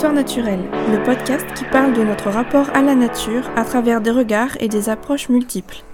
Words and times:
Histoire 0.00 0.14
naturelle, 0.14 0.64
le 0.90 1.04
podcast 1.04 1.46
qui 1.54 1.64
parle 1.64 1.92
de 1.92 2.02
notre 2.02 2.30
rapport 2.30 2.70
à 2.70 2.80
la 2.80 2.94
nature 2.94 3.50
à 3.54 3.66
travers 3.66 4.00
des 4.00 4.10
regards 4.10 4.56
et 4.58 4.66
des 4.66 4.88
approches 4.88 5.28
multiples. 5.28 5.84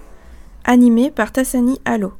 Animé 0.63 1.11
par 1.11 1.33
Tassani 1.33 1.77
Allo. 1.83 2.13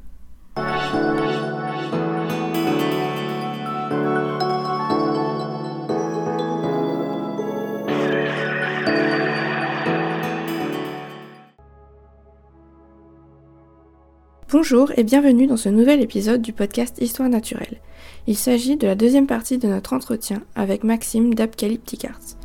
Bonjour 14.52 14.92
et 14.98 15.04
bienvenue 15.04 15.46
dans 15.46 15.56
ce 15.56 15.70
nouvel 15.70 16.02
épisode 16.02 16.42
du 16.42 16.52
podcast 16.52 16.98
Histoire 17.00 17.30
naturelle. 17.30 17.80
Il 18.28 18.36
s'agit 18.36 18.76
de 18.76 18.86
la 18.86 18.94
deuxième 18.94 19.26
partie 19.26 19.56
de 19.56 19.68
notre 19.68 19.94
entretien 19.94 20.42
avec 20.54 20.84
Maxime 20.84 21.32
d'Apocalyptic 21.32 22.04
Arts. 22.04 22.36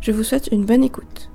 Je 0.00 0.12
vous 0.12 0.22
souhaite 0.22 0.48
une 0.52 0.64
bonne 0.64 0.84
écoute. 0.84 1.28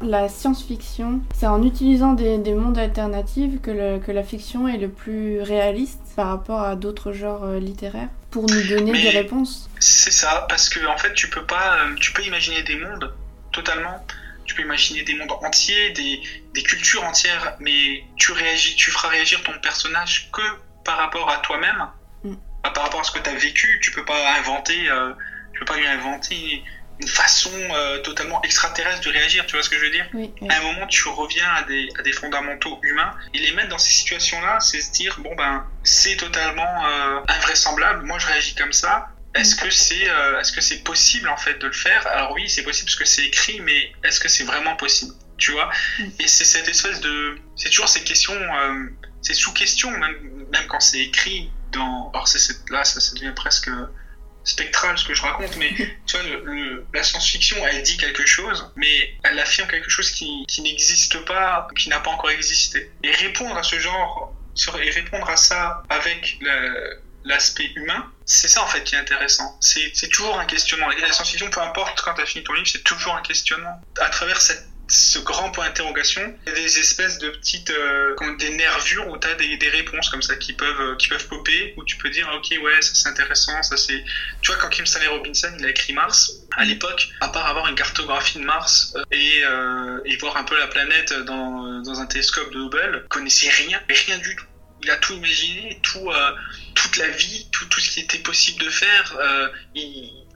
La 0.00 0.28
science-fiction, 0.28 1.20
c'est 1.32 1.46
en 1.46 1.62
utilisant 1.62 2.14
des, 2.14 2.38
mondes 2.54 2.76
alternatifs 2.76 3.62
que, 3.62 4.10
la 4.10 4.24
fiction 4.24 4.66
est 4.66 4.78
le 4.78 4.88
plus 4.88 5.42
réaliste 5.42 6.00
par 6.16 6.26
rapport 6.26 6.62
à 6.62 6.74
d'autres 6.74 7.12
genres 7.12 7.44
euh, 7.44 7.60
littéraires 7.60 8.08
pour 8.32 8.50
nous 8.50 8.68
donner 8.68 8.90
des 8.90 9.10
réponses. 9.10 9.70
C'est 9.78 10.10
ça, 10.10 10.44
parce 10.48 10.68
que 10.68 10.84
en 10.88 10.98
fait, 10.98 11.12
tu 11.12 11.30
peux 11.30 11.44
pas, 11.44 11.76
euh, 11.84 11.94
tu 12.00 12.12
peux 12.12 12.24
imaginer 12.24 12.64
des 12.64 12.80
mondes 12.80 13.14
totalement 13.52 14.04
tu 14.50 14.56
peux 14.56 14.62
imaginer 14.62 15.02
des 15.02 15.14
mondes 15.14 15.30
entiers, 15.30 15.90
des, 15.90 16.20
des 16.54 16.62
cultures 16.64 17.04
entières, 17.04 17.54
mais 17.60 18.02
tu, 18.16 18.32
réagis, 18.32 18.74
tu 18.74 18.90
feras 18.90 19.08
réagir 19.08 19.40
ton 19.44 19.56
personnage 19.60 20.28
que 20.32 20.42
par 20.84 20.98
rapport 20.98 21.30
à 21.30 21.36
toi-même, 21.36 21.86
mm. 22.24 22.34
par 22.64 22.82
rapport 22.82 23.00
à 23.00 23.04
ce 23.04 23.12
que 23.12 23.20
tu 23.20 23.30
as 23.30 23.34
vécu. 23.34 23.78
Tu 23.80 23.92
peux 23.92 24.04
pas 24.04 24.34
inventer, 24.38 24.88
euh, 24.88 25.12
tu 25.52 25.60
peux 25.60 25.66
pas 25.66 25.76
lui 25.76 25.86
inventer 25.86 26.64
une 27.00 27.06
façon 27.06 27.52
euh, 27.54 27.98
totalement 27.98 28.42
extraterrestre 28.42 29.02
de 29.02 29.10
réagir. 29.10 29.46
Tu 29.46 29.52
vois 29.52 29.62
ce 29.62 29.70
que 29.70 29.78
je 29.78 29.84
veux 29.84 29.90
dire? 29.90 30.06
À 30.48 30.56
un 30.56 30.62
moment, 30.62 30.86
tu 30.88 31.06
reviens 31.06 31.48
à 31.48 31.62
des, 31.62 31.88
à 31.96 32.02
des, 32.02 32.12
fondamentaux 32.12 32.80
humains 32.82 33.14
et 33.32 33.38
les 33.38 33.52
mettre 33.52 33.68
dans 33.68 33.78
ces 33.78 33.92
situations-là, 33.92 34.58
c'est 34.58 34.80
se 34.80 34.90
dire 34.90 35.16
bon 35.20 35.36
ben 35.36 35.64
c'est 35.84 36.16
totalement 36.16 36.86
euh, 36.86 37.20
invraisemblable. 37.28 38.04
Moi, 38.04 38.18
je 38.18 38.26
réagis 38.26 38.56
comme 38.56 38.72
ça. 38.72 39.10
Est-ce 39.34 39.54
que 39.54 39.70
c'est 39.70 40.08
euh, 40.08 40.40
est-ce 40.40 40.52
que 40.52 40.60
c'est 40.60 40.82
possible 40.82 41.28
en 41.28 41.36
fait 41.36 41.58
de 41.58 41.66
le 41.66 41.72
faire? 41.72 42.06
Alors 42.08 42.32
oui, 42.32 42.48
c'est 42.48 42.62
possible 42.62 42.86
parce 42.86 42.96
que 42.96 43.04
c'est 43.04 43.24
écrit, 43.24 43.60
mais 43.60 43.92
est-ce 44.02 44.18
que 44.18 44.28
c'est 44.28 44.44
vraiment 44.44 44.76
possible? 44.76 45.14
Tu 45.38 45.52
vois? 45.52 45.70
Mm. 45.98 46.04
Et 46.18 46.28
c'est 46.28 46.44
cette 46.44 46.68
espèce 46.68 47.00
de 47.00 47.38
c'est 47.56 47.70
toujours 47.70 47.88
ces 47.88 48.02
questions, 48.02 48.34
euh, 48.34 48.86
c'est 49.22 49.34
sous 49.34 49.52
question 49.52 49.90
même 49.90 50.46
même 50.52 50.66
quand 50.66 50.80
c'est 50.80 51.00
écrit 51.00 51.50
dans. 51.72 52.10
Alors 52.12 52.26
c'est 52.26 52.40
là 52.70 52.84
ça, 52.84 53.00
ça 53.00 53.14
devient 53.14 53.32
presque 53.34 53.70
spectral 54.42 54.96
ce 54.98 55.04
que 55.04 55.14
je 55.14 55.22
raconte, 55.22 55.56
mais 55.56 55.70
tu 56.06 56.16
vois, 56.16 56.22
le, 56.22 56.84
la 56.92 57.02
science-fiction, 57.02 57.56
elle 57.66 57.82
dit 57.82 57.96
quelque 57.98 58.26
chose, 58.26 58.72
mais 58.76 59.14
elle 59.22 59.38
affirme 59.38 59.68
quelque 59.68 59.90
chose 59.90 60.10
qui, 60.10 60.44
qui 60.48 60.62
n'existe 60.62 61.24
pas, 61.24 61.68
qui 61.76 61.88
n'a 61.88 62.00
pas 62.00 62.10
encore 62.10 62.30
existé. 62.30 62.90
Et 63.02 63.12
répondre 63.12 63.56
à 63.56 63.62
ce 63.62 63.78
genre, 63.78 64.34
et 64.82 64.90
répondre 64.90 65.28
à 65.28 65.36
ça 65.36 65.82
avec 65.90 66.38
la, 66.40 66.72
l'aspect 67.24 67.70
humain, 67.76 68.10
c'est 68.24 68.48
ça 68.48 68.62
en 68.62 68.66
fait 68.66 68.82
qui 68.84 68.94
est 68.94 68.98
intéressant. 68.98 69.58
C'est 69.60 70.08
toujours 70.10 70.38
un 70.38 70.46
questionnement. 70.46 70.88
La 70.88 71.12
science-fiction, 71.12 71.50
peu 71.50 71.60
importe 71.60 72.00
quand 72.02 72.14
tu 72.14 72.22
as 72.22 72.26
fini 72.26 72.44
ton 72.44 72.52
livre, 72.54 72.68
c'est 72.68 72.84
toujours 72.84 73.14
un 73.14 73.22
questionnement. 73.22 73.80
À 74.00 74.08
travers 74.08 74.40
cette, 74.40 74.64
ce 74.90 75.18
grand 75.20 75.50
point 75.52 75.66
d'interrogation, 75.66 76.34
il 76.46 76.52
des 76.52 76.78
espèces 76.78 77.18
de 77.18 77.30
petites 77.30 77.70
euh, 77.70 78.14
des 78.38 78.50
nervures 78.50 79.08
où 79.08 79.16
tu 79.18 79.28
as 79.28 79.34
des, 79.34 79.56
des, 79.56 79.68
réponses 79.68 80.08
comme 80.08 80.22
ça 80.22 80.34
qui 80.36 80.52
peuvent, 80.52 80.80
euh, 80.80 80.96
qui 80.96 81.08
peuvent 81.08 81.28
popper, 81.28 81.74
où 81.76 81.84
tu 81.84 81.96
peux 81.96 82.10
dire 82.10 82.28
ok 82.34 82.58
ouais 82.62 82.82
ça 82.82 82.94
c'est 82.94 83.08
intéressant, 83.08 83.62
ça 83.62 83.76
c'est... 83.76 84.04
Tu 84.42 84.50
vois 84.50 84.60
quand 84.60 84.68
Kim 84.68 84.84
Stanley 84.84 85.06
Robinson 85.06 85.52
il 85.58 85.64
a 85.64 85.70
écrit 85.70 85.92
Mars, 85.92 86.32
à 86.56 86.64
l'époque, 86.64 87.08
à 87.20 87.28
part 87.28 87.46
avoir 87.46 87.68
une 87.68 87.76
cartographie 87.76 88.38
de 88.38 88.44
Mars 88.44 88.94
euh, 88.96 89.04
et, 89.12 90.12
et, 90.12 90.16
voir 90.16 90.36
un 90.36 90.44
peu 90.44 90.58
la 90.58 90.66
planète 90.66 91.12
dans, 91.24 91.80
dans 91.82 92.00
un 92.00 92.06
télescope 92.06 92.52
de 92.52 92.58
Hubble, 92.58 93.06
connaissait 93.08 93.50
rien, 93.50 93.80
rien 93.88 94.18
du 94.18 94.34
tout 94.34 94.44
il 94.82 94.90
a 94.90 94.96
tout 94.96 95.14
imaginé, 95.14 95.78
tout, 95.82 96.10
euh, 96.10 96.30
toute 96.74 96.96
la 96.96 97.08
vie, 97.08 97.46
tout, 97.52 97.66
tout, 97.66 97.80
ce 97.80 97.90
qui 97.90 98.00
était 98.00 98.18
possible 98.18 98.64
de 98.64 98.70
faire, 98.70 99.16
euh, 99.20 99.48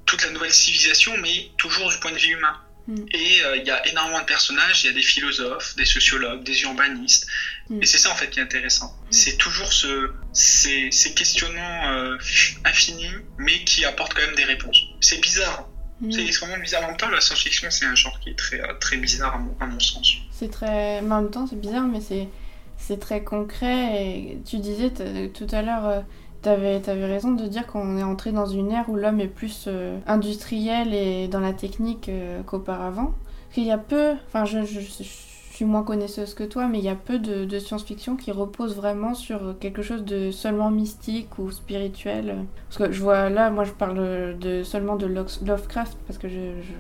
toute 0.07 0.23
la 0.25 0.31
nouvelle 0.31 0.53
civilisation, 0.53 1.17
mais 1.19 1.51
toujours 1.57 1.91
du 1.91 1.99
point 1.99 2.13
de 2.13 2.19
vue 2.19 2.33
humain. 2.33 2.61
Mm. 2.87 3.05
Et 3.13 3.43
euh, 3.45 3.57
il 3.57 3.65
y 3.65 3.71
a 3.71 3.87
énormément 3.89 4.21
de 4.21 4.27
personnages, 4.27 4.85
il 4.85 4.89
y 4.89 4.91
a 4.91 4.93
des 4.93 5.03
philosophes, 5.03 5.75
des 5.77 5.87
sociologues, 5.87 6.43
des 6.45 6.63
urbanistes. 6.63 7.27
Mm. 7.71 7.83
Et 7.83 7.87
c'est 7.87 7.99
ça 7.99 8.11
en 8.11 8.15
fait 8.15 8.29
qui 8.29 8.41
est 8.41 8.43
intéressant. 8.43 8.87
Mm. 8.87 9.13
C'est 9.13 9.37
toujours 9.39 9.73
ce, 9.73 10.13
ces, 10.33 10.91
ces 10.91 11.15
questionnements 11.15 12.17
infinis, 12.65 13.15
mais 13.39 13.65
qui 13.65 13.85
apportent 13.85 14.15
quand 14.15 14.27
même 14.27 14.37
des 14.37 14.45
réponses. 14.45 14.79
C'est 15.01 15.21
bizarre. 15.21 15.69
C'est 16.11 16.27
extrêmement 16.27 16.59
bizarre. 16.59 16.85
En 16.85 16.89
même 16.89 16.97
temps, 16.99 17.09
la 17.09 17.21
science-fiction, 17.21 17.71
c'est 17.71 17.87
un 17.87 17.95
genre 17.95 18.19
qui 18.21 18.29
est 18.31 18.35
très, 18.35 18.61
très 18.79 18.99
bizarre 18.99 19.37
à 19.37 19.39
mon, 19.39 19.57
à 19.61 19.65
mon 19.65 19.81
sens. 19.81 20.17
C'est 20.33 20.51
très. 20.51 20.99
en 20.99 21.23
même 21.23 21.31
temps, 21.31 21.47
c'est 21.47 21.59
bizarre, 21.59 21.85
mais 21.85 22.01
c'est 22.03 22.29
c'est 22.87 23.01
très 23.01 23.25
concret. 23.25 24.03
Et 24.03 24.39
tu 24.45 24.59
disais 24.59 24.91
tout 25.33 25.47
à 25.51 25.63
l'heure, 25.63 25.87
euh, 25.87 26.01
tu 26.43 26.49
avais, 26.49 27.07
raison 27.07 27.33
de 27.33 27.47
dire 27.47 27.67
qu'on 27.67 27.97
est 27.97 28.03
entré 28.03 28.33
dans 28.33 28.47
une 28.47 28.71
ère 28.71 28.89
où 28.89 28.97
l'homme 28.97 29.21
est 29.21 29.29
plus 29.29 29.65
euh, 29.67 29.99
industriel 30.07 30.93
et 30.93 31.29
dans 31.29 31.41
la 31.41 31.55
technique 31.55 32.09
euh, 32.09 32.43
qu'auparavant. 32.43 33.15
Qu'il 33.53 33.65
y 33.65 33.71
a 33.71 33.79
peu, 33.79 34.15
enfin 34.27 34.45
je, 34.45 34.65
suis 34.65 35.65
moins 35.65 35.85
connaisseuse 35.85 36.35
que 36.35 36.43
toi, 36.43 36.67
mais 36.67 36.79
il 36.79 36.85
y 36.85 36.89
a 36.89 36.97
peu 36.97 37.21
de, 37.21 37.59
science-fiction 37.61 38.17
qui 38.17 38.33
repose 38.33 38.75
vraiment 38.75 39.15
sur 39.15 39.57
quelque 39.61 39.83
chose 39.83 40.05
de 40.05 40.33
seulement 40.33 40.71
mystique 40.71 41.39
ou 41.39 41.53
spirituel. 41.53 42.45
Parce 42.69 42.79
que 42.79 42.93
je 42.93 43.01
vois 43.01 43.31
là, 43.31 43.51
moi 43.51 43.63
je 43.63 43.71
parle 43.71 44.37
de, 44.37 44.65
seulement 44.65 44.97
de 44.97 45.07
Lovecraft 45.07 45.97
parce 46.09 46.19
que 46.19 46.29
je 46.29 46.61
je 46.61 46.73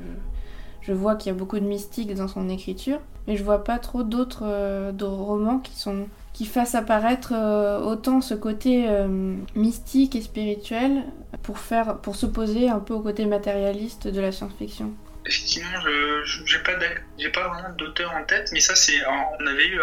vois 0.93 1.17
qu'il 1.17 1.33
y 1.33 1.35
a 1.35 1.39
beaucoup 1.39 1.59
de 1.59 1.65
mystique 1.65 2.15
dans 2.15 2.29
son 2.29 2.49
écriture, 2.49 3.01
mais 3.27 3.37
je 3.37 3.43
vois 3.43 3.65
pas 3.65 3.79
trop 3.79 4.03
d'autres 4.03 4.45
euh, 4.45 4.93
romans 5.01 5.59
qui 5.59 5.79
sont 5.79 6.09
qui 6.33 6.47
fassent 6.47 6.75
apparaître 6.75 7.33
euh, 7.33 7.79
autant 7.79 8.21
ce 8.21 8.35
côté 8.35 8.87
euh, 8.89 9.37
mystique 9.55 10.17
et 10.17 10.21
spirituel 10.21 11.05
pour 11.45 11.59
faire 11.59 11.99
pour 11.99 12.17
s'opposer 12.17 12.69
un 12.69 12.81
peu 12.81 12.93
au 12.93 13.01
côté 13.01 13.25
matérialiste 13.25 14.09
de 14.09 14.21
la 14.21 14.33
science-fiction. 14.33 14.93
Effectivement, 15.27 15.81
je 16.25 16.45
j'ai 16.45 17.29
pas 17.31 17.49
vraiment 17.49 17.75
d'auteur 17.79 18.13
en 18.13 18.25
tête, 18.25 18.51
mais 18.53 18.61
ça 18.61 18.75
c'est 18.75 18.99
on 19.41 19.47
avait 19.47 19.69
eu 19.69 19.79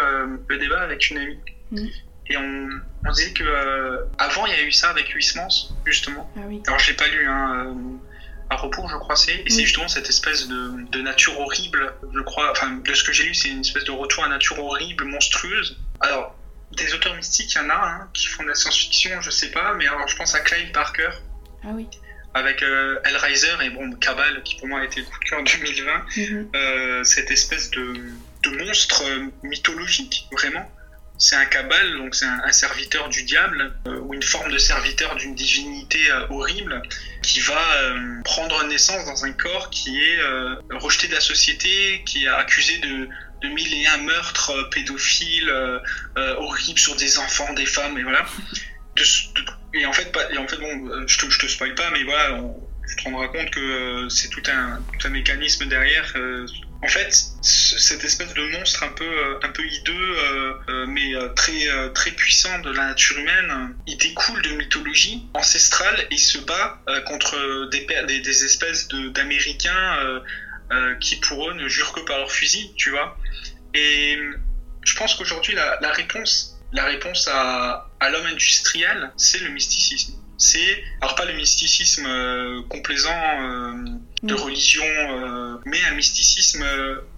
le 0.46 0.58
débat 0.58 0.82
avec 0.82 1.10
une 1.10 1.18
amie. 1.18 1.38
Mm. 1.72 1.86
Et 2.30 2.36
on, 2.36 2.68
on, 3.04 3.10
disait 3.10 3.32
que 3.32 3.44
avant 4.18 4.46
il 4.46 4.52
y 4.52 4.56
a 4.56 4.62
eu 4.62 4.70
ça 4.70 4.90
avec 4.90 5.08
Huysmans 5.08 5.74
justement. 5.84 6.30
Ah 6.36 6.42
oui. 6.46 6.62
Alors 6.68 6.78
j'ai 6.78 6.94
pas 6.94 7.08
lu 7.08 7.26
hein, 7.26 7.74
à 8.52 8.56
repos, 8.56 8.86
je 8.88 8.96
crois, 8.96 9.16
c'est. 9.16 9.42
Et 9.46 9.50
c'est 9.50 9.62
justement 9.62 9.88
cette 9.88 10.08
espèce 10.08 10.46
de, 10.46 10.84
de, 10.90 11.00
nature 11.00 11.38
horrible, 11.40 11.94
je 12.14 12.20
crois, 12.20 12.50
enfin, 12.50 12.70
de 12.70 12.94
ce 12.94 13.02
que 13.02 13.12
j'ai 13.12 13.24
lu, 13.24 13.34
c'est 13.34 13.48
une 13.48 13.60
espèce 13.60 13.84
de 13.84 13.90
retour 13.90 14.24
à 14.24 14.28
nature 14.28 14.58
horrible, 14.62 15.04
monstrueuse. 15.04 15.78
Alors, 16.00 16.36
des 16.72 16.92
auteurs 16.94 17.14
mystiques, 17.16 17.54
il 17.54 17.58
y 17.58 17.60
en 17.64 17.70
a 17.70 17.74
hein, 17.74 18.08
qui 18.12 18.26
font 18.26 18.42
de 18.42 18.48
la 18.48 18.54
science-fiction, 18.54 19.20
je 19.20 19.30
sais 19.30 19.50
pas, 19.50 19.74
mais 19.74 19.86
alors 19.86 20.06
je 20.06 20.16
pense 20.16 20.34
à 20.34 20.40
Clive 20.40 20.70
Parker. 20.72 21.10
Ah 21.64 21.68
oui. 21.72 21.86
Avec 22.34 22.62
euh, 22.62 22.98
Hellraiser 23.04 23.56
et 23.62 23.70
bon, 23.70 23.92
Cabal, 23.94 24.42
qui 24.42 24.56
pour 24.56 24.68
moi 24.68 24.80
a 24.80 24.84
été 24.84 25.00
le 25.00 25.06
coup 25.06 25.18
de 25.18 25.24
cœur 25.24 25.42
2020. 25.42 26.04
Mhm. 26.16 26.48
euh, 26.54 27.04
cette 27.04 27.30
espèce 27.30 27.70
de, 27.70 27.94
de 28.42 28.50
monstre 28.64 29.04
mythologique, 29.42 30.26
vraiment 30.32 30.70
c'est 31.22 31.36
un 31.36 31.46
cabal, 31.46 31.98
donc 31.98 32.16
c'est 32.16 32.26
un, 32.26 32.50
serviteur 32.50 33.08
du 33.08 33.22
diable, 33.22 33.72
euh, 33.86 34.00
ou 34.00 34.12
une 34.12 34.24
forme 34.24 34.50
de 34.50 34.58
serviteur 34.58 35.14
d'une 35.14 35.36
divinité 35.36 35.98
euh, 36.10 36.26
horrible, 36.30 36.82
qui 37.22 37.38
va 37.38 37.74
euh, 37.76 38.20
prendre 38.24 38.64
naissance 38.64 39.04
dans 39.06 39.24
un 39.24 39.32
corps 39.32 39.70
qui 39.70 40.02
est 40.02 40.18
rejeté 40.70 41.06
de 41.06 41.14
la 41.14 41.20
société, 41.20 42.02
qui 42.06 42.24
est 42.24 42.28
accusé 42.28 42.78
de, 42.78 43.08
mille 43.48 43.74
et 43.74 43.86
un 43.86 43.98
meurtres 43.98 44.68
pédophiles, 44.70 45.52
horribles 46.16 46.78
sur 46.78 46.96
des 46.96 47.18
enfants, 47.18 47.52
des 47.54 47.66
femmes, 47.66 47.96
et 47.98 48.02
voilà. 48.02 48.26
et 49.74 49.86
en 49.86 49.92
fait, 49.92 50.12
bon, 50.12 51.06
je 51.06 51.18
te, 51.18 51.30
je 51.30 51.38
te 51.38 51.46
spoil 51.46 51.74
pas, 51.76 51.90
mais 51.92 52.02
voilà, 52.02 52.40
tu 52.88 52.96
te 52.96 53.02
rendras 53.04 53.28
compte 53.28 53.50
que 53.50 54.08
c'est 54.08 54.28
tout 54.28 54.42
un 54.48 55.08
mécanisme 55.08 55.66
derrière 55.66 56.14
en 56.84 56.88
fait, 56.88 57.14
cette 57.42 58.02
espèce 58.02 58.34
de 58.34 58.42
monstre 58.58 58.82
un 58.82 58.88
peu, 58.88 59.04
euh, 59.04 59.38
un 59.42 59.50
peu 59.50 59.64
hideux, 59.64 59.92
euh, 59.94 60.54
euh, 60.68 60.86
mais 60.86 61.12
très, 61.36 61.68
très 61.94 62.10
puissant 62.10 62.58
de 62.58 62.72
la 62.72 62.88
nature 62.88 63.18
humaine, 63.18 63.76
il 63.86 63.96
découle 63.98 64.42
de 64.42 64.50
mythologie 64.50 65.28
ancestrale 65.34 66.06
et 66.10 66.18
se 66.18 66.38
bat 66.38 66.80
contre 67.06 67.68
des, 67.70 68.44
espèces 68.44 68.88
d'Américains 68.88 70.22
qui 71.00 71.16
pour 71.16 71.48
eux 71.48 71.54
ne 71.54 71.68
jurent 71.68 71.92
que 71.92 72.00
par 72.00 72.18
leur 72.18 72.32
fusil, 72.32 72.72
tu 72.76 72.90
vois. 72.90 73.16
Et 73.74 74.18
je 74.82 74.94
pense 74.96 75.14
qu'aujourd'hui, 75.14 75.54
la, 75.54 75.92
réponse, 75.92 76.58
la 76.72 76.84
réponse 76.84 77.28
à 77.28 77.88
l'homme 78.10 78.26
industriel, 78.26 79.12
c'est 79.16 79.38
le 79.38 79.50
mysticisme 79.50 80.21
c'est 80.42 80.84
alors 81.00 81.14
pas 81.14 81.24
le 81.24 81.34
mysticisme 81.34 82.04
euh, 82.04 82.62
complaisant 82.68 83.10
euh, 83.12 83.84
de 84.24 84.34
religion, 84.34 84.84
euh, 84.84 85.56
mais 85.64 85.80
un 85.84 85.94
mysticisme 85.94 86.64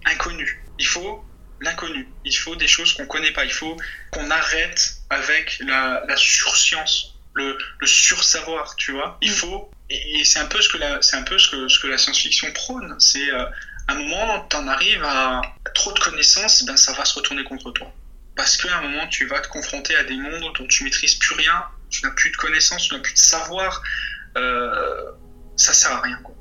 inconnu. 0.05 0.63
Il 0.77 0.85
faut 0.85 1.25
l'inconnu. 1.59 2.07
Il 2.23 2.37
faut 2.37 2.55
des 2.55 2.67
choses 2.67 2.93
qu'on 2.93 3.07
connaît 3.07 3.31
pas. 3.31 3.43
Il 3.43 3.51
faut 3.51 3.75
qu'on 4.11 4.29
arrête 4.29 4.97
avec 5.09 5.57
la, 5.61 6.03
la, 6.07 6.17
surscience 6.17 7.15
le, 7.33 7.57
le 7.79 7.87
sursavoir, 7.87 8.75
tu 8.75 8.91
vois. 8.91 9.17
Il 9.21 9.31
faut, 9.31 9.71
et, 9.89 10.23
c'est 10.23 10.39
un 10.39 10.45
peu 10.45 10.61
ce 10.61 10.69
que 10.69 10.77
la, 10.77 11.01
c'est 11.01 11.15
un 11.15 11.23
peu 11.23 11.39
ce 11.39 11.49
que, 11.49 11.67
ce 11.67 11.79
que 11.79 11.87
la 11.87 11.97
science-fiction 11.97 12.51
prône. 12.53 12.95
C'est 12.99 13.31
euh, 13.31 13.45
un 13.87 13.95
moment, 13.95 14.47
tu 14.47 14.55
en 14.55 14.67
arrives 14.67 15.03
à, 15.03 15.41
trop 15.73 15.91
de 15.93 15.99
connaissances, 15.99 16.63
ben 16.63 16.77
ça 16.77 16.93
va 16.93 17.05
se 17.05 17.15
retourner 17.15 17.43
contre 17.43 17.71
toi. 17.71 17.91
Parce 18.35 18.57
qu'à 18.57 18.77
un 18.77 18.81
moment, 18.81 19.07
tu 19.07 19.25
vas 19.25 19.39
te 19.39 19.47
confronter 19.47 19.95
à 19.95 20.03
des 20.03 20.17
mondes 20.17 20.53
dont 20.59 20.67
tu 20.67 20.83
maîtrises 20.83 21.15
plus 21.15 21.33
rien, 21.33 21.65
tu 21.95 22.05
n'as 22.05 22.11
plus 22.11 22.31
de 22.31 22.37
connaissances, 22.37 22.87
tu 22.87 22.93
n'as 22.93 23.01
plus 23.01 23.13
de 23.13 23.19
savoir. 23.19 23.81
Euh, 24.37 25.11
ça 25.55 25.73
sert 25.73 25.91
à 25.91 26.01
rien, 26.01 26.17
quoi. 26.23 26.35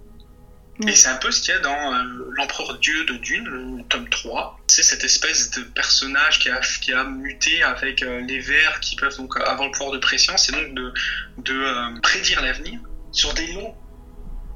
Et 0.83 0.95
c'est 0.97 1.09
un 1.09 1.17
peu 1.17 1.31
ce 1.31 1.41
qu'il 1.41 1.55
y 1.55 1.57
a 1.57 1.61
dans 1.61 1.95
euh, 1.95 2.31
L'Empereur 2.33 2.79
Dieu 2.79 3.05
de 3.05 3.15
Dune, 3.19 3.45
le 3.45 3.85
tome 3.85 4.09
3. 4.09 4.59
C'est 4.67 4.83
cette 4.83 5.05
espèce 5.05 5.51
de 5.53 5.63
personnage 5.63 6.41
qui 6.41 6.51
a, 6.51 6.61
qui 6.81 6.93
a 6.93 7.05
muté 7.05 7.63
avec 7.63 8.03
euh, 8.03 8.21
les 8.23 8.41
vers 8.41 8.81
qui 8.81 8.97
peuvent 8.97 9.17
donc 9.17 9.39
avoir 9.39 9.67
le 9.67 9.71
pouvoir 9.71 9.93
de 9.93 9.99
préscience 9.99 10.49
et 10.49 10.53
donc 10.53 10.75
de, 10.75 10.93
de 11.39 11.55
euh, 11.55 12.01
prédire 12.03 12.43
l'avenir 12.43 12.81
sur 13.13 13.33
des 13.35 13.53
longs 13.53 13.75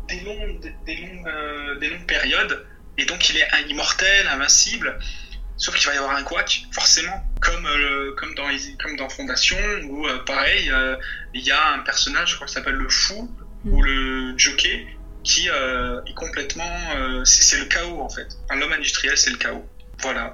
des 0.09 0.17
des, 0.17 0.23
longues, 0.23 1.79
des 1.79 1.91
longues 1.91 2.07
périodes. 2.07 2.67
Et 2.97 3.05
donc 3.05 3.29
il 3.31 3.37
est 3.37 3.49
immortel, 3.69 4.27
invincible. 4.27 4.99
Sauf 5.59 5.77
qu'il 5.77 5.89
va 5.89 5.95
y 5.95 5.99
avoir 5.99 6.17
un 6.17 6.23
couac, 6.23 6.63
forcément, 6.73 7.23
comme, 7.41 7.69
comme, 8.17 8.35
dans, 8.35 8.49
comme 8.81 8.97
dans 8.97 9.09
Fondation, 9.09 9.59
où 9.91 10.07
pareil, 10.25 10.73
il 11.35 11.45
y 11.45 11.51
a 11.51 11.73
un 11.73 11.81
personnage, 11.81 12.31
je 12.31 12.35
crois, 12.37 12.47
qui 12.47 12.55
s'appelle 12.55 12.77
le 12.77 12.89
Fou, 12.89 13.29
ou 13.65 13.83
le 13.83 14.39
Jockey, 14.39 14.87
qui 15.25 15.49
euh, 15.51 16.01
est 16.07 16.15
complètement. 16.15 16.65
Euh, 16.97 17.25
c'est 17.25 17.59
le 17.59 17.67
chaos 17.67 18.01
en 18.01 18.09
fait. 18.09 18.29
L'homme 18.51 18.73
industriel, 18.73 19.17
c'est 19.17 19.31
le 19.31 19.37
chaos. 19.37 19.65
Voilà. 20.01 20.33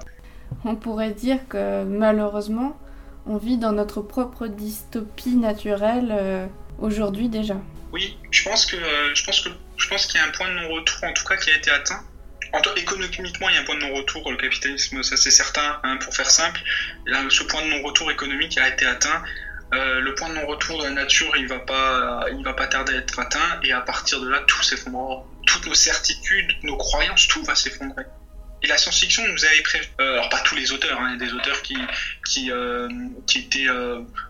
On 0.65 0.77
pourrait 0.77 1.13
dire 1.13 1.39
que 1.49 1.85
malheureusement, 1.85 2.79
on 3.27 3.37
vit 3.37 3.57
dans 3.57 3.73
notre 3.73 4.03
propre 4.03 4.47
dystopie 4.47 5.37
naturelle 5.37 6.13
euh, 6.13 6.47
aujourd'hui 6.79 7.29
déjà. 7.29 7.57
Oui, 7.93 8.19
je 8.31 8.49
pense 8.49 8.67
que 8.67 8.77
je 9.15 9.25
pense 9.25 9.41
que 9.41 9.51
je 9.77 9.89
pense 9.89 10.07
qu'il 10.07 10.21
y 10.21 10.23
a 10.23 10.27
un 10.27 10.31
point 10.31 10.49
de 10.49 10.55
non-retour 10.55 11.05
en 11.05 11.13
tout 11.13 11.25
cas 11.25 11.37
qui 11.37 11.51
a 11.51 11.57
été 11.57 11.71
atteint. 11.71 12.03
En 12.55 12.63
économiquement, 12.77 13.49
il 13.49 13.57
y 13.57 13.59
a 13.59 13.63
un 13.63 13.65
point 13.65 13.75
de 13.75 13.81
non-retour. 13.81 14.31
Le 14.31 14.37
capitalisme, 14.37 15.03
ça 15.03 15.17
c'est 15.17 15.33
certain. 15.33 15.81
Hein, 15.83 15.97
pour 15.97 16.15
faire 16.15 16.31
simple, 16.31 16.61
ce 17.07 17.43
point 17.43 17.63
de 17.63 17.67
non-retour 17.67 18.13
économique 18.13 18.57
a 18.59 18.69
été 18.69 18.87
atteint. 18.87 19.23
Euh, 19.73 19.99
le 19.99 20.15
point 20.15 20.29
de 20.29 20.35
non-retour 20.35 20.79
de 20.79 20.85
la 20.85 20.91
nature, 20.91 21.37
il 21.37 21.49
va 21.49 21.59
pas, 21.59 22.27
va 22.45 22.53
pas 22.55 22.67
tarder 22.69 22.95
à 22.95 22.99
être 22.99 23.19
atteint, 23.19 23.59
et 23.65 23.73
à 23.73 23.81
partir 23.81 24.21
de 24.21 24.29
là, 24.29 24.41
tout 24.47 24.63
s'effondrera. 24.63 25.25
Toutes 25.47 25.67
nos 25.67 25.75
certitudes, 25.75 26.53
nos 26.63 26.77
croyances, 26.77 27.27
tout 27.27 27.43
va 27.43 27.57
s'effondrer. 27.57 28.05
Et 28.65 28.67
la 28.67 28.79
science-fiction 28.79 29.23
nous 29.29 29.45
avait 29.45 29.61
prévu. 29.63 29.85
Euh, 30.01 30.15
alors 30.15 30.29
pas 30.31 30.41
tous 30.41 30.57
les 30.57 30.73
auteurs, 30.73 31.01
hein, 31.01 31.11
il 31.15 31.23
y 31.23 31.23
a 31.23 31.29
des 31.29 31.35
auteurs 31.35 31.63
qui 31.63 31.77
qui 32.27 32.51
euh, 32.51 32.89
qui 33.27 33.39
étaient 33.39 33.69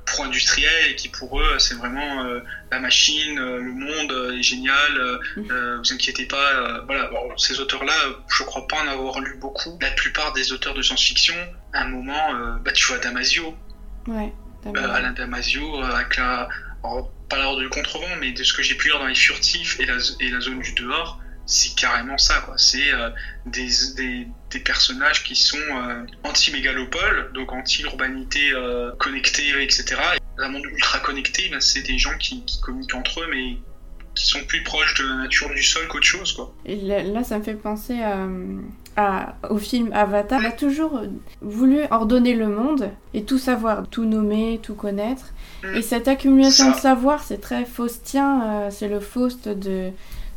pro-industriels 0.04 0.90
et 0.90 0.96
qui 0.96 1.08
pour 1.08 1.40
eux 1.40 1.58
c'est 1.58 1.74
vraiment 1.74 2.24
la 2.70 2.80
machine, 2.80 3.36
le 3.36 3.72
monde 3.72 4.34
est 4.36 4.42
génial. 4.42 5.20
Mm. 5.36 5.78
vous 5.78 5.92
inquiétez 5.92 6.26
pas. 6.26 6.82
voilà, 6.86 7.10
ces 7.36 7.60
auteurs-là, 7.60 7.94
je 8.28 8.42
crois 8.42 8.66
pas 8.66 8.82
en 8.82 8.88
avoir 8.88 9.20
lu 9.20 9.36
beaucoup. 9.40 9.78
La 9.80 9.92
plupart 9.92 10.32
des 10.32 10.52
auteurs 10.52 10.74
de 10.74 10.82
science-fiction, 10.82 11.36
à 11.72 11.82
un 11.82 11.88
moment, 11.88 12.58
bah 12.64 12.72
tu 12.72 12.86
vois 12.86 12.98
Damasio. 12.98 13.56
Ouais. 14.06 14.32
Euh, 14.66 14.94
Alain 14.94 15.12
Damasio, 15.12 15.82
euh, 15.82 15.90
avec 15.92 16.16
la, 16.16 16.48
pas 17.28 17.36
l'ordre 17.36 17.60
du 17.60 17.68
contrevent, 17.68 18.16
mais 18.20 18.32
de 18.32 18.42
ce 18.42 18.52
que 18.52 18.62
j'ai 18.62 18.74
pu 18.74 18.88
lire 18.88 18.98
dans 18.98 19.06
les 19.06 19.14
furtifs 19.14 19.78
et 19.80 19.86
la, 19.86 19.96
et 20.20 20.30
la 20.30 20.40
zone 20.40 20.60
du 20.60 20.72
dehors, 20.72 21.20
c'est 21.46 21.74
carrément 21.74 22.18
ça, 22.18 22.40
quoi. 22.44 22.54
C'est 22.56 22.92
euh, 22.92 23.10
des, 23.46 23.68
des, 23.96 24.28
des, 24.50 24.58
personnages 24.60 25.24
qui 25.24 25.36
sont 25.36 25.58
anti-mégalopole, 26.22 27.32
donc 27.34 27.52
anti-urbanité 27.52 28.52
connectée, 28.98 29.62
etc. 29.62 29.96
Un 30.38 30.48
monde 30.48 30.64
ultra 30.64 31.00
connecté, 31.00 31.48
ben, 31.50 31.60
c'est 31.60 31.82
des 31.82 31.98
gens 31.98 32.16
qui, 32.18 32.44
qui, 32.44 32.60
communiquent 32.60 32.94
entre 32.94 33.20
eux, 33.20 33.28
mais 33.30 33.58
qui 34.14 34.26
sont 34.26 34.44
plus 34.44 34.62
proches 34.62 34.94
de 34.94 35.06
la 35.06 35.16
nature 35.16 35.50
du 35.50 35.62
sol 35.62 35.86
qu'autre 35.88 36.06
chose, 36.06 36.32
quoi. 36.32 36.54
Et 36.64 36.76
là, 36.76 37.24
ça 37.24 37.38
me 37.38 37.44
fait 37.44 37.54
penser 37.54 38.00
à, 38.96 39.34
au 39.50 39.58
film 39.58 39.92
Avatar, 39.92 40.40
il 40.40 40.46
a 40.46 40.52
toujours 40.52 41.02
voulu 41.40 41.80
ordonner 41.90 42.34
le 42.34 42.48
monde 42.48 42.90
et 43.12 43.24
tout 43.24 43.38
savoir, 43.38 43.88
tout 43.88 44.04
nommer, 44.04 44.60
tout 44.62 44.74
connaître. 44.74 45.32
Et 45.74 45.82
cette 45.82 46.08
accumulation 46.08 46.72
de 46.72 46.76
savoir, 46.76 47.22
c'est 47.22 47.40
très 47.40 47.64
faustien, 47.64 48.42
euh, 48.44 48.68
c'est 48.70 48.88
le 48.88 49.00
Faust 49.00 49.48
de, 49.48 49.90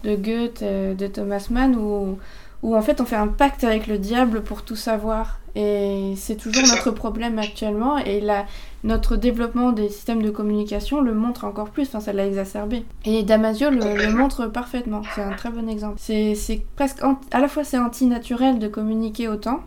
de 0.03 0.15
Goethe, 0.15 0.61
euh, 0.61 0.93
de 0.93 1.07
Thomas 1.07 1.47
Mann, 1.49 1.75
où, 1.75 2.17
où 2.63 2.75
en 2.75 2.81
fait 2.81 3.01
on 3.01 3.05
fait 3.05 3.15
un 3.15 3.27
pacte 3.27 3.63
avec 3.63 3.87
le 3.87 3.97
diable 3.97 4.43
pour 4.43 4.63
tout 4.63 4.75
savoir. 4.75 5.39
Et 5.55 6.13
c'est 6.17 6.35
toujours 6.35 6.67
notre 6.67 6.91
problème 6.91 7.39
actuellement. 7.39 7.97
Et 7.97 8.21
la, 8.21 8.45
notre 8.83 9.15
développement 9.15 9.71
des 9.71 9.89
systèmes 9.89 10.21
de 10.21 10.29
communication 10.29 11.01
le 11.01 11.13
montre 11.13 11.45
encore 11.45 11.69
plus, 11.69 11.87
enfin 11.87 11.99
ça 11.99 12.13
l'a 12.13 12.27
exacerbé. 12.27 12.85
Et 13.05 13.23
Damasio 13.23 13.69
le, 13.69 14.15
montre 14.15 14.47
parfaitement, 14.47 15.01
c'est 15.15 15.21
un 15.21 15.33
très 15.33 15.49
bon 15.49 15.67
exemple. 15.67 15.95
C'est 15.97 16.63
presque, 16.75 17.01
à 17.31 17.39
la 17.39 17.47
fois 17.47 17.63
c'est 17.63 17.77
antinaturel 17.77 18.59
de 18.59 18.67
communiquer 18.67 19.27
autant, 19.27 19.61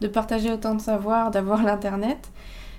de 0.00 0.08
partager 0.08 0.52
autant 0.52 0.74
de 0.74 0.80
savoir, 0.80 1.30
d'avoir 1.30 1.62
l'internet, 1.64 2.30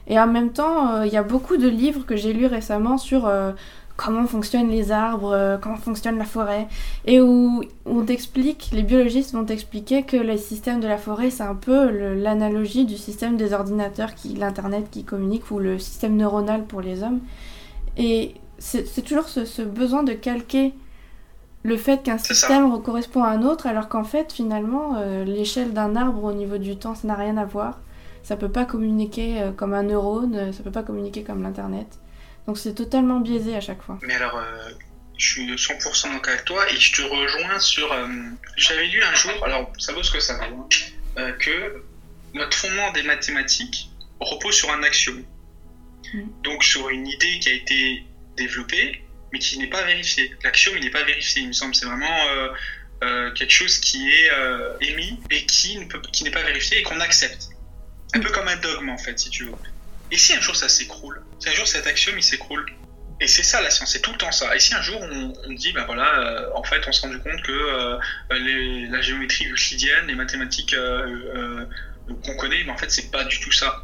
et 0.07 0.19
en 0.19 0.27
même 0.27 0.51
temps 0.51 0.91
euh, 0.91 1.05
il 1.05 1.13
y 1.13 1.17
a 1.17 1.23
beaucoup 1.23 1.57
de 1.57 1.67
livres 1.67 2.05
que 2.05 2.15
j'ai 2.15 2.33
lus 2.33 2.45
récemment 2.45 2.97
sur 2.97 3.27
euh, 3.27 3.51
comment 3.97 4.27
fonctionnent 4.27 4.69
les 4.69 4.91
arbres, 4.91 5.33
euh, 5.33 5.57
comment 5.57 5.75
fonctionne 5.75 6.17
la 6.17 6.23
forêt, 6.23 6.67
et 7.05 7.19
où 7.19 7.63
on 7.85 8.05
t'explique, 8.05 8.69
les 8.71 8.83
biologistes 8.83 9.33
vont 9.33 9.43
t'expliquer 9.43 10.03
que 10.03 10.15
le 10.15 10.37
système 10.37 10.79
de 10.79 10.87
la 10.87 10.97
forêt, 10.97 11.31
c'est 11.31 11.43
un 11.43 11.55
peu 11.55 11.89
l'analogie 12.13 12.85
du 12.85 12.95
système 12.95 13.35
des 13.35 13.53
ordinateurs, 13.53 14.13
qui, 14.13 14.29
l'internet 14.29 14.87
qui 14.91 15.03
communique, 15.03 15.51
ou 15.51 15.59
le 15.59 15.79
système 15.79 16.15
neuronal 16.15 16.63
pour 16.65 16.81
les 16.81 17.03
hommes. 17.03 17.19
Et 17.97 18.35
c'est 18.59 19.03
toujours 19.03 19.27
ce, 19.27 19.61
besoin 19.63 20.03
de 20.03 20.13
calquer 20.13 20.73
le 21.63 21.75
fait 21.75 22.03
qu'un 22.03 22.19
système 22.19 22.71
correspond 22.81 23.23
à 23.23 23.29
un 23.29 23.41
autre, 23.41 23.65
alors 23.65 23.89
qu'en 23.89 24.03
fait, 24.03 24.31
finalement, 24.31 24.93
euh, 24.97 25.25
l'échelle 25.25 25.73
d'un 25.73 25.95
arbre 25.95 26.23
au 26.23 26.33
niveau 26.33 26.59
du 26.59 26.77
temps, 26.77 26.93
ça 26.93 27.07
n'a 27.07 27.15
rien 27.15 27.35
à 27.37 27.45
voir. 27.45 27.79
Ça 28.21 28.35
peut 28.35 28.49
pas 28.49 28.65
communiquer 28.65 29.41
euh, 29.41 29.51
comme 29.51 29.73
un 29.73 29.83
neurone, 29.83 30.53
ça 30.53 30.61
peut 30.61 30.71
pas 30.71 30.83
communiquer 30.83 31.23
comme 31.23 31.41
l'internet. 31.41 31.99
Donc 32.47 32.57
c'est 32.57 32.73
totalement 32.73 33.19
biaisé 33.19 33.55
à 33.55 33.61
chaque 33.61 33.81
fois. 33.81 33.99
Mais 34.01 34.15
alors, 34.15 34.37
euh, 34.37 34.69
je 35.17 35.27
suis 35.27 35.53
100% 35.53 36.13
d'accord 36.13 36.33
avec 36.33 36.45
toi 36.45 36.71
et 36.71 36.77
je 36.77 36.93
te 36.93 37.01
rejoins 37.01 37.59
sur. 37.59 37.91
Euh, 37.91 38.07
j'avais 38.55 38.87
lu 38.87 39.03
un 39.03 39.13
jour, 39.13 39.43
alors 39.43 39.71
ça 39.77 39.91
vaut 39.91 40.01
ce 40.01 40.11
que 40.11 40.21
ça 40.21 40.37
vaut, 40.37 40.61
hein, 40.61 40.69
euh, 41.17 41.31
que 41.33 41.83
notre 42.33 42.55
fondement 42.55 42.91
des 42.93 43.03
mathématiques 43.03 43.89
repose 44.21 44.55
sur 44.55 44.71
un 44.71 44.81
axiome. 44.83 45.23
Mm. 46.13 46.23
Donc 46.43 46.63
sur 46.63 46.87
une 46.89 47.05
idée 47.05 47.39
qui 47.39 47.49
a 47.49 47.53
été 47.53 48.03
développée, 48.37 49.03
mais 49.33 49.39
qui 49.39 49.59
n'est 49.59 49.67
pas 49.67 49.83
vérifiée. 49.83 50.33
L'axiome, 50.45 50.77
il 50.77 50.85
n'est 50.85 50.89
pas 50.89 51.03
vérifié, 51.03 51.41
il 51.41 51.49
me 51.49 51.53
semble. 51.53 51.75
C'est 51.75 51.85
vraiment 51.85 52.53
quelque 53.35 53.51
chose 53.51 53.77
qui 53.79 54.09
est 54.09 54.31
émis 54.81 55.19
et 55.31 55.45
qui 55.45 55.77
n'est 55.77 56.31
pas 56.31 56.43
vérifié 56.43 56.79
et 56.79 56.83
qu'on 56.83 56.99
accepte. 57.01 57.49
Un 58.13 58.21
peu 58.21 58.29
comme 58.29 58.47
un 58.47 58.55
dogme, 58.55 58.89
en 58.89 58.97
fait, 58.97 59.19
si 59.19 59.29
tu 59.29 59.43
veux. 59.43 59.51
Et 60.11 60.17
si 60.17 60.33
un 60.33 60.41
jour 60.41 60.55
ça 60.55 60.69
s'écroule 60.69 61.21
Si 61.39 61.49
un 61.49 61.53
jour 61.53 61.67
cet 61.67 61.87
axiome 61.87 62.17
il 62.17 62.23
s'écroule 62.23 62.65
Et 63.19 63.27
c'est 63.27 63.43
ça 63.43 63.61
la 63.61 63.69
science, 63.69 63.91
c'est 63.91 64.01
tout 64.01 64.11
le 64.11 64.17
temps 64.17 64.31
ça. 64.31 64.55
Et 64.55 64.59
si 64.59 64.73
un 64.73 64.81
jour 64.81 65.01
on, 65.01 65.53
dit, 65.53 65.73
ben 65.73 65.85
voilà, 65.85 66.19
euh, 66.19 66.49
en 66.55 66.63
fait 66.63 66.81
on 66.87 66.91
s'est 66.91 67.07
rendu 67.07 67.19
compte 67.19 67.41
que 67.43 67.51
euh, 67.51 67.99
la 68.89 69.01
géométrie 69.01 69.49
euclidienne, 69.49 70.07
les 70.07 70.15
mathématiques 70.15 70.73
euh, 70.73 71.65
qu'on 72.23 72.35
connaît, 72.35 72.63
ben 72.63 72.73
en 72.73 72.77
fait 72.77 72.91
c'est 72.91 73.11
pas 73.11 73.23
du 73.23 73.39
tout 73.39 73.51
ça. 73.51 73.83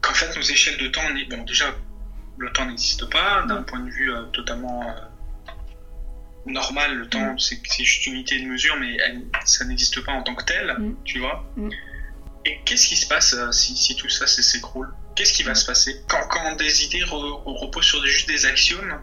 Qu'en 0.00 0.14
fait 0.14 0.34
nos 0.34 0.42
échelles 0.42 0.78
de 0.78 0.88
temps, 0.88 1.02
bon 1.28 1.42
déjà 1.44 1.74
le 2.38 2.50
temps 2.52 2.64
n'existe 2.64 3.04
pas 3.10 3.44
d'un 3.46 3.62
point 3.62 3.80
de 3.80 3.90
vue 3.90 4.10
totalement 4.32 4.94
normal, 6.46 6.96
le 6.96 7.06
temps, 7.06 7.34
mm. 7.34 7.38
c'est 7.38 7.84
juste 7.84 8.06
une 8.06 8.14
unité 8.14 8.40
de 8.40 8.46
mesure, 8.46 8.76
mais 8.76 8.96
ça 9.44 9.64
n'existe 9.66 10.00
pas 10.04 10.12
en 10.12 10.22
tant 10.22 10.34
que 10.34 10.44
tel, 10.44 10.74
mm. 10.78 10.96
tu 11.04 11.18
vois. 11.18 11.44
Mm. 11.56 11.70
Et 12.46 12.60
qu'est-ce 12.64 12.88
qui 12.88 12.96
se 12.96 13.06
passe 13.06 13.36
si, 13.50 13.76
si, 13.76 13.96
tout 13.96 14.08
ça 14.08 14.26
s'écroule? 14.26 14.88
Qu'est-ce 15.14 15.32
qui 15.32 15.42
va 15.42 15.54
se 15.54 15.66
passer 15.66 16.02
quand, 16.08 16.26
quand 16.30 16.56
des 16.56 16.84
idées 16.84 17.04
reposent 17.04 17.84
sur 17.84 18.04
juste 18.04 18.28
des 18.28 18.46
axiomes 18.46 18.98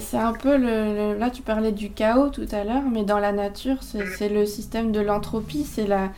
c'est 0.00 0.18
un 0.18 0.32
peu 0.32 0.56
le, 0.56 1.16
Là, 1.18 1.30
tu 1.30 1.42
parlais 1.42 1.72
du 1.72 1.90
chaos 1.90 2.28
tout 2.28 2.48
à 2.52 2.64
l'heure, 2.64 2.82
mais 2.90 3.04
dans 3.04 3.18
la 3.18 3.32
nature, 3.32 3.76
c'est 3.82 4.30
mm. 4.30 4.34
le 4.34 4.46
système 4.46 4.92
de 4.92 5.00
l'entropie. 5.00 5.64
C'est 5.64 5.86
la. 5.86 6.10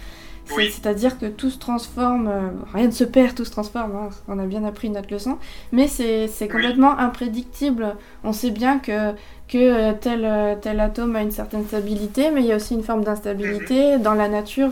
C'est-à-dire 0.46 1.18
que 1.18 1.26
tout 1.26 1.50
se 1.50 1.58
transforme, 1.58 2.26
euh, 2.26 2.48
rien 2.72 2.86
ne 2.86 2.90
se 2.90 3.04
perd, 3.04 3.34
tout 3.34 3.44
se 3.44 3.50
transforme, 3.50 3.94
hein, 3.94 4.08
on 4.28 4.38
a 4.38 4.46
bien 4.46 4.64
appris 4.64 4.88
notre 4.88 5.12
leçon, 5.12 5.36
mais 5.72 5.88
c'est 5.88 6.48
complètement 6.50 6.98
imprédictible. 6.98 7.94
On 8.24 8.32
sait 8.32 8.50
bien 8.50 8.78
que, 8.78 9.12
que 9.46 9.58
euh, 9.58 9.92
tel, 9.92 10.24
euh, 10.24 10.54
tel 10.58 10.80
atome 10.80 11.16
a 11.16 11.20
une 11.20 11.32
certaine 11.32 11.66
stabilité, 11.66 12.30
mais 12.30 12.40
il 12.40 12.46
y 12.46 12.52
a 12.52 12.56
aussi 12.56 12.72
une 12.72 12.82
forme 12.82 13.04
d'instabilité. 13.04 13.96
Mm-hmm. 13.96 14.02
Dans 14.02 14.14
la 14.14 14.28
nature, 14.28 14.70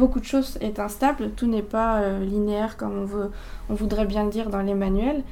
beaucoup 0.00 0.18
de 0.18 0.24
choses 0.24 0.58
est 0.60 0.80
instable, 0.80 1.30
tout 1.36 1.46
n'est 1.46 1.62
pas 1.62 2.00
euh, 2.00 2.24
linéaire 2.24 2.76
comme 2.76 2.98
on, 2.98 3.04
veut, 3.04 3.30
on 3.68 3.74
voudrait 3.74 4.06
bien 4.06 4.24
le 4.24 4.30
dire 4.30 4.50
dans 4.50 4.62
les 4.62 4.74
manuels. 4.74 5.22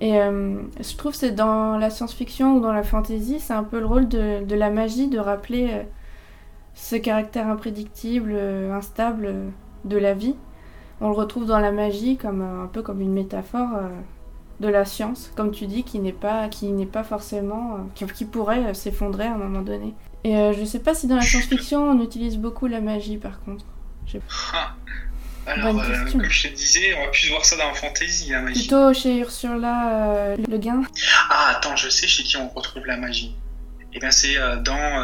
Et 0.00 0.20
euh, 0.20 0.60
je 0.78 0.96
trouve 0.96 1.12
que 1.12 1.18
c'est 1.18 1.32
dans 1.32 1.76
la 1.76 1.90
science-fiction 1.90 2.56
ou 2.56 2.60
dans 2.60 2.72
la 2.72 2.82
fantasy, 2.82 3.40
c'est 3.40 3.52
un 3.52 3.64
peu 3.64 3.80
le 3.80 3.86
rôle 3.86 4.08
de, 4.08 4.54
la 4.54 4.70
magie 4.70 5.08
de 5.08 5.18
rappeler 5.18 5.70
euh, 5.72 5.82
ce 6.74 6.96
caractère 6.96 7.48
imprédictible, 7.48 8.34
instable 8.72 9.34
de 9.84 9.96
la 9.96 10.14
vie. 10.14 10.36
On 11.00 11.08
le 11.08 11.14
retrouve 11.14 11.46
dans 11.46 11.58
la 11.58 11.72
magie 11.72 12.16
comme 12.16 12.42
un 12.42 12.66
peu 12.66 12.82
comme 12.82 13.00
une 13.00 13.12
métaphore 13.12 13.70
de 14.60 14.68
la 14.68 14.84
science, 14.84 15.32
comme 15.36 15.50
tu 15.50 15.66
dis, 15.66 15.82
qui 15.82 15.98
n'est 15.98 16.12
pas, 16.12 16.48
qui 16.48 16.70
n'est 16.70 16.86
pas 16.86 17.02
forcément, 17.02 17.74
euh, 17.74 18.06
qui, 18.06 18.24
pourrait 18.24 18.74
s'effondrer 18.74 19.24
à 19.24 19.34
un 19.34 19.38
moment 19.38 19.62
donné. 19.62 19.94
Et 20.22 20.52
je 20.52 20.64
sais 20.64 20.80
pas 20.80 20.94
si 20.94 21.06
dans 21.06 21.16
la 21.16 21.22
science-fiction 21.22 21.82
on 21.82 22.00
utilise 22.02 22.36
beaucoup 22.36 22.66
la 22.66 22.82
magie 22.82 23.16
par 23.16 23.42
contre. 23.42 23.64
Ah. 24.52 24.74
Alors, 25.46 25.74
comme 26.12 26.24
je 26.24 26.48
te 26.48 26.54
disais, 26.54 26.94
on 26.96 27.06
va 27.06 27.10
plus 27.10 27.28
voir 27.28 27.44
ça 27.44 27.56
dans 27.56 27.68
la 27.68 27.74
fantasy, 27.74 28.30
la 28.30 28.40
magie. 28.42 28.60
Plutôt 28.60 28.92
chez 28.92 29.18
Ursula 29.18 30.36
Le 30.36 30.58
Guin. 30.58 30.82
Ah, 31.30 31.54
attends, 31.56 31.76
je 31.76 31.88
sais 31.88 32.06
chez 32.06 32.22
qui 32.22 32.36
on 32.36 32.48
retrouve 32.48 32.86
la 32.86 32.96
magie. 32.96 33.34
Et 33.92 33.96
eh 33.96 33.98
bien, 33.98 34.10
c'est 34.12 34.36
dans 34.36 35.00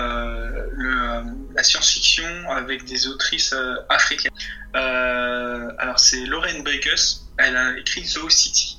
le, 0.72 1.24
la 1.54 1.62
science-fiction 1.64 2.50
avec 2.50 2.84
des 2.84 3.08
autrices 3.08 3.54
africaines. 3.88 4.30
alors, 4.74 5.98
c'est 5.98 6.24
Lauren 6.26 6.62
Bakes, 6.62 7.18
elle 7.38 7.56
a 7.56 7.76
écrit 7.78 8.04
Zoo 8.04 8.28
City. 8.28 8.78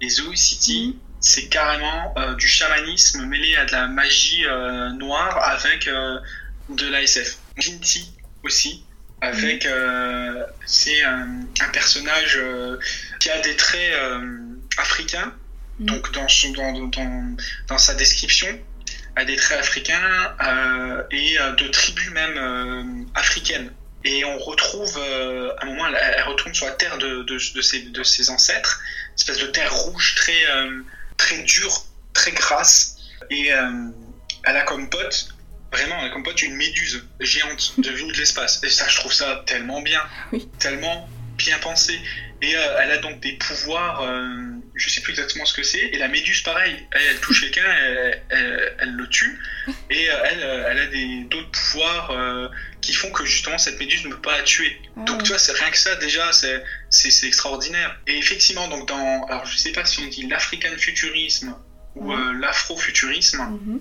Et 0.00 0.08
Zoo 0.08 0.34
City, 0.34 0.98
c'est 1.20 1.48
carrément 1.48 2.12
euh, 2.18 2.34
du 2.34 2.48
chamanisme 2.48 3.24
mêlé 3.26 3.56
à 3.56 3.64
de 3.64 3.72
la 3.72 3.86
magie 3.86 4.44
euh, 4.44 4.90
noire 4.90 5.38
avec 5.48 5.86
euh, 5.86 6.18
de 6.68 6.86
l'ASF. 6.88 7.38
Ginty 7.56 8.12
aussi, 8.44 8.84
avec 9.22 9.66
c'est 10.66 11.02
un, 11.02 11.46
personnage 11.72 12.38
qui 13.18 13.30
a 13.30 13.40
des 13.40 13.56
traits 13.56 13.94
africains, 14.76 15.32
mm. 15.78 15.86
donc 15.86 16.12
dans, 16.12 16.26
dans, 16.54 16.88
dans, 16.88 17.36
dans, 17.68 17.78
sa 17.78 17.94
description, 17.94 18.48
a 19.16 19.24
des 19.24 19.36
traits 19.36 19.60
africains 19.60 20.34
et 21.10 21.38
de 21.56 21.68
tribus 21.68 22.10
même 22.10 23.06
africaines. 23.14 23.72
Et 24.04 24.24
on 24.24 24.38
retrouve, 24.38 24.98
euh, 24.98 25.54
à 25.58 25.64
un 25.64 25.66
moment, 25.66 25.86
elle, 25.86 26.22
retourne 26.24 26.52
sur 26.54 26.66
la 26.66 26.72
terre 26.72 26.98
de, 26.98 27.22
de, 27.22 27.54
de, 27.54 27.60
ses, 27.60 27.82
de 27.82 28.02
ses, 28.02 28.30
ancêtres, 28.30 28.80
une 29.10 29.14
espèce 29.14 29.38
de 29.38 29.46
terre 29.46 29.72
rouge 29.72 30.14
très, 30.16 30.46
euh, 30.50 30.82
très 31.16 31.38
dure, 31.42 31.84
très 32.12 32.32
grasse. 32.32 32.96
Et 33.30 33.52
euh, 33.52 33.70
elle 34.44 34.56
a 34.56 34.62
comme 34.62 34.90
pote, 34.90 35.28
vraiment, 35.72 36.08
comme 36.10 36.22
pote 36.22 36.42
une 36.42 36.54
méduse 36.54 37.04
géante 37.20 37.74
de 37.78 37.90
venue 37.90 38.12
de 38.12 38.18
l'espace. 38.18 38.62
Et 38.62 38.70
ça, 38.70 38.86
je 38.88 38.96
trouve 38.96 39.12
ça 39.12 39.42
tellement 39.46 39.80
bien, 39.80 40.02
tellement 40.58 41.08
bien 41.36 41.58
pensé. 41.58 41.98
Et 42.42 42.50
elle 42.52 42.90
a 42.90 42.98
donc 42.98 43.20
des 43.20 43.34
pouvoirs, 43.34 44.04
je 44.74 44.90
sais 44.90 45.00
plus 45.00 45.12
exactement 45.12 45.44
ce 45.44 45.54
que 45.54 45.62
c'est. 45.62 45.78
Et 45.78 45.98
la 45.98 46.08
méduse, 46.08 46.42
pareil, 46.42 46.76
elle, 46.90 47.20
touche 47.20 47.40
quelqu'un, 47.42 47.72
elle, 48.30 48.74
elle, 48.80 48.90
le 48.90 49.08
tue. 49.08 49.40
Et 49.90 50.06
elle, 50.06 50.42
elle 50.42 50.78
a 50.78 50.86
d'autres 51.28 51.52
pouvoirs 51.52 52.50
qui 52.82 52.92
font 52.92 53.10
que 53.10 53.24
justement 53.24 53.58
cette 53.58 53.78
méduse 53.78 54.04
ne 54.04 54.10
peut 54.10 54.20
pas 54.20 54.36
la 54.36 54.42
tuer. 54.42 54.76
Ah 54.96 55.04
donc 55.04 55.22
tu 55.22 55.28
vois, 55.28 55.38
c'est 55.38 55.52
rien 55.52 55.70
que 55.70 55.78
ça 55.78 55.94
déjà, 55.96 56.30
c'est 56.32 57.26
extraordinaire. 57.26 57.98
Et 58.06 58.18
effectivement, 58.18 58.68
donc 58.68 58.88
dans, 58.88 59.24
alors 59.26 59.46
je 59.46 59.56
sais 59.56 59.72
pas 59.72 59.84
si 59.84 60.00
on 60.00 60.08
dit 60.08 60.26
l'African 60.26 60.76
futurisme 60.76 61.54
ou 61.94 62.12
euh, 62.12 62.32
l'afrofuturisme, 62.34 63.38
mhm. 63.38 63.80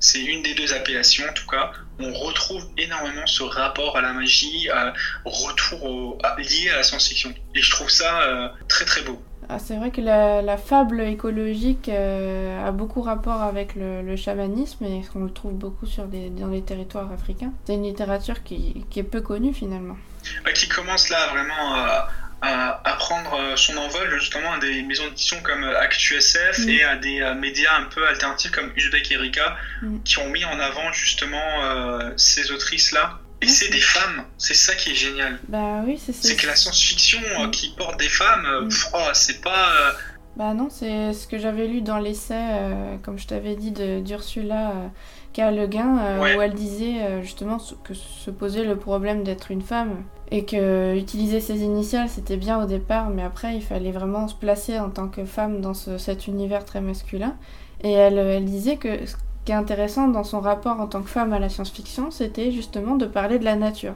C'est 0.00 0.22
une 0.22 0.42
des 0.42 0.54
deux 0.54 0.72
appellations 0.74 1.24
en 1.28 1.32
tout 1.32 1.46
cas. 1.46 1.72
On 2.00 2.12
retrouve 2.12 2.64
énormément 2.76 3.26
ce 3.26 3.42
rapport 3.42 3.96
à 3.96 4.00
la 4.00 4.12
magie, 4.12 4.68
à, 4.70 4.92
retour 5.24 6.18
lié 6.38 6.70
à 6.70 6.76
la 6.76 6.82
science-fiction. 6.82 7.34
Et 7.54 7.60
je 7.60 7.70
trouve 7.70 7.90
ça 7.90 8.22
euh, 8.22 8.48
très 8.68 8.84
très 8.84 9.02
beau. 9.02 9.20
Ah, 9.50 9.58
c'est 9.58 9.76
vrai 9.76 9.90
que 9.90 10.02
la, 10.02 10.58
fable 10.58 11.00
écologique 11.00 11.88
euh, 11.88 12.66
a 12.66 12.70
beaucoup 12.70 13.00
rapport 13.00 13.42
avec 13.42 13.74
le, 13.76 14.14
chamanisme 14.14 14.84
et 14.84 15.02
on 15.14 15.24
le 15.24 15.30
trouve 15.30 15.54
beaucoup 15.54 15.86
sur 15.86 16.04
dans 16.04 16.48
les 16.48 16.62
territoires 16.62 17.10
africains. 17.10 17.52
C'est 17.64 17.74
une 17.74 17.84
littérature 17.84 18.42
qui, 18.42 18.84
est 18.94 19.02
peu 19.02 19.22
connue 19.22 19.54
finalement. 19.54 19.96
Bah, 20.44 20.52
qui 20.52 20.68
commence 20.68 21.08
là 21.08 21.28
vraiment 21.28 21.74
à, 21.74 22.08
à, 22.40 22.96
prendre 22.98 23.34
euh, 23.34 23.56
son 23.56 23.76
envol 23.76 24.10
justement 24.18 24.52
à 24.52 24.58
des 24.58 24.82
maisons 24.82 25.08
d'édition 25.08 25.40
comme 25.42 25.64
ActuSF 25.64 26.58
mm. 26.58 26.68
et 26.68 26.82
à 26.84 26.96
des 26.96 27.20
euh, 27.20 27.34
médias 27.34 27.76
un 27.76 27.84
peu 27.84 28.06
alternatifs 28.06 28.52
comme 28.52 28.70
Uzbek 28.76 29.10
Erika 29.10 29.56
mm. 29.82 30.02
qui 30.04 30.18
ont 30.18 30.28
mis 30.30 30.44
en 30.44 30.58
avant 30.60 30.92
justement 30.92 31.40
ces 32.16 32.52
autrices-là 32.52 33.18
et 33.40 33.46
c'est 33.46 33.70
des 33.70 33.80
femmes, 33.80 34.24
c'est 34.36 34.54
ça 34.54 34.74
qui 34.74 34.90
est 34.90 34.94
génial. 34.94 35.38
Bah 35.48 35.82
oui, 35.86 35.98
c'est 35.98 36.12
C'est 36.12 36.34
que 36.34 36.46
la 36.46 36.56
science-fiction 36.56 37.20
euh, 37.38 37.46
mm. 37.46 37.50
qui 37.52 37.74
porte 37.76 37.98
des 37.98 38.08
femmes, 38.08 38.44
euh, 38.46 38.62
mm. 38.62 38.70
oh, 38.94 39.10
c'est 39.12 39.40
pas. 39.40 39.70
Euh, 39.70 39.92
bah 40.36 40.54
non, 40.54 40.68
c'est 40.70 41.12
ce 41.12 41.26
que 41.26 41.38
j'avais 41.38 41.66
lu 41.66 41.80
dans 41.80 41.98
l'essai, 41.98 42.40
comme 43.02 43.18
je 43.18 43.26
t'avais 43.26 43.56
dit, 43.56 43.72
d'Ursula 43.72 44.72
K. 45.34 45.38
Le 45.50 45.66
Guin, 45.66 46.20
où 46.20 46.40
elle 46.40 46.54
disait 46.54 47.20
justement 47.22 47.58
que 47.82 47.92
se 47.92 48.30
posait 48.30 48.62
le 48.62 48.76
problème 48.76 49.24
d'être 49.24 49.50
une 49.50 49.62
femme 49.62 50.04
et 50.30 50.44
que 50.44 50.96
utiliser 50.96 51.40
ses 51.40 51.62
initiales 51.62 52.08
c'était 52.08 52.36
bien 52.36 52.62
au 52.62 52.66
départ, 52.66 53.10
mais 53.10 53.22
après 53.22 53.56
il 53.56 53.62
fallait 53.62 53.92
vraiment 53.92 54.28
se 54.28 54.34
placer 54.34 54.78
en 54.78 54.90
tant 54.90 55.08
que 55.08 55.24
femme 55.24 55.60
dans 55.60 55.74
cet 55.74 56.26
univers 56.26 56.64
très 56.64 56.80
masculin. 56.80 57.36
Et 57.82 57.92
elle, 57.92 58.44
disait 58.44 58.76
que 58.76 58.98
qui 59.44 59.52
est 59.52 59.54
intéressant 59.54 60.08
dans 60.08 60.24
son 60.24 60.40
rapport 60.40 60.78
en 60.78 60.86
tant 60.86 61.00
que 61.00 61.08
femme 61.08 61.32
à 61.32 61.38
la 61.38 61.48
science-fiction, 61.48 62.10
c'était 62.10 62.52
justement 62.52 62.96
de 62.96 63.06
parler 63.06 63.38
de 63.38 63.44
la 63.44 63.56
nature. 63.56 63.94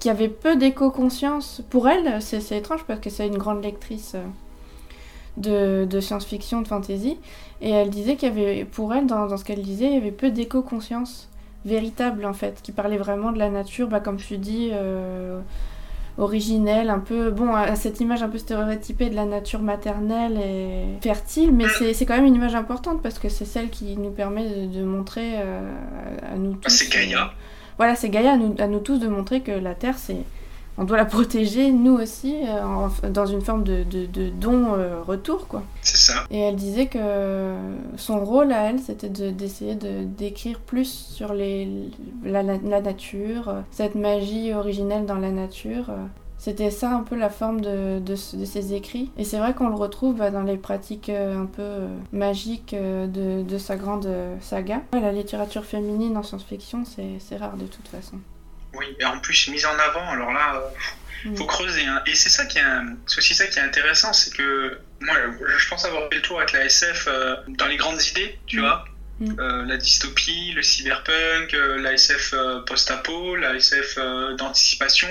Qui 0.00 0.10
avait 0.10 0.28
peu 0.28 0.56
d'éco-conscience. 0.56 1.62
Pour 1.70 1.88
elle, 1.88 2.20
c'est 2.20 2.56
étrange 2.56 2.82
parce 2.88 2.98
que 2.98 3.08
c'est 3.08 3.28
une 3.28 3.38
grande 3.38 3.62
lectrice 3.62 4.16
euh, 4.16 5.86
de, 5.86 6.00
science-fiction, 6.00 6.62
de 6.62 6.66
fantasy. 6.66 7.16
Et 7.60 7.70
elle 7.70 7.90
disait 7.90 8.16
qu'il 8.16 8.28
y 8.28 8.32
avait, 8.32 8.64
pour 8.64 8.92
elle, 8.92 9.06
dans, 9.06 9.36
ce 9.36 9.44
qu'elle 9.44 9.62
disait, 9.62 9.86
il 9.86 9.94
y 9.94 9.96
avait 9.96 10.10
peu 10.10 10.32
d'éco-conscience 10.32 11.28
véritable 11.64 12.24
en 12.24 12.32
fait, 12.32 12.60
qui 12.62 12.72
parlait 12.72 12.96
vraiment 12.96 13.32
de 13.32 13.38
la 13.38 13.50
nature, 13.50 13.88
bah, 13.88 14.00
comme 14.00 14.16
tu 14.16 14.38
dis, 14.38 14.70
euh, 14.72 15.40
originelle, 16.18 16.90
un 16.90 16.98
peu, 16.98 17.30
bon, 17.30 17.54
à 17.54 17.74
cette 17.76 18.00
image 18.00 18.22
un 18.22 18.28
peu 18.28 18.38
stéréotypée 18.38 19.08
de 19.10 19.16
la 19.16 19.24
nature 19.24 19.62
maternelle 19.62 20.38
et 20.38 20.84
fertile, 21.00 21.52
mais 21.52 21.64
c'est 21.68 22.06
quand 22.06 22.16
même 22.16 22.26
une 22.26 22.34
image 22.34 22.54
importante 22.54 23.02
parce 23.02 23.18
que 23.18 23.28
c'est 23.28 23.44
celle 23.44 23.70
qui 23.70 23.96
nous 23.96 24.10
permet 24.10 24.66
de, 24.66 24.82
montrer 24.84 25.34
euh, 25.36 25.70
à, 26.32 26.36
nous 26.36 26.54
tous. 26.54 26.70
C'est 26.70 26.92
Gaïa. 26.92 27.24
Euh, 27.24 27.28
voilà, 27.78 27.94
c'est 27.96 28.10
Gaïa 28.10 28.32
à 28.32 28.36
nous, 28.36 28.54
à 28.58 28.66
nous 28.66 28.80
tous 28.80 28.98
de 28.98 29.08
montrer 29.08 29.40
que 29.40 29.52
la 29.52 29.74
Terre, 29.74 29.96
c'est 29.96 30.18
on 30.78 30.84
doit 30.84 30.96
la 30.96 31.04
protéger, 31.04 31.70
nous 31.70 31.94
aussi, 31.94 32.36
euh, 32.46 33.08
dans 33.10 33.26
une 33.26 33.42
forme 33.42 33.62
de, 33.62 33.84
de, 33.84 34.30
don-retour, 34.30 35.46
quoi. 35.46 35.62
C'est 35.82 35.96
ça. 35.96 36.24
Et 36.30 36.38
elle 36.38 36.56
disait 36.56 36.86
que 36.86 37.54
son 37.96 38.24
rôle 38.24 38.52
à 38.52 38.70
elle, 38.70 38.80
c'était 38.80 39.08
d'essayer 39.08 39.74
de, 39.74 40.04
d'écrire 40.04 40.60
plus 40.60 40.88
sur 40.88 41.34
les, 41.34 41.68
la, 42.24 42.42
la, 42.42 42.80
nature, 42.80 43.54
cette 43.70 43.94
magie 43.94 44.52
originelle 44.54 45.04
dans 45.04 45.18
la 45.18 45.30
nature. 45.30 45.90
C'était 46.38 46.70
ça 46.72 46.90
un 46.90 47.04
peu 47.04 47.14
la 47.14 47.30
forme 47.30 47.60
de, 47.60 48.00
de, 48.00 48.16
ses 48.16 48.74
écrits. 48.74 49.12
Et 49.16 49.22
c'est 49.22 49.38
vrai 49.38 49.54
qu'on 49.54 49.68
le 49.68 49.76
retrouve 49.76 50.16
bah, 50.16 50.32
dans 50.32 50.42
les 50.42 50.56
pratiques 50.56 51.08
euh, 51.08 51.40
un 51.40 51.46
peu 51.46 51.62
euh, 51.62 51.86
magiques 52.12 52.74
de, 52.74 53.44
de 53.44 53.58
sa 53.58 53.76
grande 53.76 54.08
saga. 54.40 54.80
La 54.92 55.12
littérature 55.12 55.64
féminine 55.64 56.16
en 56.16 56.24
science-fiction, 56.24 56.82
c'est 56.84 57.36
rare 57.36 57.56
de 57.56 57.66
toute 57.66 57.86
façon. 57.86 58.16
Oui, 58.74 58.86
et 58.98 59.04
en 59.04 59.18
plus 59.18 59.48
mise 59.48 59.66
en 59.66 59.78
avant, 59.78 60.08
alors 60.10 60.32
là, 60.32 60.62
il 61.24 61.30
euh, 61.32 61.36
faut 61.36 61.44
mm. 61.44 61.48
creuser. 61.48 61.84
Hein. 61.84 62.02
Et 62.06 62.14
c'est 62.14 62.28
ça 62.28 62.46
qui 62.46 62.58
est, 62.58 62.62
aussi 63.16 63.34
ça 63.34 63.46
qui 63.46 63.58
est 63.58 63.62
intéressant, 63.62 64.12
c'est 64.12 64.34
que 64.34 64.78
moi, 65.00 65.14
je 65.58 65.68
pense 65.68 65.84
avoir 65.84 66.08
fait 66.08 66.16
le 66.16 66.22
tour 66.22 66.38
avec 66.38 66.52
la 66.52 66.64
SF 66.64 67.06
euh, 67.06 67.36
dans 67.48 67.66
les 67.66 67.76
grandes 67.76 68.02
idées, 68.02 68.38
tu 68.46 68.58
mm. 68.58 68.60
vois. 68.60 68.84
Mm. 69.20 69.40
Euh, 69.40 69.64
la 69.66 69.76
dystopie, 69.76 70.52
le 70.52 70.62
cyberpunk, 70.62 71.52
la 71.52 71.92
SF 71.92 72.34
post-apo, 72.66 73.36
la 73.36 73.54
SF 73.54 73.98
d'anticipation, 74.36 75.08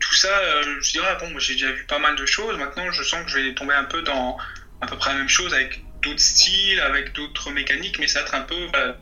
tout 0.00 0.14
ça, 0.14 0.28
je 0.80 0.90
dirais, 0.90 1.16
bon, 1.18 1.38
j'ai 1.38 1.54
déjà 1.54 1.72
vu 1.72 1.84
pas 1.84 1.98
mal 1.98 2.14
de 2.14 2.26
choses. 2.26 2.58
Maintenant, 2.58 2.90
je 2.90 3.02
sens 3.02 3.24
que 3.24 3.30
je 3.30 3.38
vais 3.38 3.54
tomber 3.54 3.74
un 3.74 3.84
peu 3.84 4.02
dans 4.02 4.36
à 4.80 4.86
peu 4.86 4.96
près 4.96 5.12
la 5.12 5.18
même 5.18 5.28
chose 5.28 5.52
avec 5.54 5.82
d'autres 6.02 6.20
styles, 6.20 6.80
avec 6.80 7.12
d'autres 7.12 7.50
mécaniques, 7.50 7.98
mais 7.98 8.06
ça 8.06 8.20
va 8.20 8.26
être 8.26 8.34
un 8.34 8.42
peu 8.42 8.68
euh, 8.74 8.92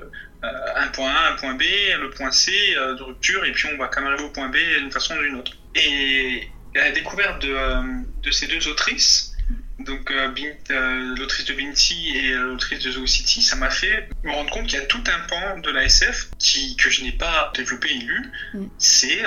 un 0.43 0.88
point 0.88 1.11
A, 1.11 1.33
un 1.33 1.37
point 1.37 1.55
B, 1.55 1.62
le 1.99 2.11
point 2.11 2.31
C 2.31 2.52
euh, 2.76 2.95
de 2.95 3.02
rupture, 3.02 3.45
et 3.45 3.52
puis 3.52 3.69
on 3.73 3.78
va 3.78 3.88
quand 3.88 4.00
même 4.00 4.12
arriver 4.12 4.25
au 4.25 4.31
point 4.31 4.49
B 4.49 4.57
d'une 4.78 4.90
façon 4.90 5.16
ou 5.16 5.23
d'une 5.23 5.37
autre. 5.37 5.52
Et 5.75 6.49
la 6.75 6.90
découverte 6.90 7.43
de, 7.43 7.52
euh, 7.52 7.83
de 8.23 8.31
ces 8.31 8.47
deux 8.47 8.69
autrices, 8.69 9.33
donc 9.78 10.11
l'autrice 10.11 11.45
de 11.45 11.55
Binti 11.55 12.16
et 12.16 12.33
l'autrice 12.33 12.83
de 12.83 12.90
Zoo 12.90 13.07
City, 13.07 13.43
ça 13.43 13.57
m'a 13.57 13.71
fait 13.71 14.09
me 14.25 14.33
rendre 14.33 14.50
compte 14.50 14.66
qu'il 14.66 14.78
y 14.78 14.83
a 14.83 14.87
tout 14.87 15.05
un 15.07 15.26
pan 15.28 15.59
de 15.59 15.71
l'ASF 15.71 16.31
qui, 16.38 16.76
que 16.76 16.90
je 16.90 17.02
n'ai 17.02 17.12
pas 17.12 17.52
développé 17.55 17.90
et 17.90 17.99
lu, 17.99 18.33
mm. 18.55 18.66
c'est 18.78 19.23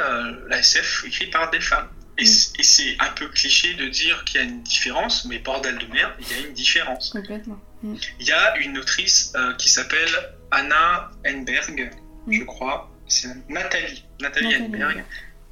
l'ASF 0.47 1.05
écrit 1.05 1.27
par 1.27 1.51
des 1.51 1.61
femmes. 1.61 1.87
Et, 2.17 2.23
mm. 2.23 2.63
c'est 2.63 2.97
un 2.99 3.09
peu 3.11 3.27
cliché 3.29 3.75
de 3.75 3.87
dire 3.87 4.25
qu'il 4.25 4.41
y 4.41 4.43
a 4.43 4.47
une 4.47 4.63
différence, 4.63 5.25
mais 5.25 5.37
bordel 5.37 5.77
de 5.77 5.85
merde, 5.85 6.13
il 6.19 6.35
y 6.35 6.39
a 6.39 6.47
une 6.47 6.53
différence. 6.53 7.11
Complètement. 7.11 7.61
Mm. 7.83 7.95
Il 8.19 8.27
y 8.27 8.31
a 8.31 8.57
une 8.57 8.77
autrice 8.79 9.33
qui 9.59 9.69
s'appelle 9.69 10.09
Anna 10.51 11.11
Enberg, 11.27 11.91
je 12.29 12.43
crois, 12.43 12.89
c'est 13.07 13.29
Nathalie, 13.49 14.05
Nathalie 14.19 14.55
Enberg, 14.55 15.03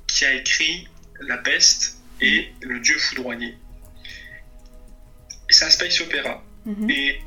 qui 0.07 0.25
a 0.25 0.33
écrit 0.33 0.87
La 1.21 1.37
peste 1.37 1.97
et 2.21 2.51
Le 2.61 2.79
Dieu 2.79 2.97
foudroyé. 2.97 3.57
C'est 5.49 5.65
un 5.65 5.69
space 5.69 6.01
opéra. 6.01 6.43
Mhm. 6.65 6.89
Et 6.89 7.21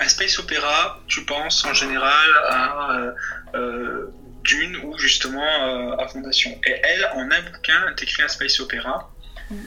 un 0.00 0.08
space 0.08 0.38
opéra, 0.38 1.00
tu 1.08 1.24
penses 1.24 1.64
en 1.64 1.74
général 1.74 2.28
à 2.48 2.90
euh, 2.92 3.12
euh, 3.54 4.14
Dune 4.44 4.76
ou 4.84 4.96
justement 4.98 5.42
euh, 5.42 5.96
à 5.96 6.06
Fondation. 6.08 6.50
Et 6.64 6.80
elle, 6.82 7.04
en 7.14 7.30
un 7.30 7.50
bouquin, 7.50 7.84
elle 7.86 8.02
écrit 8.02 8.22
un 8.22 8.28
space 8.28 8.60
opéra. 8.60 9.10
Mhm. 9.50 9.66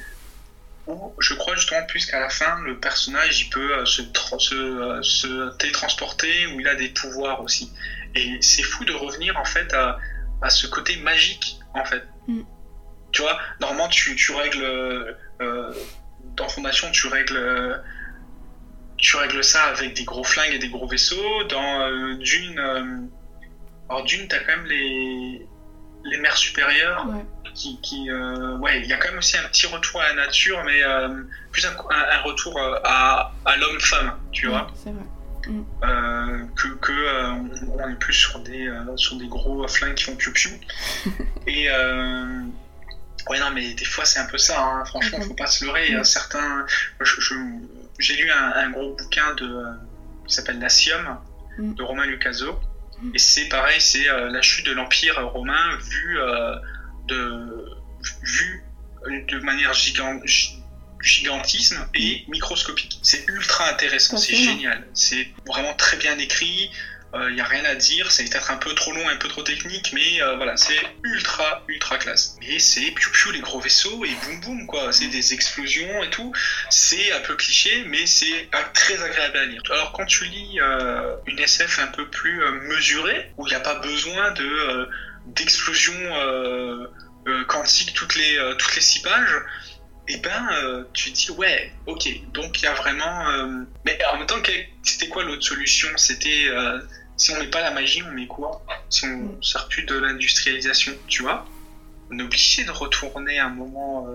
Je 1.19 1.33
crois 1.33 1.55
justement 1.55 1.85
plus 1.85 2.05
qu'à 2.05 2.19
la 2.19 2.29
fin, 2.29 2.59
le 2.61 2.79
personnage 2.79 3.41
il 3.41 3.49
peut 3.49 3.85
se, 3.85 4.01
se, 4.37 4.99
se 5.01 5.57
télétransporter, 5.57 6.47
où 6.47 6.59
il 6.59 6.67
a 6.67 6.75
des 6.75 6.89
pouvoirs 6.89 7.41
aussi. 7.41 7.71
Et 8.15 8.37
c'est 8.41 8.63
fou 8.63 8.83
de 8.85 8.93
revenir 8.93 9.37
en 9.37 9.45
fait 9.45 9.73
à, 9.73 9.97
à 10.41 10.49
ce 10.49 10.67
côté 10.67 10.97
magique 10.97 11.57
en 11.73 11.85
fait. 11.85 12.03
Mm. 12.27 12.41
Tu 13.11 13.21
vois, 13.21 13.37
normalement 13.59 13.89
tu, 13.89 14.15
tu 14.15 14.31
règles 14.31 14.63
euh, 15.41 15.73
dans 16.35 16.47
Fondation, 16.47 16.89
tu 16.91 17.07
règles 17.07 17.81
tu 19.01 19.17
règles 19.17 19.43
ça 19.43 19.63
avec 19.63 19.95
des 19.95 20.03
gros 20.03 20.23
flingues 20.23 20.53
et 20.53 20.59
des 20.59 20.69
gros 20.69 20.87
vaisseaux. 20.87 21.43
Dans 21.49 21.81
euh, 21.81 22.15
Dune, 22.17 22.59
euh, 22.59 22.99
alors 23.89 24.03
Dune, 24.03 24.27
t'as 24.29 24.39
quand 24.39 24.57
même 24.57 24.67
les 24.67 25.45
les 26.03 26.17
mers 26.17 26.37
supérieures 26.37 27.07
qui, 27.53 27.79
qui 27.81 28.11
ouais, 28.11 28.81
il 28.81 28.87
y 28.87 28.93
a 28.93 28.97
quand 28.97 29.09
même 29.09 29.17
aussi 29.17 29.37
un 29.37 29.43
petit 29.43 29.67
retour 29.67 30.01
à 30.01 30.09
la 30.09 30.13
nature, 30.15 30.63
mais 30.63 30.81
plus 31.51 31.65
un, 31.65 31.75
un, 31.89 32.21
retour 32.21 32.59
à, 32.83 33.33
à 33.45 33.57
l'homme-femme, 33.57 34.17
tu 34.31 34.47
vois. 34.47 34.67
C'est 34.75 34.91
vrai. 34.91 35.03
Euh, 35.83 36.45
que, 36.55 36.67
que 36.75 36.91
euh, 36.91 37.33
on 37.67 37.89
est 37.89 37.95
plus 37.95 38.13
sur 38.13 38.39
des 38.39 38.67
euh, 38.67 38.95
sur 38.95 39.17
des 39.17 39.27
gros 39.27 39.67
flingues 39.67 39.95
qui 39.95 40.03
font 40.03 40.15
piou 40.15 40.31
piou 40.31 40.51
et 41.47 41.67
ouais 43.29 43.39
non 43.39 43.51
mais 43.53 43.73
des 43.73 43.85
fois 43.85 44.05
c'est 44.05 44.19
un 44.19 44.25
peu 44.25 44.37
ça 44.37 44.63
hein. 44.63 44.85
franchement 44.85 45.19
faut 45.21 45.33
pas 45.33 45.47
se 45.47 45.65
leurrer 45.65 45.95
mm. 45.95 46.03
certains 46.03 46.65
j'ai 47.99 48.15
lu 48.15 48.31
un, 48.31 48.69
gros 48.69 48.95
bouquin 48.95 49.33
de 49.35 49.63
qui 50.27 50.35
s'appelle 50.35 50.59
Nassium 50.59 51.17
mm. 51.57 51.73
de 51.73 51.83
Romain 51.83 52.05
Lucaso 52.05 52.53
mm. 52.53 52.59
Et 53.13 53.19
c'est 53.19 53.45
pareil 53.45 53.79
c'est 53.79 54.05
la 54.05 54.41
chute 54.41 54.65
de 54.65 54.71
l'empire 54.71 55.19
romain 55.29 55.77
vu 55.77 56.17
de 57.07 57.65
vu 58.23 58.63
de 59.07 59.39
manière 59.39 59.73
gigantisme 61.01 61.87
et 61.95 62.23
microscopique. 62.27 62.99
C'est 63.01 63.27
ultra 63.27 63.69
intéressant, 63.69 64.17
c'est 64.17 64.35
génial. 64.35 64.87
C'est 64.93 65.27
vraiment 65.45 65.73
très 65.73 65.97
bien 65.97 66.17
écrit. 66.19 66.69
Il 67.13 67.19
euh, 67.19 67.31
n'y 67.31 67.41
a 67.41 67.45
rien 67.45 67.65
à 67.65 67.75
dire, 67.75 68.09
c'est 68.09 68.23
peut-être 68.23 68.51
un 68.51 68.57
peu 68.57 68.73
trop 68.73 68.93
long, 68.93 69.07
un 69.09 69.17
peu 69.17 69.27
trop 69.27 69.43
technique, 69.43 69.91
mais 69.93 70.21
euh, 70.21 70.37
voilà, 70.37 70.55
c'est 70.55 70.79
ultra, 71.03 71.63
ultra 71.67 71.97
classe. 71.97 72.37
Mais 72.39 72.57
c'est 72.57 72.89
piou 72.91 73.11
piou 73.11 73.31
les 73.31 73.41
gros 73.41 73.59
vaisseaux 73.59 74.05
et 74.05 74.15
boum 74.23 74.39
boum 74.39 74.67
quoi, 74.67 74.93
c'est 74.93 75.07
des 75.07 75.33
explosions 75.33 76.03
et 76.03 76.09
tout. 76.09 76.31
C'est 76.69 77.11
un 77.11 77.19
peu 77.19 77.35
cliché, 77.35 77.83
mais 77.85 78.05
c'est 78.05 78.49
très 78.73 79.01
agréable 79.03 79.37
à 79.37 79.45
lire. 79.45 79.61
Alors 79.71 79.91
quand 79.91 80.05
tu 80.05 80.23
lis 80.25 80.59
euh, 80.61 81.15
une 81.25 81.39
SF 81.39 81.79
un 81.79 81.87
peu 81.87 82.09
plus 82.09 82.41
mesurée, 82.69 83.31
où 83.37 83.45
il 83.45 83.49
n'y 83.49 83.55
a 83.55 83.61
pas 83.61 83.75
besoin 83.75 84.31
de 84.31 84.89
d'explosions 85.27 85.93
quantiques 87.47 87.93
toutes 87.93 88.15
les, 88.15 88.55
toutes 88.57 88.75
les 88.75 88.81
six 88.81 89.01
pages, 89.01 89.35
et 90.07 90.15
eh 90.15 90.17
ben 90.17 90.49
euh, 90.51 90.83
tu 90.93 91.11
dis 91.11 91.29
ouais 91.31 91.71
ok 91.85 92.09
donc 92.33 92.59
il 92.59 92.65
y 92.65 92.67
a 92.67 92.73
vraiment 92.73 93.29
euh, 93.29 93.63
mais 93.85 93.97
en 94.11 94.17
même 94.17 94.25
temps 94.25 94.41
c'était 94.83 95.07
quoi 95.07 95.23
l'autre 95.23 95.43
solution? 95.43 95.89
C'était 95.95 96.47
euh, 96.47 96.79
si 97.17 97.31
on 97.31 97.39
met 97.39 97.49
pas 97.49 97.61
la 97.61 97.71
magie 97.71 98.03
on 98.03 98.11
met 98.11 98.27
quoi? 98.27 98.63
Si 98.89 99.05
on 99.05 99.17
mm. 99.17 99.43
sert 99.43 99.67
plus 99.67 99.83
de 99.83 99.95
l'industrialisation 99.97 100.93
tu 101.07 101.23
vois? 101.23 101.45
On 102.11 102.19
est 102.19 102.23
obligé 102.23 102.63
de 102.63 102.71
retourner 102.71 103.39
à 103.39 103.45
un 103.45 103.49
moment 103.49 104.07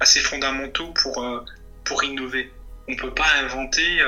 assez 0.00 0.20
fondamentaux 0.20 0.92
pour 0.92 1.26
pour 1.84 2.04
innover 2.04 2.52
on 2.86 2.96
peut 2.96 3.12
pas 3.12 3.26
inventer 3.42 4.02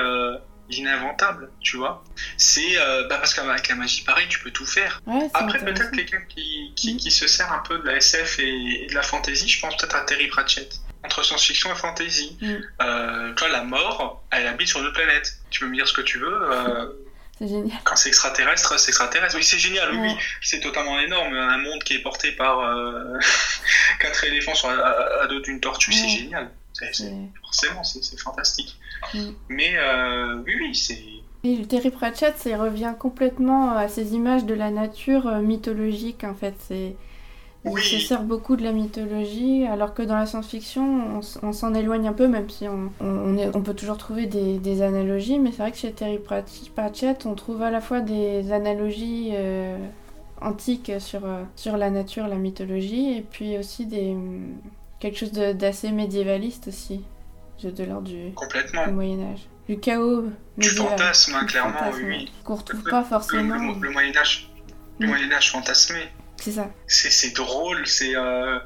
l'ininventable, 0.69 1.51
tu 1.59 1.75
vois? 1.75 2.03
C'est 2.37 2.75
bah 3.09 3.17
parce 3.17 3.33
qu'avec 3.33 3.67
la 3.67 3.75
magie, 3.75 4.03
pareil, 4.03 4.27
tu 4.29 4.39
peux 4.39 4.51
tout 4.51 4.65
faire. 4.65 5.01
Après, 5.33 5.59
peut-être 5.59 5.91
quelqu'un 5.91 6.21
qui, 6.29 6.71
qui, 6.75 6.93
mm. 6.93 6.97
qui, 6.97 7.11
se 7.11 7.27
sert 7.27 7.51
un 7.51 7.59
peu 7.67 7.79
de 7.79 7.85
la 7.85 7.97
SF 7.97 8.39
et, 8.39 8.83
et 8.83 8.87
de 8.87 8.95
la 8.95 9.03
fantasy, 9.03 9.49
je 9.49 9.59
pense 9.59 9.75
peut-être 9.75 9.95
à 9.95 10.01
Terry 10.01 10.27
Pratchett 10.27 10.79
entre 11.03 11.23
science-fiction 11.23 11.71
et 11.71 11.75
fantasy. 11.75 12.37
Mm. 12.41 12.55
Euh, 12.81 13.33
toi, 13.33 13.49
la 13.49 13.63
mort, 13.63 14.23
elle 14.31 14.47
habite 14.47 14.67
sur 14.67 14.83
une 14.83 14.91
planète. 14.91 15.39
Tu 15.49 15.61
peux 15.61 15.67
me 15.67 15.75
dire 15.75 15.87
ce 15.87 15.93
que 15.93 16.01
tu 16.01 16.19
veux. 16.19 16.51
Euh, 16.51 16.87
c'est 17.41 17.47
génial. 17.47 17.79
Quand 17.83 17.95
c'est 17.95 18.09
extraterrestre, 18.09 18.79
c'est 18.79 18.89
extraterrestre. 18.89 19.35
Oui, 19.35 19.43
c'est 19.43 19.57
génial, 19.57 19.93
oui. 19.95 20.15
C'est 20.41 20.59
totalement 20.59 20.99
énorme. 20.99 21.33
Un 21.33 21.57
monde 21.57 21.83
qui 21.83 21.95
est 21.95 22.01
porté 22.01 22.31
par 22.33 22.59
euh, 22.59 23.17
quatre 23.99 24.23
éléphants 24.23 24.53
sur, 24.53 24.69
à, 24.69 25.27
dos 25.27 25.39
d'une 25.39 25.59
tortue, 25.59 25.91
c'est 25.91 26.07
génial. 26.07 26.51
forcément, 27.41 27.83
c'est 27.83 28.19
fantastique. 28.19 28.77
Mm. 29.13 29.31
Mais 29.49 29.75
oui, 30.45 30.55
oui, 30.59 30.75
c'est. 30.75 31.03
Et 31.43 31.65
Terry 31.65 31.89
Pratchett, 31.89 32.37
ça 32.37 32.55
revient 32.55 32.93
complètement 32.99 33.75
à 33.75 33.87
ces 33.87 34.13
images 34.13 34.45
de 34.45 34.53
la 34.53 34.69
nature 34.69 35.25
mythologique, 35.37 36.23
en 36.23 36.35
fait. 36.35 36.53
C'est 36.67 36.95
oui. 37.65 37.81
se 37.81 37.99
sert 37.99 38.23
beaucoup 38.23 38.55
de 38.55 38.63
la 38.63 38.71
mythologie, 38.71 39.65
alors 39.65 39.93
que 39.93 40.01
dans 40.01 40.15
la 40.15 40.25
science-fiction, 40.25 41.21
on, 41.43 41.53
s'en 41.53 41.73
éloigne 41.73 42.07
un 42.07 42.13
peu, 42.13 42.27
même 42.27 42.49
si 42.49 42.67
on, 42.67 42.91
on, 42.99 43.61
peut 43.61 43.75
toujours 43.75 43.97
trouver 43.97 44.25
des, 44.25 44.81
analogies. 44.81 45.37
Mais 45.37 45.51
c'est 45.51 45.61
vrai 45.61 45.71
que 45.71 45.77
chez 45.77 45.91
Terry 45.91 46.19
Pratchett, 46.19 47.25
on 47.25 47.35
trouve 47.35 47.61
à 47.61 47.69
la 47.69 47.81
fois 47.81 48.01
des 48.01 48.51
analogies 48.51 49.29
euh, 49.33 49.77
antiques 50.41 50.91
sur, 50.99 51.25
euh, 51.25 51.43
sur 51.55 51.77
la 51.77 51.91
nature, 51.91 52.27
la 52.27 52.35
mythologie, 52.35 53.17
et 53.17 53.21
puis 53.21 53.57
aussi 53.57 53.85
des, 53.85 54.15
quelque 54.99 55.17
chose 55.17 55.31
d'assez 55.31 55.91
médiévaliste 55.91 56.67
aussi, 56.67 57.03
de 57.63 57.83
l'ordre 57.83 58.07
du, 58.07 58.31
du 58.31 58.91
Moyen-Âge. 58.91 59.47
Du 59.69 59.79
chaos. 59.79 60.25
Du 60.57 60.69
fantasme, 60.69 61.35
hein, 61.35 61.45
clairement, 61.45 61.91
oui. 61.93 62.31
Qu'on 62.43 62.55
retrouve 62.55 62.83
pas 62.83 63.03
forcément. 63.03 63.55
Le, 63.55 63.79
le 63.79 63.91
Moyen-Âge. 63.91 64.49
Le 64.99 65.07
Moyen-Âge 65.07 65.51
fantasmé. 65.51 66.09
C'est 66.41 66.51
ça. 66.51 66.71
C'est 66.87 67.35
drôle, 67.35 67.85
c'est 67.85 68.15
euh, 68.15 68.59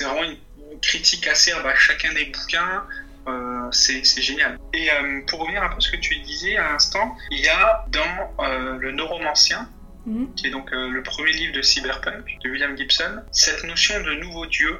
vraiment 0.00 0.24
une, 0.24 0.36
critique 0.80 1.26
acerbe 1.26 1.66
à 1.66 1.74
chacun 1.74 2.12
des 2.12 2.26
bouquins. 2.26 2.84
Euh, 3.28 3.70
c'est 3.70 4.02
génial. 4.22 4.58
Et 4.72 4.90
euh, 4.90 5.20
pour 5.26 5.40
revenir 5.40 5.62
un 5.62 5.68
peu 5.68 5.76
à 5.76 5.80
ce 5.80 5.90
que 5.90 5.96
tu 5.96 6.18
disais 6.20 6.56
à 6.56 6.72
l'instant, 6.72 7.16
il 7.30 7.40
y 7.40 7.48
a 7.48 7.86
dans 7.90 8.78
Le 8.78 8.90
Neuromancien, 8.92 9.68
mhm. 10.06 10.34
qui 10.34 10.46
est 10.46 10.50
donc 10.50 10.70
le 10.72 11.02
premier 11.02 11.32
livre 11.32 11.52
de 11.52 11.62
cyberpunk 11.62 12.38
de 12.42 12.50
William 12.50 12.76
Gibson, 12.76 13.22
cette 13.32 13.64
notion 13.64 14.02
de 14.02 14.14
nouveau 14.14 14.46
dieu. 14.46 14.78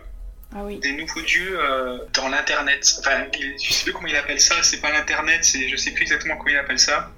Ah 0.55 0.65
oui. 0.65 0.79
Des 0.81 0.93
nouveaux 0.93 1.23
dieux 1.23 1.59
dans 2.13 2.29
l'internet. 2.29 2.87
Enfin, 2.99 3.27
je 3.35 3.73
sais 3.73 3.85
plus 3.85 3.93
comment 3.93 4.09
il 4.09 4.17
appelle 4.17 4.41
ça. 4.41 4.63
C'est 4.63 4.81
pas 4.81 4.93
l'internet, 4.93 5.45
c'est 5.45 5.69
je 5.69 5.77
sais 5.77 5.93
plus 5.93 6.03
exactement 6.03 6.37
comment 6.37 6.51
il 6.51 6.57
appelle 6.57 6.81
ça. 6.81 7.11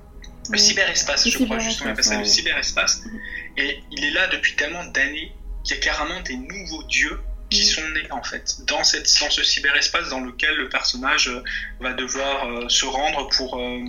Le 0.51 0.59
cyberespace, 0.59 1.29
je 1.29 1.45
crois 1.45 1.59
justement, 1.59 1.91
il 1.91 1.93
appelle 1.93 2.05
ça 2.05 2.19
le 2.19 2.25
cyberespace. 2.25 3.03
Et 3.57 3.83
il 3.91 4.05
est 4.05 4.11
là 4.11 4.27
depuis 4.29 4.57
tellement 4.57 4.85
d'années 4.87 5.33
qu'il 5.65 5.77
y 5.77 5.79
a 5.79 5.83
carrément 5.83 6.21
des 6.21 6.37
nouveaux 6.37 6.83
dieux 6.85 7.21
qui 7.51 7.63
mm. 7.63 7.65
sont 7.65 7.89
nés 7.91 8.11
en 8.11 8.23
fait 8.23 8.65
dans, 8.67 8.85
cette, 8.85 9.09
dans 9.21 9.31
ce 9.31 9.43
cyberespace 9.43 10.09
dans 10.11 10.21
lequel 10.21 10.57
le 10.57 10.69
personnage 10.69 11.29
euh, 11.29 11.43
va 11.81 11.93
devoir 11.93 12.47
euh, 12.47 12.69
se 12.69 12.85
rendre 12.85 13.29
pour 13.29 13.59
euh, 13.59 13.81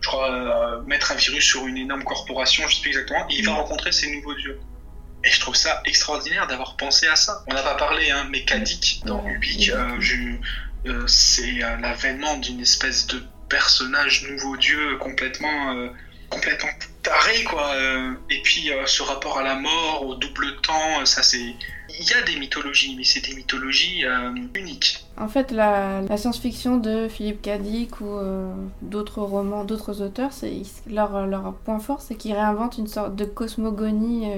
je 0.00 0.08
crois 0.08 0.82
mettre 0.86 1.12
un 1.12 1.16
virus 1.16 1.44
sur 1.44 1.66
une 1.66 1.76
énorme 1.76 2.02
corporation 2.02 2.66
je 2.68 2.76
sais 2.76 2.80
plus 2.80 2.90
exactement 2.90 3.26
et 3.30 3.36
il 3.36 3.44
va 3.44 3.52
mm. 3.52 3.56
rencontrer 3.56 3.92
ces 3.92 4.10
nouveaux 4.10 4.34
dieux 4.34 4.58
et 5.24 5.30
je 5.30 5.40
trouve 5.40 5.56
ça 5.56 5.82
extraordinaire 5.84 6.46
d'avoir 6.46 6.76
pensé 6.76 7.06
à 7.06 7.16
ça 7.16 7.44
on 7.46 7.54
n'a 7.54 7.62
pas 7.62 7.74
parlé 7.74 8.10
hein, 8.10 8.26
mais 8.30 8.44
Kadik 8.44 9.02
dans 9.04 9.26
Ubik 9.26 9.72
c'est 11.06 11.58
l'avènement 11.80 12.36
d'une 12.38 12.60
espèce 12.60 13.06
de 13.06 13.22
personnage 13.48 14.28
nouveau 14.30 14.56
dieu 14.56 14.96
complètement 14.98 15.90
complètement 16.30 16.70
taré 17.06 17.44
quoi. 17.44 17.68
Euh, 17.74 18.14
et 18.30 18.42
puis 18.42 18.72
euh, 18.72 18.84
ce 18.86 19.02
rapport 19.02 19.38
à 19.38 19.42
la 19.42 19.54
mort, 19.54 20.04
au 20.06 20.14
double 20.16 20.56
temps, 20.60 21.00
euh, 21.00 21.04
ça 21.04 21.22
c'est. 21.22 21.54
Il 21.98 22.04
y 22.04 22.12
a 22.12 22.22
des 22.22 22.36
mythologies, 22.36 22.94
mais 22.96 23.04
c'est 23.04 23.20
des 23.20 23.32
mythologies 23.32 24.04
uniques. 24.54 25.06
En 25.16 25.28
fait, 25.28 25.50
la, 25.50 26.02
science-fiction 26.18 26.76
de 26.76 27.08
Philippe 27.08 27.40
Cadic 27.40 28.02
ou 28.02 28.18
d'autres 28.82 29.22
romans, 29.22 29.64
d'autres 29.64 30.02
auteurs, 30.02 30.32
c'est 30.32 30.60
leur, 30.90 31.26
leur 31.26 31.54
point 31.54 31.78
fort, 31.78 32.02
c'est 32.02 32.16
qu'ils 32.16 32.34
réinventent 32.34 32.76
une 32.76 32.88
sorte 32.88 33.16
de 33.16 33.24
cosmogonie 33.24 34.30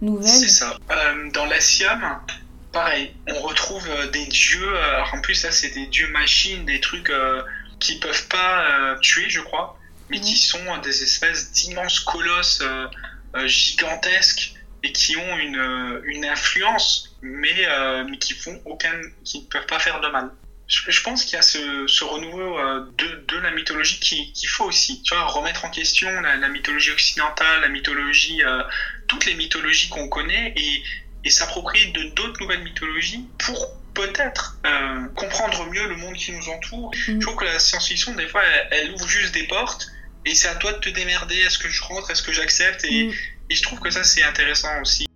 nouvelle. 0.00 0.28
C'est 0.28 0.48
ça. 0.48 0.78
dans 1.34 1.44
la 1.44 1.60
Siam, 1.60 2.20
pareil, 2.72 3.12
on 3.28 3.40
retrouve 3.40 3.86
des 4.12 4.24
dieux. 4.24 4.78
Alors 4.78 5.12
en 5.12 5.20
plus, 5.20 5.34
ça, 5.34 5.50
c'est 5.50 5.74
des 5.74 5.86
dieux 5.88 6.08
machines, 6.08 6.64
des 6.64 6.80
trucs 6.80 7.12
qui 7.80 7.98
peuvent 7.98 8.28
pas 8.28 8.96
tuer, 9.02 9.28
je 9.28 9.40
crois 9.40 9.73
mais 10.10 10.20
qui 10.20 10.36
sont 10.36 10.78
des 10.78 11.02
espèces 11.02 11.52
d'immenses 11.52 12.00
colosses 12.00 12.60
euh, 12.62 12.86
euh, 13.36 13.46
gigantesques 13.46 14.54
et 14.82 14.92
qui 14.92 15.16
ont 15.16 15.38
une, 15.38 15.56
euh, 15.56 16.02
une 16.04 16.24
influence, 16.24 17.16
mais, 17.22 17.66
mais 18.08 18.18
qui 18.18 18.34
font 18.34 18.60
aucun, 18.66 18.92
qui 19.24 19.40
ne 19.40 19.44
peuvent 19.46 19.66
pas 19.66 19.78
faire 19.78 20.00
de 20.00 20.08
mal. 20.08 20.30
Je, 20.66 21.02
pense 21.02 21.24
qu'il 21.24 21.34
y 21.34 21.38
a 21.38 21.42
ce, 21.42 21.86
ce 21.86 22.04
renouveau 22.04 22.58
de, 22.96 23.24
de, 23.28 23.36
la 23.36 23.50
mythologie 23.50 24.00
qu'il 24.00 24.32
qui 24.32 24.46
faut 24.46 24.64
aussi, 24.64 25.02
tu 25.02 25.14
vois, 25.14 25.24
remettre 25.24 25.64
en 25.64 25.70
question 25.70 26.08
la, 26.22 26.48
mythologie 26.48 26.90
occidentale, 26.90 27.60
la 27.60 27.68
mythologie, 27.68 28.42
toutes 29.06 29.26
les 29.26 29.34
mythologies 29.34 29.90
qu'on 29.90 30.08
connaît 30.08 30.54
et, 30.56 30.82
et 31.24 31.30
s'approprier 31.30 31.92
de 31.92 32.04
d'autres 32.14 32.40
nouvelles 32.40 32.62
mythologies 32.62 33.26
pour 33.38 33.76
peut-être 33.92 34.58
comprendre 35.16 35.66
mieux 35.66 35.86
le 35.86 35.96
monde 35.96 36.14
qui 36.14 36.32
nous 36.32 36.48
entoure. 36.48 36.90
Mm. 37.08 37.12
Je 37.12 37.18
trouve 37.18 37.36
que 37.36 37.44
la 37.44 37.58
science-fiction, 37.58 38.14
des 38.14 38.26
fois, 38.26 38.42
elle, 38.70 38.90
ouvre 38.92 39.08
juste 39.08 39.34
des 39.34 39.46
portes 39.46 39.88
et 40.26 40.34
c'est 40.34 40.48
à 40.48 40.54
toi 40.56 40.72
de 40.72 40.78
te 40.78 40.88
démerder. 40.88 41.36
Est-ce 41.36 41.58
que 41.58 41.68
je 41.68 41.82
rentre? 41.82 42.10
Est-ce 42.10 42.22
que 42.22 42.32
j'accepte? 42.32 42.84
Et, 42.84 43.08
mmh. 43.08 43.12
et 43.50 43.54
je 43.54 43.62
trouve 43.62 43.80
que 43.80 43.90
ça, 43.90 44.04
c'est 44.04 44.22
intéressant 44.22 44.80
aussi. 44.80 45.06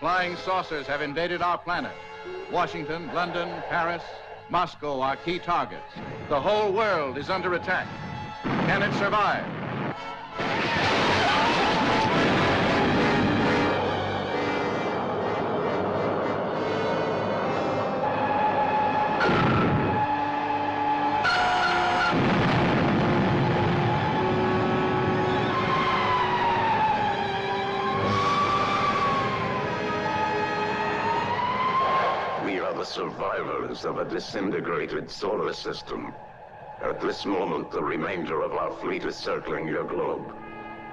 Flying 0.00 0.36
saucers 0.44 0.86
have 0.86 1.00
invaded 1.00 1.40
our 1.40 1.58
planet. 1.58 1.92
Washington, 2.52 3.10
London, 3.14 3.48
Paris, 3.70 4.02
Moscow 4.50 5.00
are 5.00 5.16
key 5.16 5.38
targets. 5.38 5.94
The 6.28 6.40
whole 6.40 6.72
world 6.72 7.16
is 7.16 7.30
under 7.30 7.54
attack. 7.54 7.86
Can 8.42 8.82
it 8.82 8.92
survive? 8.98 9.44
Survivors 32.94 33.84
of 33.84 33.98
a 33.98 34.04
disintegrated 34.04 35.10
solar 35.10 35.52
system. 35.52 36.14
At 36.80 37.00
this 37.00 37.26
moment, 37.26 37.72
the 37.72 37.82
remainder 37.82 38.40
of 38.40 38.52
our 38.52 38.70
fleet 38.70 39.04
is 39.04 39.16
circling 39.16 39.66
your 39.66 39.82
globe. 39.82 40.32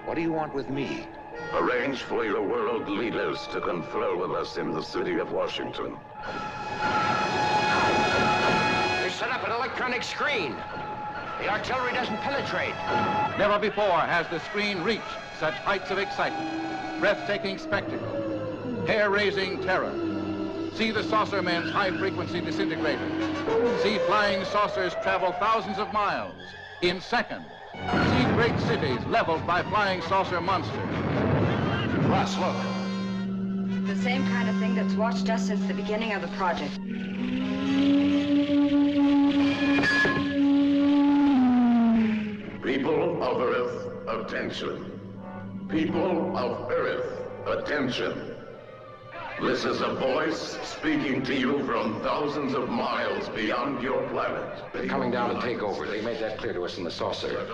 What 0.06 0.16
do 0.16 0.22
you 0.22 0.32
want 0.32 0.52
with 0.56 0.68
me? 0.68 1.06
Arrange 1.54 2.02
for 2.02 2.26
your 2.26 2.42
world 2.42 2.90
leaders 2.90 3.46
to 3.54 3.62
confer 3.62 4.16
with 4.16 4.32
us 4.32 4.58
in 4.58 4.72
the 4.72 4.82
city 4.82 5.20
of 5.20 5.32
Washington. 5.32 5.96
They 9.04 9.12
set 9.12 9.30
up 9.30 9.46
an 9.46 9.52
electronic 9.52 10.02
screen. 10.02 10.56
The 11.40 11.50
artillery 11.50 11.94
doesn't 11.94 12.18
penetrate. 12.18 12.74
Never 13.38 13.60
before 13.60 14.00
has 14.00 14.28
the 14.30 14.40
screen 14.40 14.82
reached 14.82 15.04
such 15.40 15.54
heights 15.54 15.92
of 15.92 16.00
excitement, 16.00 17.00
breathtaking 17.00 17.60
spectacle, 17.60 18.86
hair-raising 18.88 19.62
terror, 19.62 20.11
See 20.76 20.92
the 20.92 21.04
saucer 21.04 21.42
men's 21.42 21.72
high-frequency 21.72 22.42
disintegrators. 22.42 23.82
See 23.84 23.98
flying 24.00 24.46
saucers 24.46 24.94
travel 25.04 25.34
thousands 25.34 25.78
of 25.78 25.92
miles 25.94 26.34
in 26.82 27.02
seconds. 27.02 27.46
See 27.74 28.26
great 28.34 28.58
cities 28.62 29.00
leveled 29.08 29.46
by 29.46 29.64
flying 29.64 30.02
saucer 30.04 30.42
monsters. 30.42 30.76
Russ, 32.08 32.38
look. 32.38 32.56
The 33.88 33.96
same 34.02 34.26
kind 34.28 34.50
of 34.50 34.58
thing 34.58 34.76
that's 34.76 34.94
watched 34.94 35.30
us 35.30 35.48
since 35.48 35.66
the 35.68 35.74
beginning 35.74 36.14
of 36.14 36.22
the 36.22 36.30
project. 36.30 36.74
People 42.64 43.22
of 43.22 43.42
Earth, 43.42 43.90
attention. 44.08 45.00
People 45.70 46.36
of 46.38 46.72
Earth, 46.72 47.28
attention. 47.46 48.31
This 49.42 49.66
is 49.66 49.82
a 49.82 49.96
voice 49.96 50.60
speaking 50.62 51.24
to 51.24 51.34
you 51.34 51.66
from 51.66 52.00
thousands 52.02 52.54
of 52.54 52.70
miles 52.70 53.28
beyond 53.30 53.82
your 53.82 54.08
planet. 54.10 54.64
They're 54.72 54.86
coming 54.86 55.10
down 55.10 55.34
to 55.34 55.42
take 55.42 55.64
over. 55.64 55.88
They 55.88 56.02
made 56.02 56.22
that 56.22 56.38
clear 56.38 56.54
to 56.54 56.64
us 56.64 56.78
in 56.78 56.84
the 56.84 56.92
saucer. 56.92 57.48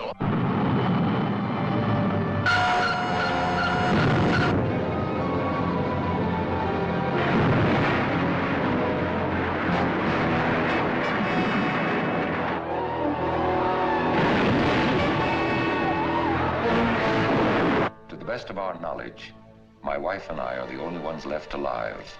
Left 21.26 21.54
alive. 21.54 22.18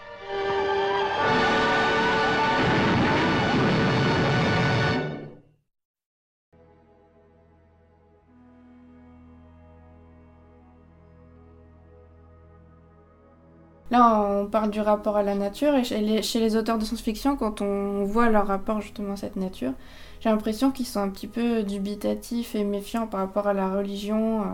Là, 13.91 14.21
on 14.21 14.47
parle 14.47 14.71
du 14.71 14.81
rapport 14.81 15.17
à 15.17 15.23
la 15.23 15.35
nature, 15.35 15.75
et 15.75 15.83
chez 15.85 16.01
les, 16.41 16.57
auteurs 16.57 16.79
de 16.79 16.85
science-fiction, 16.85 17.37
quand 17.37 17.63
on 17.63 18.05
voit 18.05 18.29
leur 18.29 18.47
rapport 18.47 18.83
justement 18.83 19.15
à 19.15 19.17
cette 19.17 19.37
nature, 19.37 19.73
j'ai 20.21 20.29
l'impression 20.29 20.71
qu'ils 20.71 20.87
sont 20.87 21.01
un 21.01 21.09
petit 21.09 21.27
peu 21.27 21.63
dubitatifs 21.63 22.55
et 22.55 22.65
méfiants 22.65 23.07
par 23.07 23.21
rapport 23.21 23.47
à 23.47 23.55
la 23.55 23.71
religion. 23.75 24.43
euh, 24.43 24.45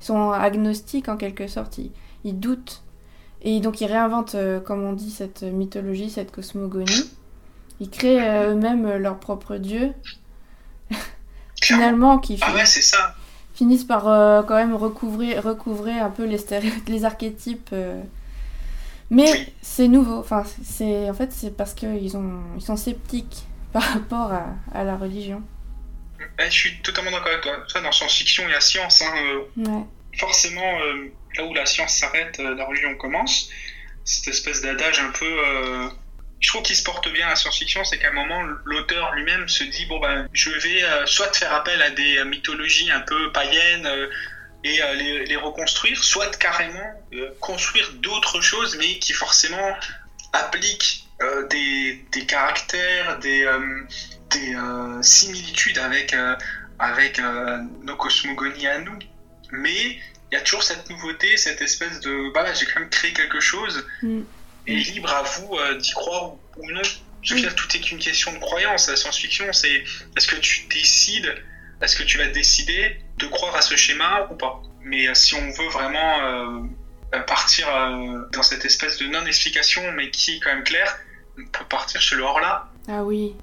Ils 0.00 0.04
sont 0.06 0.30
agnostiques 0.32 1.08
en 1.08 1.16
quelque 1.16 1.46
sorte, 1.46 1.78
ils 2.24 2.38
doutent. 2.40 2.82
Et 3.42 3.60
donc 3.60 3.80
ils 3.80 3.86
réinventent, 3.86 4.34
euh, 4.36 4.60
comme 4.60 4.82
on 4.84 4.92
dit, 4.92 5.10
cette 5.10 5.42
mythologie, 5.42 6.10
cette 6.10 6.30
cosmogonie. 6.30 7.10
Ils 7.80 7.90
créent 7.90 8.20
euh, 8.28 8.52
eux-mêmes 8.52 8.96
leur 8.96 9.18
propre 9.18 9.56
dieu. 9.56 9.92
Finalement, 11.62 12.18
qui 12.18 12.38
Ah 12.42 12.52
ouais, 12.54 12.64
c'est 12.66 12.82
ça. 12.82 13.14
finissent 13.54 13.84
par 13.84 14.08
euh, 14.08 14.42
quand 14.42 14.54
même 14.56 14.74
recouvrir, 14.74 15.42
recouvrir 15.42 16.04
un 16.04 16.10
peu 16.10 16.24
les, 16.24 16.38
les 16.88 17.04
archétypes. 17.04 17.70
euh. 17.72 18.02
Mais 19.10 19.30
Oui. 19.30 19.52
c'est 19.60 19.88
nouveau. 19.88 20.18
Enfin, 20.18 20.44
c'est 20.64 21.08
en 21.10 21.14
fait 21.14 21.32
c'est 21.32 21.50
parce 21.56 21.74
qu'ils 21.74 22.16
ont 22.16 22.40
ils 22.56 22.62
sont 22.62 22.76
sceptiques 22.76 23.44
par 23.72 23.82
rapport 23.82 24.32
à, 24.32 24.46
à 24.74 24.84
la 24.84 24.96
religion. 24.96 25.42
Ouais, 26.38 26.46
je 26.46 26.54
suis 26.54 26.80
totalement 26.82 27.10
d'accord 27.10 27.28
avec 27.28 27.42
toi. 27.42 27.52
Ça, 27.68 27.80
dans 27.80 27.90
science-fiction 27.92 28.48
et 28.48 28.52
la 28.52 28.60
science, 28.60 29.02
hein, 29.02 29.12
euh, 29.16 29.64
Ouais. 29.68 29.84
forcément, 30.18 30.62
euh, 30.80 31.08
là 31.36 31.44
où 31.44 31.54
la 31.54 31.66
science 31.66 31.96
s'arrête, 31.96 32.38
euh, 32.40 32.54
la 32.54 32.64
religion 32.64 32.94
commence. 32.96 33.50
Cette 34.04 34.28
espèce 34.28 34.62
d'adage 34.62 34.98
un 34.98 35.10
peu. 35.10 35.26
euh, 35.26 35.88
je 36.40 36.48
trouve 36.48 36.62
qu'il 36.62 36.74
se 36.74 36.82
porte 36.82 37.08
bien 37.12 37.26
à 37.26 37.30
la 37.30 37.36
science-fiction, 37.36 37.84
c'est 37.84 37.98
qu'à 37.98 38.08
un 38.08 38.12
moment, 38.12 38.42
l'auteur 38.64 39.12
lui-même 39.14 39.48
se 39.48 39.62
dit 39.62 39.86
bon 39.86 40.00
ben, 40.00 40.28
je 40.32 40.50
vais 40.50 40.82
euh, 40.82 41.06
soit 41.06 41.32
faire 41.36 41.54
appel 41.54 41.80
à 41.80 41.90
des 41.90 42.24
mythologies 42.24 42.90
un 42.90 43.00
peu 43.00 43.30
païennes 43.30 43.88
et 44.64 44.80
les, 45.26 45.36
reconstruire, 45.36 46.02
soit 46.02 46.36
carrément 46.38 47.02
construire 47.40 47.92
d'autres 47.94 48.40
choses, 48.40 48.76
mais 48.76 48.98
qui 48.98 49.12
forcément 49.12 49.76
appliquent 50.32 51.06
des, 51.50 52.26
caractères, 52.26 53.18
des, 53.18 53.44
des 54.30 54.56
similitudes 55.02 55.78
avec, 55.78 56.14
avec 56.78 57.20
nos 57.82 57.96
cosmogonies 57.96 58.68
à 58.68 58.78
nous. 58.78 58.98
Mais 59.52 59.98
il 60.32 60.36
y 60.36 60.38
a 60.38 60.40
toujours 60.40 60.62
cette 60.62 60.88
nouveauté, 60.88 61.36
cette 61.36 61.60
espèce 61.60 62.00
de 62.00 62.32
bah 62.32 62.42
là, 62.42 62.54
j'ai 62.54 62.64
quand 62.66 62.80
même 62.80 62.88
créé 62.90 63.12
quelque 63.12 63.38
chose 63.40 63.86
Mm. 64.02 64.22
et 64.66 64.76
libre 64.76 65.12
à 65.12 65.22
vous 65.22 65.54
euh, 65.56 65.76
d'y 65.76 65.92
croire 65.92 66.32
ou, 66.32 66.38
ou 66.56 66.70
non. 66.72 66.80
Au 66.80 67.34
final, 67.36 67.54
tout 67.54 67.68
est 67.76 67.80
qu'une 67.80 67.98
question 67.98 68.32
de 68.32 68.38
croyance. 68.38 68.88
La 68.88 68.96
science-fiction, 68.96 69.52
c'est 69.52 69.84
est-ce 70.16 70.26
que 70.26 70.36
tu 70.36 70.66
décides, 70.68 71.32
est-ce 71.80 71.94
que 71.96 72.02
tu 72.02 72.18
vas 72.18 72.26
décider 72.28 72.96
de 73.18 73.26
croire 73.26 73.54
à 73.54 73.60
ce 73.62 73.76
schéma 73.76 74.26
ou 74.30 74.34
pas? 74.34 74.60
Mais 74.80 75.06
euh, 75.08 75.14
si 75.14 75.34
on 75.34 75.50
veut 75.52 75.68
vraiment 75.68 76.20
euh, 77.12 77.20
partir 77.26 77.66
dans 78.32 78.42
cette 78.42 78.64
espèce 78.64 78.96
de 78.98 79.06
non-explication, 79.06 79.92
mais 79.92 80.10
qui 80.10 80.36
est 80.36 80.40
quand 80.40 80.54
même 80.54 80.64
claire, 80.64 80.98
on 81.38 81.44
peut 81.46 81.64
partir 81.66 82.00
chez 82.00 82.16
le 82.16 82.22
hors-là 82.22 82.68
Ah 82.88 83.02
oui. 83.04 83.34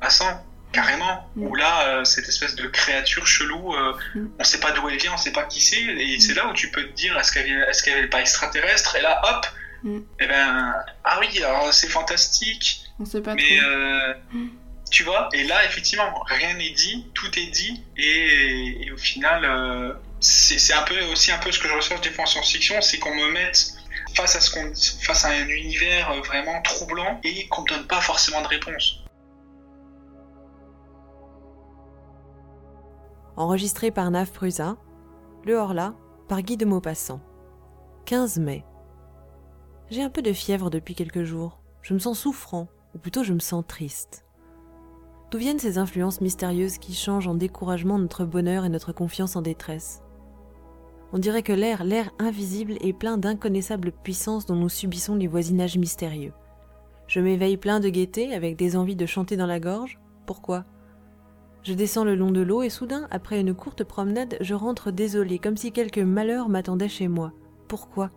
à 0.00 0.08
100, 0.10 0.24
carrément. 0.72 1.28
Mm. 1.36 1.42
Où 1.46 1.54
là, 1.54 1.82
euh, 1.88 2.04
cette 2.04 2.28
espèce 2.28 2.54
de 2.56 2.66
créature 2.66 3.26
chelou, 3.26 3.74
euh, 3.74 3.92
Mm. 4.14 4.26
on 4.38 4.44
sait 4.44 4.60
pas 4.60 4.72
d'où 4.72 4.88
elle 4.88 4.98
vient, 4.98 5.12
on 5.14 5.16
sait 5.16 5.32
pas 5.32 5.44
qui 5.44 5.60
c'est, 5.60 5.80
et 5.82 6.18
c'est 6.20 6.34
là 6.34 6.46
où 6.46 6.52
tu 6.52 6.70
peux 6.70 6.82
te 6.84 6.92
dire 6.94 7.18
est-ce 7.18 7.32
qu'elle 7.32 7.96
est 8.04 8.08
pas 8.08 8.20
extraterrestre, 8.20 8.96
et 8.96 9.00
là, 9.02 9.20
hop, 9.24 9.46
Mm. 9.82 9.98
et 10.20 10.26
ben, 10.26 10.74
ah 11.04 11.18
oui, 11.20 11.42
alors 11.42 11.72
c'est 11.72 11.88
fantastique, 11.88 12.82
On 12.98 13.04
sait 13.06 13.22
pas 13.22 13.34
mais 13.34 13.56
trop. 13.58 13.66
euh, 13.68 14.14
Mm. 14.32 14.48
tu 14.90 15.04
vois, 15.04 15.28
et 15.32 15.44
là, 15.44 15.64
effectivement, 15.64 16.22
rien 16.26 16.54
n'est 16.54 16.70
dit, 16.70 17.06
tout 17.14 17.30
est 17.38 17.46
dit, 17.50 17.82
et, 17.96 18.86
et 18.86 18.92
au 18.92 18.96
final, 18.98 19.44
euh, 19.44 19.94
c'est 20.20 20.74
un 20.74 20.82
peu 20.82 21.00
aussi 21.12 21.32
un 21.32 21.38
peu 21.38 21.50
ce 21.50 21.58
que 21.58 21.66
je 21.68 21.72
recherche 21.72 22.02
des 22.02 22.10
fois 22.10 22.24
en 22.24 22.26
science-fiction, 22.26 22.82
c'est 22.82 22.98
qu'on 22.98 23.14
me 23.14 23.30
mette 23.32 23.72
face 24.14 24.36
à 24.36 24.40
ce 24.40 24.50
qu'on 24.50 24.70
face 25.02 25.24
à 25.24 25.28
un 25.28 25.48
univers 25.48 26.12
vraiment 26.24 26.60
troublant 26.62 27.18
et 27.24 27.46
qu'on 27.48 27.62
me 27.62 27.68
donne 27.68 27.86
pas 27.86 28.00
forcément 28.02 28.42
de 28.42 28.48
réponse. 28.48 28.99
Enregistré 33.40 33.90
par 33.90 34.10
Nav 34.10 34.30
Prusa, 34.32 34.76
Le 35.46 35.54
Horla, 35.54 35.94
par 36.28 36.42
Guy 36.42 36.58
de 36.58 36.66
Maupassant. 36.66 37.20
15 38.04 38.38
mai. 38.38 38.66
J'ai 39.88 40.02
un 40.02 40.10
peu 40.10 40.20
de 40.20 40.34
fièvre 40.34 40.68
depuis 40.68 40.94
quelques 40.94 41.22
jours. 41.22 41.62
Je 41.80 41.94
me 41.94 41.98
sens 41.98 42.18
souffrant, 42.18 42.68
ou 42.94 42.98
plutôt 42.98 43.24
je 43.24 43.32
me 43.32 43.38
sens 43.38 43.64
triste. 43.66 44.26
D'où 45.30 45.38
viennent 45.38 45.58
ces 45.58 45.78
influences 45.78 46.20
mystérieuses 46.20 46.76
qui 46.76 46.92
changent 46.92 47.28
en 47.28 47.34
découragement 47.34 47.98
notre 47.98 48.26
bonheur 48.26 48.66
et 48.66 48.68
notre 48.68 48.92
confiance 48.92 49.36
en 49.36 49.40
détresse? 49.40 50.02
On 51.14 51.18
dirait 51.18 51.42
que 51.42 51.54
l'air, 51.54 51.82
l'air 51.82 52.10
invisible 52.18 52.74
est 52.82 52.92
plein 52.92 53.16
d'inconnaissables 53.16 53.92
puissances 53.92 54.44
dont 54.44 54.56
nous 54.56 54.68
subissons 54.68 55.14
les 55.14 55.28
voisinages 55.28 55.78
mystérieux. 55.78 56.34
Je 57.06 57.20
m'éveille 57.20 57.56
plein 57.56 57.80
de 57.80 57.88
gaieté 57.88 58.34
avec 58.34 58.56
des 58.56 58.76
envies 58.76 58.96
de 58.96 59.06
chanter 59.06 59.38
dans 59.38 59.46
la 59.46 59.60
gorge. 59.60 59.98
Pourquoi? 60.26 60.66
Je 61.62 61.74
descends 61.74 62.04
le 62.04 62.14
long 62.14 62.30
de 62.30 62.40
l'eau 62.40 62.62
et 62.62 62.70
soudain, 62.70 63.06
après 63.10 63.40
une 63.40 63.54
courte 63.54 63.84
promenade, 63.84 64.36
je 64.40 64.54
rentre 64.54 64.90
désolée, 64.90 65.38
comme 65.38 65.56
si 65.56 65.72
quelque 65.72 66.00
malheur 66.00 66.48
m'attendait 66.48 66.88
chez 66.88 67.08
moi. 67.08 67.32
Pourquoi? 67.68 68.10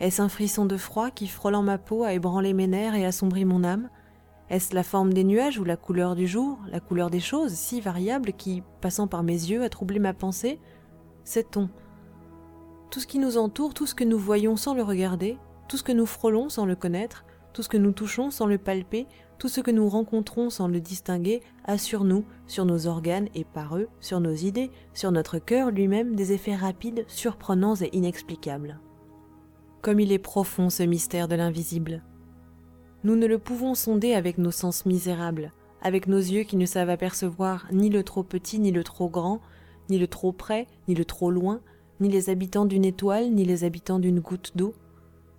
Est-ce 0.00 0.22
un 0.22 0.28
frisson 0.28 0.64
de 0.64 0.76
froid 0.76 1.10
qui, 1.10 1.26
frôlant 1.26 1.62
ma 1.62 1.76
peau, 1.76 2.04
a 2.04 2.14
ébranlé 2.14 2.54
mes 2.54 2.66
nerfs 2.66 2.94
et 2.94 3.04
assombri 3.04 3.44
mon 3.44 3.64
âme? 3.64 3.90
Est-ce 4.48 4.74
la 4.74 4.82
forme 4.82 5.12
des 5.12 5.24
nuages 5.24 5.58
ou 5.58 5.64
la 5.64 5.76
couleur 5.76 6.14
du 6.14 6.26
jour, 6.26 6.58
la 6.70 6.80
couleur 6.80 7.10
des 7.10 7.20
choses, 7.20 7.52
si 7.52 7.82
variable, 7.82 8.32
qui, 8.32 8.62
passant 8.80 9.06
par 9.06 9.22
mes 9.22 9.32
yeux, 9.32 9.62
a 9.62 9.68
troublé 9.68 9.98
ma 9.98 10.14
pensée? 10.14 10.58
Sait-on? 11.24 11.68
Tout 12.90 13.00
ce 13.00 13.06
qui 13.06 13.18
nous 13.18 13.36
entoure, 13.36 13.74
tout 13.74 13.84
ce 13.84 13.94
que 13.94 14.04
nous 14.04 14.18
voyons 14.18 14.56
sans 14.56 14.72
le 14.72 14.82
regarder, 14.82 15.36
tout 15.68 15.76
ce 15.76 15.82
que 15.82 15.92
nous 15.92 16.06
frôlons 16.06 16.48
sans 16.48 16.64
le 16.64 16.76
connaître, 16.76 17.26
tout 17.52 17.62
ce 17.62 17.68
que 17.68 17.76
nous 17.76 17.92
touchons 17.92 18.30
sans 18.30 18.46
le 18.46 18.56
palper, 18.56 19.06
tout 19.38 19.48
ce 19.48 19.60
que 19.60 19.70
nous 19.70 19.88
rencontrons 19.88 20.50
sans 20.50 20.68
le 20.68 20.80
distinguer 20.80 21.40
a 21.64 21.78
sur 21.78 22.04
nous, 22.04 22.24
sur 22.46 22.64
nos 22.64 22.86
organes 22.86 23.28
et 23.34 23.44
par 23.44 23.76
eux, 23.76 23.88
sur 24.00 24.20
nos 24.20 24.34
idées, 24.34 24.70
sur 24.94 25.12
notre 25.12 25.38
cœur 25.38 25.70
lui-même 25.70 26.16
des 26.16 26.32
effets 26.32 26.56
rapides, 26.56 27.04
surprenants 27.06 27.76
et 27.76 27.96
inexplicables. 27.96 28.80
Comme 29.80 30.00
il 30.00 30.12
est 30.12 30.18
profond 30.18 30.70
ce 30.70 30.82
mystère 30.82 31.28
de 31.28 31.36
l'invisible. 31.36 32.02
Nous 33.04 33.14
ne 33.14 33.26
le 33.26 33.38
pouvons 33.38 33.74
sonder 33.74 34.14
avec 34.14 34.38
nos 34.38 34.50
sens 34.50 34.84
misérables, 34.86 35.52
avec 35.82 36.08
nos 36.08 36.18
yeux 36.18 36.42
qui 36.42 36.56
ne 36.56 36.66
savent 36.66 36.90
apercevoir 36.90 37.68
ni 37.70 37.90
le 37.90 38.02
trop 38.02 38.24
petit 38.24 38.58
ni 38.58 38.72
le 38.72 38.82
trop 38.82 39.08
grand, 39.08 39.40
ni 39.88 39.98
le 39.98 40.08
trop 40.08 40.32
près 40.32 40.66
ni 40.88 40.96
le 40.96 41.04
trop 41.04 41.30
loin, 41.30 41.60
ni 42.00 42.08
les 42.08 42.28
habitants 42.28 42.66
d'une 42.66 42.84
étoile 42.84 43.32
ni 43.32 43.44
les 43.44 43.62
habitants 43.62 44.00
d'une 44.00 44.18
goutte 44.18 44.52
d'eau, 44.56 44.74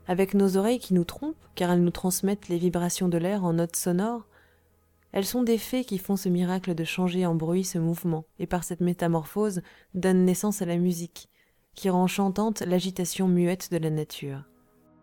avec 0.10 0.34
nos 0.34 0.58
oreilles 0.58 0.80
qui 0.80 0.96
nous 0.96 1.04
trompent, 1.04 1.38
car 1.54 1.70
elles 1.70 1.84
nous 1.84 1.92
transmettent 1.92 2.50
les 2.50 2.58
vibrations 2.58 3.10
de 3.10 3.20
l'air 3.20 3.46
en 3.46 3.54
notes 3.54 3.76
sonores, 3.76 4.26
elles 5.12 5.26
sont 5.26 5.44
des 5.44 5.60
fées 5.60 5.86
qui 5.86 6.00
font 6.00 6.16
ce 6.16 6.30
miracle 6.30 6.74
de 6.74 6.84
changer 6.84 7.28
en 7.28 7.36
bruit 7.36 7.64
ce 7.64 7.78
mouvement, 7.78 8.26
et 8.40 8.48
par 8.48 8.64
cette 8.64 8.82
métamorphose 8.82 9.62
donnent 9.94 10.26
naissance 10.26 10.64
à 10.64 10.66
la 10.66 10.78
musique, 10.78 11.30
qui 11.76 11.92
rend 11.92 12.08
chantante 12.08 12.62
l'agitation 12.62 13.28
muette 13.28 13.72
de 13.72 13.78
la 13.78 13.92
nature. 13.92 14.46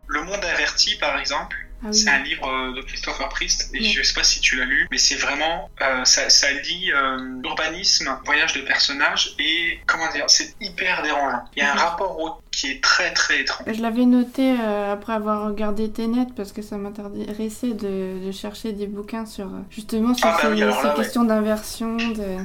Le 0.08 0.24
monde 0.24 0.44
averti, 0.44 0.98
par 0.98 1.16
exemple, 1.20 1.65
ah 1.84 1.92
c'est 1.92 2.08
un 2.08 2.22
livre 2.22 2.48
euh, 2.48 2.74
de 2.74 2.80
Christopher 2.80 3.28
Priest, 3.28 3.70
et 3.74 3.84
je 3.84 3.98
je 3.98 4.02
sais 4.02 4.14
pas 4.14 4.24
si 4.24 4.40
tu 4.40 4.56
l'as 4.56 4.64
lu, 4.64 4.88
mais 4.90 4.98
c'est 4.98 5.16
vraiment, 5.16 5.70
euh, 5.82 6.04
ça, 6.04 6.30
ça, 6.30 6.50
lie 6.50 6.90
euh, 6.92 7.42
urbanisme, 7.44 8.18
voyage 8.24 8.54
de 8.54 8.60
personnages, 8.62 9.34
et 9.38 9.78
comment 9.86 10.10
dire, 10.12 10.24
c'est 10.28 10.54
hyper 10.60 11.02
dérangeant. 11.02 11.44
Il 11.54 11.62
y 11.62 11.66
a 11.66 11.72
un 11.72 11.76
rapport 11.76 12.18
au 12.18 12.40
qui 12.50 12.70
est 12.70 12.82
très 12.82 13.12
très 13.12 13.40
étrange. 13.40 13.66
Je 13.70 13.82
l'avais 13.82 14.06
noté 14.06 14.52
après 14.90 15.12
avoir 15.12 15.46
regardé 15.46 15.90
Ténet, 15.90 16.26
parce 16.34 16.52
que 16.52 16.62
ça 16.62 16.78
m'intéressait 16.78 17.74
de, 17.74 18.24
de, 18.24 18.32
chercher 18.32 18.72
des 18.72 18.86
bouquins 18.86 19.26
sur 19.26 19.50
justement 19.70 20.14
sur 20.14 20.26
ah 20.26 20.38
bah 20.42 20.82
ces, 20.82 21.02
questions 21.02 21.24
d'inversion. 21.24 21.96
De... 21.96 22.38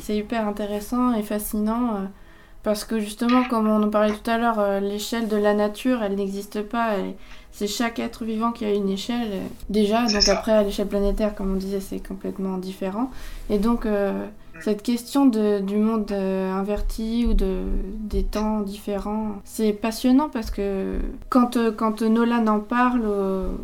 C'est 0.00 0.16
hyper 0.16 0.48
intéressant 0.48 1.12
et 1.12 1.22
fascinant. 1.22 2.08
Parce 2.62 2.84
que 2.84 3.00
justement, 3.00 3.42
comme 3.44 3.68
on 3.68 3.82
en 3.82 3.90
parlait 3.90 4.12
tout 4.12 4.30
à 4.30 4.38
l'heure, 4.38 4.80
l'échelle 4.80 5.28
de 5.28 5.36
la 5.36 5.52
nature, 5.52 6.02
elle 6.02 6.14
n'existe 6.14 6.62
pas. 6.62 6.94
Elle, 6.94 7.14
c'est 7.52 7.66
chaque 7.66 7.98
être 7.98 8.24
vivant 8.24 8.50
qui 8.50 8.64
a 8.64 8.72
une 8.72 8.88
échelle 8.88 9.28
euh, 9.30 9.46
déjà. 9.68 10.06
Donc 10.06 10.26
après, 10.28 10.52
à 10.52 10.62
l'échelle 10.62 10.88
planétaire, 10.88 11.34
comme 11.34 11.52
on 11.52 11.56
disait, 11.56 11.80
c'est 11.80 12.04
complètement 12.06 12.56
différent. 12.56 13.10
Et 13.50 13.58
donc, 13.58 13.84
euh, 13.84 14.26
mm. 14.54 14.60
cette 14.62 14.82
question 14.82 15.26
de, 15.26 15.60
du 15.60 15.76
monde 15.76 16.10
euh, 16.12 16.50
inverti 16.50 17.26
ou 17.28 17.34
de, 17.34 17.58
des 17.98 18.24
temps 18.24 18.60
différents, 18.60 19.36
c'est 19.44 19.74
passionnant 19.74 20.30
parce 20.30 20.50
que 20.50 20.96
quand, 21.28 21.58
quand 21.76 22.00
Nolan 22.00 22.46
en 22.46 22.58
parle, 22.58 23.02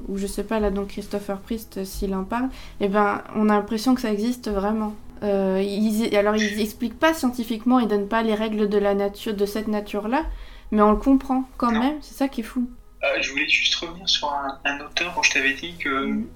ou, 0.09 0.19
je 0.19 0.27
sais 0.27 0.45
pas, 0.45 0.61
là, 0.61 0.71
donc 0.71 0.89
Christopher 0.89 1.39
Priest, 1.39 1.83
s'il 1.85 2.15
en 2.15 2.25
parle, 2.25 2.51
eh 2.81 2.89
ben, 2.89 3.23
on 3.37 3.49
a 3.49 3.55
l'impression 3.55 3.95
que 3.95 4.03
ça 4.03 4.13
existe 4.13 4.51
vraiment. 4.51 4.95
alors, 5.23 6.37
il 6.37 6.61
explique 6.61 6.99
pas 6.99 7.15
scientifiquement, 7.15 7.79
il 7.79 7.89
donne 7.89 8.07
pas 8.07 8.23
les 8.23 8.35
règles 8.35 8.69
de 8.69 8.79
la 8.79 8.95
nature, 8.95 9.35
de 9.35 9.47
cette 9.47 9.69
nature-là, 9.69 10.25
mais 10.73 10.83
on 10.83 10.91
le 10.91 10.99
comprend 10.99 11.45
quand 11.57 11.73
même, 11.73 11.97
c'est 12.03 12.15
ça 12.15 12.29
qui 12.29 12.43
est 12.43 12.45
fou. 12.45 12.69
Euh, 13.05 13.23
je 13.23 13.31
voulais 13.31 13.49
juste 13.49 13.75
revenir 13.77 14.09
sur 14.09 14.33
un, 14.33 14.81
auteur 14.81 15.17
où 15.17 15.23
je 15.23 15.31
t'avais 15.31 15.55
dit 15.55 15.77
que 15.79 15.89
mm. 15.89 16.29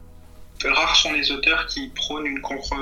rares 0.65 0.97
sont 0.97 1.13
les 1.13 1.33
auteurs 1.33 1.67
qui 1.67 1.89
prônent 1.89 2.27
une 2.27 2.41
contre... 2.41 2.77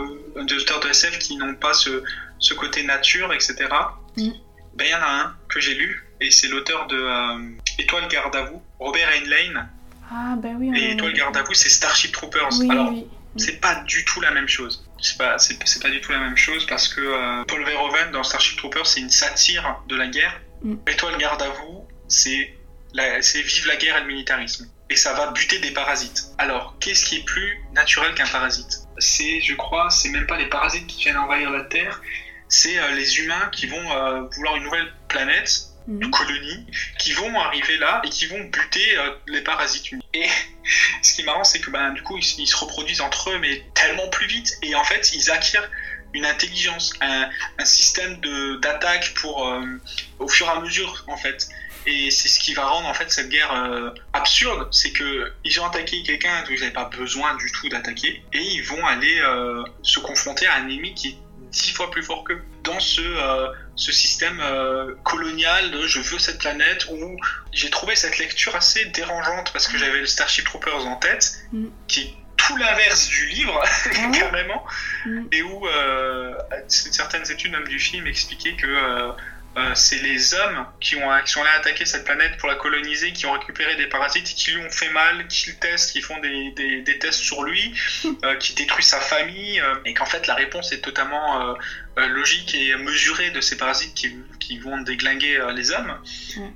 des 0.45 0.55
auteurs 0.55 0.81
de 0.81 0.89
SF 0.89 1.19
qui 1.19 1.37
n'ont 1.37 1.55
pas 1.55 1.73
ce, 1.73 2.03
ce, 2.39 2.55
côté 2.55 2.83
nature, 2.83 3.33
etc. 3.33 3.69
Mm. 4.17 4.31
Ben, 4.75 4.87
il 4.87 4.91
y 4.91 4.95
en 4.95 5.03
a 5.03 5.23
un 5.25 5.37
que 5.49 5.61
j'ai 5.61 5.75
lu, 5.75 6.07
et 6.21 6.31
c'est 6.31 6.49
l'auteur 6.49 6.87
de 6.87 6.97
euh, 6.97 7.51
Étoile 7.79 8.07
garde 8.09 8.37
à 8.37 8.43
vous, 8.43 8.63
Robert 8.79 9.09
Heinlein. 9.09 9.69
Ah, 10.13 10.35
ben 10.37 10.57
oui. 10.59 10.73
Et 10.77 10.93
Étoile 10.93 11.15
garde 11.15 11.37
à 11.37 11.43
vous, 11.43 11.55
c'est 11.55 11.69
Starship 11.69 12.13
Troopers. 12.13 12.49
Alors, 12.69 12.93
c'est 13.37 13.61
pas 13.61 13.77
du 13.87 14.05
tout 14.05 14.21
la 14.21 14.31
même 14.33 14.49
chose. 14.49 14.85
C'est 15.01 15.17
pas, 15.17 15.39
c'est, 15.39 15.59
pas 15.81 15.89
du 15.89 16.01
tout 16.01 16.13
la 16.13 16.19
même 16.19 16.37
chose 16.37 16.67
parce 16.67 16.89
que 16.89 17.01
euh, 17.01 17.45
Paul 17.45 17.65
Verhoeven 17.65 18.11
dans 18.11 18.23
Starship 18.23 18.59
Troopers, 18.59 18.87
c'est 18.87 19.01
une 19.01 19.11
satire 19.11 19.81
de 19.89 19.97
la 19.97 20.09
guerre. 20.09 20.41
Mm. 20.63 20.75
Étoile 20.87 21.17
garde 21.17 21.41
à 21.41 21.49
vous, 21.49 21.87
c'est 22.09 22.55
c'est 23.21 23.43
vive 23.43 23.67
la 23.67 23.77
guerre 23.77 23.97
et 23.99 24.01
le 24.01 24.07
militarisme. 24.07 24.69
Et 24.89 24.97
ça 24.97 25.13
va 25.13 25.31
buter 25.31 25.59
des 25.61 25.71
parasites. 25.71 26.25
Alors, 26.39 26.75
qu'est-ce 26.81 27.05
qui 27.05 27.19
est 27.19 27.25
plus 27.25 27.61
naturel 27.73 28.15
qu'un 28.15 28.27
parasite? 28.27 28.81
C'est, 28.99 29.41
je 29.41 29.55
crois, 29.55 29.89
c'est 29.91 30.09
même 30.09 30.27
pas 30.27 30.37
les 30.37 30.49
parasites 30.49 30.87
qui 30.87 31.03
viennent 31.03 31.17
envahir 31.17 31.51
la 31.51 31.63
Terre, 31.63 32.01
c'est 32.51 32.79
euh, 32.79 32.91
les 32.91 33.21
humains 33.21 33.49
qui 33.53 33.67
vont 33.67 33.93
euh, 33.93 34.23
vouloir 34.33 34.57
une 34.57 34.65
nouvelle 34.65 34.93
planète, 35.09 35.69
une 35.87 36.05
mhm. 36.05 36.11
colonie, 36.11 36.67
qui 36.99 37.13
vont 37.13 37.39
arriver 37.41 37.79
là 37.79 38.03
et 38.05 38.11
qui 38.11 38.27
vont 38.27 38.41
buter 38.41 38.99
euh, 38.99 39.15
les 39.29 39.41
parasites. 39.41 39.95
Et 40.13 40.27
ce 41.03 41.15
qui 41.15 41.23
est 41.23 41.25
marrant, 41.25 41.45
c'est 41.45 41.61
que 41.61 41.71
ben, 41.71 41.93
du 41.93 42.03
coup, 42.03 42.19
ils, 42.19 42.47
se 42.47 42.57
reproduisent 42.57 43.01
entre 43.01 43.31
eux, 43.31 43.39
mais 43.39 43.65
tellement 43.75 44.09
plus 44.09 44.27
vite. 44.27 44.59
Et 44.63 44.75
en 44.75 44.85
fait, 44.85 45.13
ils 45.15 45.31
acquièrent 45.31 45.71
une 46.13 46.27
intelligence, 46.27 46.93
un, 47.01 47.31
un 47.59 47.65
système 47.65 48.21
d'attaque 48.61 49.15
pour 49.15 49.49
au 50.19 50.27
fur 50.27 50.49
et 50.49 50.51
à 50.51 50.59
mesure, 50.59 51.05
en 51.07 51.17
fait. 51.17 51.49
Et 51.87 52.11
c'est 52.11 52.29
ce 52.29 52.39
qui 52.39 52.55
va 52.55 52.67
rendre 52.67 52.89
en 52.89 52.95
fait 52.95 53.11
cette 53.11 53.31
guerre 53.31 53.53
euh, 53.53 53.91
absurde, 54.13 54.69
c'est 54.71 54.93
que 54.93 55.33
ils 55.45 55.61
ont 55.61 55.67
attaqué 55.67 56.03
quelqu'un 56.03 56.43
que 56.43 56.53
ils 56.53 56.61
n'avaient 56.61 56.73
pas 56.73 56.91
besoin 56.97 57.35
du 57.37 57.51
tout 57.53 57.69
d'attaquer, 57.69 58.23
et 58.33 58.41
ils 58.41 58.63
vont 58.63 58.87
aller 58.87 59.21
euh, 59.21 59.63
se 59.83 59.99
confronter 59.99 60.47
à 60.47 60.57
un 60.57 60.69
ennemi 60.69 60.95
qui 60.95 61.09
est 61.09 61.17
dix 61.51 61.73
fois 61.73 61.91
plus 61.91 62.03
fort 62.03 62.25
qu'eux. 62.25 62.43
Dans 62.63 62.79
ce, 62.79 63.01
euh, 63.01 63.49
ce 63.75 63.91
système 63.91 64.43
colonial 65.03 65.71
de 65.71 65.87
je 65.87 66.01
veux 66.01 66.19
cette 66.19 66.39
planète, 66.39 66.87
où 66.91 67.17
j'ai 67.53 67.71
trouvé 67.71 67.97
cette 67.97 68.19
lecture 68.19 68.55
assez 68.55 68.85
dérangeante 68.87 69.51
parce 69.53 69.67
que 69.67 69.79
j'avais 69.79 70.01
le 70.01 70.07
Starship 70.07 70.45
Troopers 70.45 70.87
en 70.87 70.97
tête, 70.97 71.41
mm. 71.53 71.67
qui 71.89 72.01
est 72.03 72.15
tout 72.37 72.57
l'inverse 72.57 73.09
du 73.09 73.27
livre, 73.29 73.63
ah 73.65 74.11
carrément, 74.13 74.65
mm. 75.07 75.27
et 75.33 75.43
où 75.43 75.67
certaines 76.69 77.31
études 77.31 77.53
même 77.53 77.67
du 77.67 77.79
film 77.79 78.07
expliquaient 78.07 78.57
que 78.57 78.67
euh, 78.67 79.13
c'est 79.75 80.01
les 80.03 80.35
hommes 80.35 80.67
qui, 80.81 80.97
ont, 80.97 81.09
sont 81.27 81.41
allés 81.41 81.51
attaquer 81.59 81.85
cette 81.85 82.05
planète 82.05 82.37
pour 82.39 82.49
la 82.49 82.55
coloniser, 82.55 83.13
qui 83.13 83.27
ont 83.27 83.33
récupéré 83.33 83.77
des 83.77 83.87
parasites, 83.87 84.27
qui 84.27 84.53
lui 84.53 84.65
ont 84.65 84.71
fait 84.71 84.91
mal, 84.91 85.27
qui 85.29 85.51
le 85.51 85.57
testent, 85.57 85.93
qui 85.93 86.01
font 86.01 86.19
des, 86.21 86.83
des, 86.83 86.99
tests 86.99 87.21
sur 87.21 87.43
lui, 87.43 87.75
euh, 88.25 88.37
qui 88.37 88.55
détruisent 88.55 88.87
sa 88.87 89.01
famille, 89.01 89.61
euh, 89.61 89.75
et 89.85 89.95
qu'en 89.95 90.07
fait 90.07 90.27
la 90.27 90.35
réponse 90.35 90.73
est 90.73 90.81
totalement 90.81 91.57
logique 91.97 92.55
et 92.55 92.75
mesurée 92.77 93.31
de 93.31 93.43
ces 93.43 93.59
parasites 93.59 93.95
qui, 93.95 94.17
qui 94.39 94.59
vont 94.59 94.81
déglinguer 94.81 95.39
les 95.55 95.71
hommes. 95.71 95.99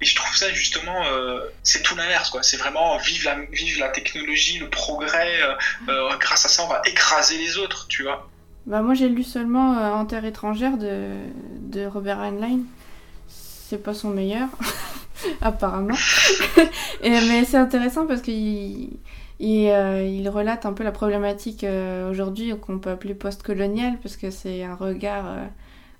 Et 0.00 0.04
je 0.04 0.14
trouve 0.14 0.34
ça 0.34 0.50
justement, 0.52 1.04
c'est 1.62 1.82
tout 1.82 1.94
l'inverse, 1.96 2.30
quoi. 2.30 2.42
C'est 2.42 2.56
vraiment 2.56 2.96
vive 2.98 3.24
la, 3.24 3.36
vive 3.52 3.78
la 3.78 3.90
technologie, 3.90 4.58
le 4.58 4.70
progrès, 4.70 5.40
grâce 6.18 6.46
à 6.46 6.48
ça 6.48 6.62
on 6.62 6.68
va 6.68 6.80
écraser 6.86 7.36
les 7.36 7.58
autres, 7.58 7.86
tu 7.88 8.04
vois. 8.04 8.30
Bah 8.66 8.80
moi 8.80 8.94
j'ai 8.94 9.10
lu 9.10 9.22
seulement 9.22 9.72
En 9.94 10.06
terre 10.06 10.24
étrangère 10.24 10.78
de, 10.78 11.10
de 11.60 11.84
Robert 11.84 12.20
Heinlein 12.20 12.60
c'est 13.68 13.82
pas 13.82 13.94
son 13.94 14.10
meilleur, 14.10 14.48
apparemment. 15.40 15.96
Mais 17.02 17.44
c'est 17.44 17.56
intéressant 17.56 18.06
parce 18.06 18.20
qu'il 18.20 18.90
il, 19.40 19.68
euh, 19.68 20.06
il, 20.06 20.28
relate 20.28 20.66
un 20.66 20.72
peu 20.72 20.84
la 20.84 20.92
problématique 20.92 21.64
euh, 21.64 22.10
aujourd'hui 22.10 22.52
qu'on 22.58 22.78
peut 22.78 22.90
appeler 22.90 23.14
post-coloniale, 23.14 23.98
parce 24.02 24.16
que 24.16 24.30
c'est 24.30 24.62
un 24.62 24.74
regard, 24.74 25.24
euh, 25.26 25.44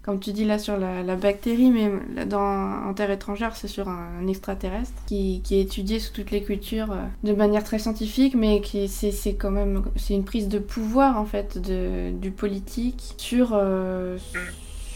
comme 0.03 0.21
tu 0.21 0.33
dis 0.33 0.45
là, 0.45 0.59
sur 0.59 0.77
la, 0.77 1.17
bactérie, 1.17 1.71
mais 1.71 2.27
dans, 2.27 2.87
en 2.87 2.95
terre 2.95 3.11
étrangère, 3.11 3.57
c'est 3.57 3.67
sur 3.67 3.89
un, 3.89 4.27
extraterrestre 4.29 4.93
qui, 5.07 5.41
qui, 5.43 5.57
est 5.57 5.63
étudié 5.63 5.99
sous 5.99 6.13
toutes 6.13 6.31
les 6.31 6.43
cultures 6.43 6.95
de 7.23 7.33
manière 7.33 7.65
très 7.65 7.79
scientifique, 7.79 8.35
mais 8.35 8.61
qui 8.61 8.89
c'est 8.89 9.35
quand 9.35 9.51
même 9.51 9.83
c'est 9.97 10.15
une 10.15 10.25
prise 10.25 10.49
de 10.49 10.59
pouvoir 10.59 11.19
en 11.19 11.25
fait 11.25 11.59
de, 11.59 12.11
du 12.13 12.31
politique 12.31 13.15
sur 13.17 13.59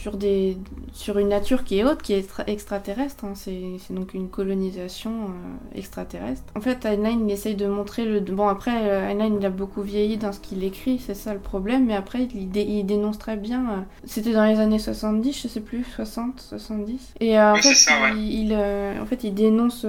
sur, 0.01 0.17
des, 0.17 0.57
sur 0.93 1.19
une 1.19 1.29
nature 1.29 1.65
qui 1.65 1.79
est 1.79 1.85
haute, 1.85 2.03
qui 2.03 2.13
est 2.13 2.27
extraterrestre. 2.47 3.25
Hein. 3.25 3.33
C'est 3.35 3.93
donc 3.93 4.15
une 4.15 4.29
colonisation 4.29 5.11
euh, 5.11 5.79
extraterrestre. 5.79 6.45
En 6.57 6.61
fait, 6.61 6.87
Heinlein, 6.87 7.19
il 7.25 7.31
essaye 7.31 7.57
de 7.57 7.67
montrer 7.67 8.05
le... 8.05 8.21
Bon, 8.21 8.49
après, 8.49 8.89
euh, 8.89 9.11
Heinlein, 9.11 9.37
il 9.39 9.45
a 9.45 9.51
beaucoup 9.51 9.83
vieilli 9.83 10.17
dans 10.17 10.33
ce 10.33 10.41
qu'il 10.41 10.63
écrit, 10.63 11.01
c'est 11.05 11.15
ça 11.15 11.35
le 11.35 11.41
problème, 11.41 11.87
mais 11.87 11.97
après, 11.97 12.29
il, 12.35 12.57
il 12.57 12.85
dénonce 12.85 13.19
très 13.19 13.37
bien... 13.37 13.71
Euh, 13.71 13.81
c'était 14.05 14.33
dans 14.33 14.45
les 14.45 14.61
années 14.61 14.79
70, 14.79 15.43
je 15.43 15.49
sais 15.49 15.61
plus, 15.61 15.85
60, 15.85 16.41
70. 16.41 17.15
Et 17.21 17.39
en, 17.39 17.57
fait, 17.57 17.91
il, 18.17 18.55
en 18.55 19.07
fait, 19.07 19.25
il 19.25 19.35
dénonce 19.35 19.85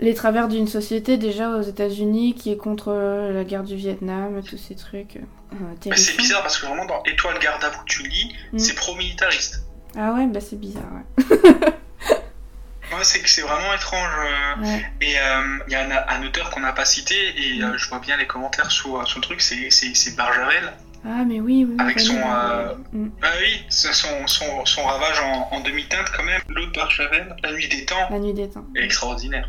les 0.00 0.14
travers 0.14 0.48
d'une 0.48 0.66
société 0.66 1.18
déjà 1.18 1.56
aux 1.56 1.62
États-Unis 1.62 2.34
qui 2.34 2.50
est 2.50 2.56
contre 2.56 2.92
la 2.92 3.44
guerre 3.44 3.62
du 3.62 3.76
Vietnam, 3.76 4.40
tous 4.42 4.56
ces 4.56 4.74
trucs. 4.74 5.20
Euh, 5.52 5.92
c'est 5.96 6.16
bizarre 6.16 6.42
parce 6.42 6.58
que 6.58 6.66
vraiment 6.66 6.86
dans 6.86 7.02
Étoile 7.04 7.38
garde 7.38 7.62
à 7.64 7.70
vous 7.70 7.84
tu 7.86 8.02
lis, 8.02 8.34
mm. 8.52 8.58
c'est 8.58 8.74
pro-militariste. 8.74 9.62
Ah 9.96 10.12
ouais, 10.14 10.26
bah 10.26 10.40
c'est 10.40 10.56
bizarre, 10.58 10.84
ouais. 10.94 11.24
ouais, 12.92 13.04
c'est 13.04 13.26
c'est 13.26 13.42
vraiment 13.42 13.72
étrange. 13.74 14.08
euh, 14.18 14.62
Ouais. 14.62 14.86
Et 15.00 15.18
euh, 15.18 15.58
il 15.66 15.72
y 15.72 15.76
a 15.76 15.82
un, 15.84 16.20
un 16.22 16.26
auteur 16.26 16.50
qu'on 16.50 16.60
n'a 16.60 16.72
pas 16.72 16.84
cité, 16.84 17.14
et 17.36 17.62
euh, 17.62 17.76
je 17.76 17.88
vois 17.88 17.98
bien 17.98 18.16
les 18.16 18.26
commentaires 18.26 18.66
euh, 18.66 19.04
sous 19.04 19.18
le 19.18 19.22
truc, 19.22 19.40
c'est 19.40 20.16
Barjavel. 20.16 20.72
Ah, 21.04 21.24
mais 21.26 21.40
oui, 21.40 21.66
oui. 21.68 21.76
Avec 21.78 21.98
son, 22.00 22.14
Barjavel. 22.14 22.76
Mm. 22.92 23.08
Ah 23.22 23.28
oui, 23.40 23.62
son, 23.68 24.26
son, 24.26 24.64
son 24.64 24.84
ravage 24.84 25.20
en, 25.20 25.48
en 25.52 25.60
demi-teinte 25.60 26.06
quand 26.16 26.22
même. 26.22 26.40
L'autre 26.48 26.72
Barjavel, 26.72 27.34
La 27.42 27.52
Nuit 27.52 27.68
des 27.68 27.84
Temps, 27.84 28.08
La 28.10 28.18
nuit 28.18 28.34
des 28.34 28.48
temps. 28.48 28.64
est 28.76 28.84
extraordinaire. 28.84 29.48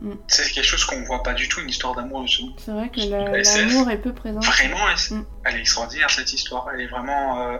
Mm. 0.00 0.12
C'est 0.28 0.50
quelque 0.50 0.64
chose 0.66 0.84
qu'on 0.84 1.02
voit 1.04 1.22
pas 1.22 1.34
du 1.34 1.48
tout, 1.48 1.60
une 1.60 1.68
histoire 1.68 1.94
d'amour. 1.94 2.24
C'est 2.58 2.70
vrai 2.72 2.88
que 2.90 3.00
la- 3.00 3.40
l'amour 3.42 3.90
est 3.90 3.98
peu 3.98 4.12
présent. 4.12 4.40
Vraiment, 4.40 4.88
elle, 4.88 5.16
Mm. 5.16 5.26
elle 5.44 5.56
est 5.56 5.60
extraordinaire 5.60 6.10
cette 6.10 6.32
histoire. 6.32 6.66
Elle 6.74 6.80
est 6.82 6.86
vraiment. 6.88 7.40
euh, 7.52 7.58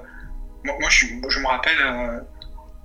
Moi, 0.66 0.75
moi, 0.81 0.88
je, 0.88 1.07
me 1.40 1.47
rappelle, 1.47 1.77
euh, 1.81 2.20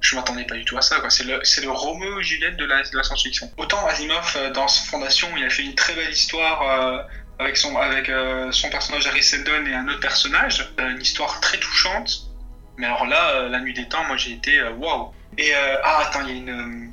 je 0.01 0.15
m'attendais 0.17 0.43
pas 0.43 0.55
du 0.55 0.65
tout 0.65 0.77
à 0.77 0.81
ça. 0.81 0.97
C'est 1.09 1.23
le, 1.23 1.39
le 1.61 1.71
Roméo 1.71 2.19
et 2.19 2.23
Juliette 2.23 2.57
de 2.57 2.65
la, 2.65 2.83
de 2.83 2.97
la 2.97 3.03
science-fiction. 3.03 3.49
Autant 3.57 3.85
Asimov, 3.87 4.33
euh, 4.35 4.51
dans 4.51 4.67
Fondation, 4.67 5.29
il 5.37 5.45
a 5.45 5.49
fait 5.49 5.63
une 5.63 5.75
très 5.75 5.93
belle 5.95 6.11
histoire 6.11 6.61
euh, 6.61 7.01
avec, 7.39 7.55
son, 7.55 7.77
avec 7.77 8.09
euh, 8.09 8.51
son 8.51 8.69
personnage 8.69 9.07
Harry 9.07 9.23
Seldon 9.23 9.65
et 9.65 9.73
un 9.73 9.87
autre 9.87 10.01
personnage. 10.01 10.69
Une 10.77 11.01
histoire 11.01 11.39
très 11.39 11.57
touchante. 11.57 12.29
Mais 12.77 12.85
alors 12.85 13.05
là, 13.05 13.47
La 13.47 13.61
Nuit 13.61 13.73
des 13.73 13.87
Temps, 13.87 14.03
moi 14.05 14.17
j'ai 14.17 14.33
été 14.33 14.61
waouh. 14.77 15.13
Et 15.37 15.55
euh, 15.55 15.77
ah, 15.83 16.03
attends, 16.05 16.21
il 16.27 16.27
y 16.27 16.31
a 16.31 16.35
une. 16.35 16.91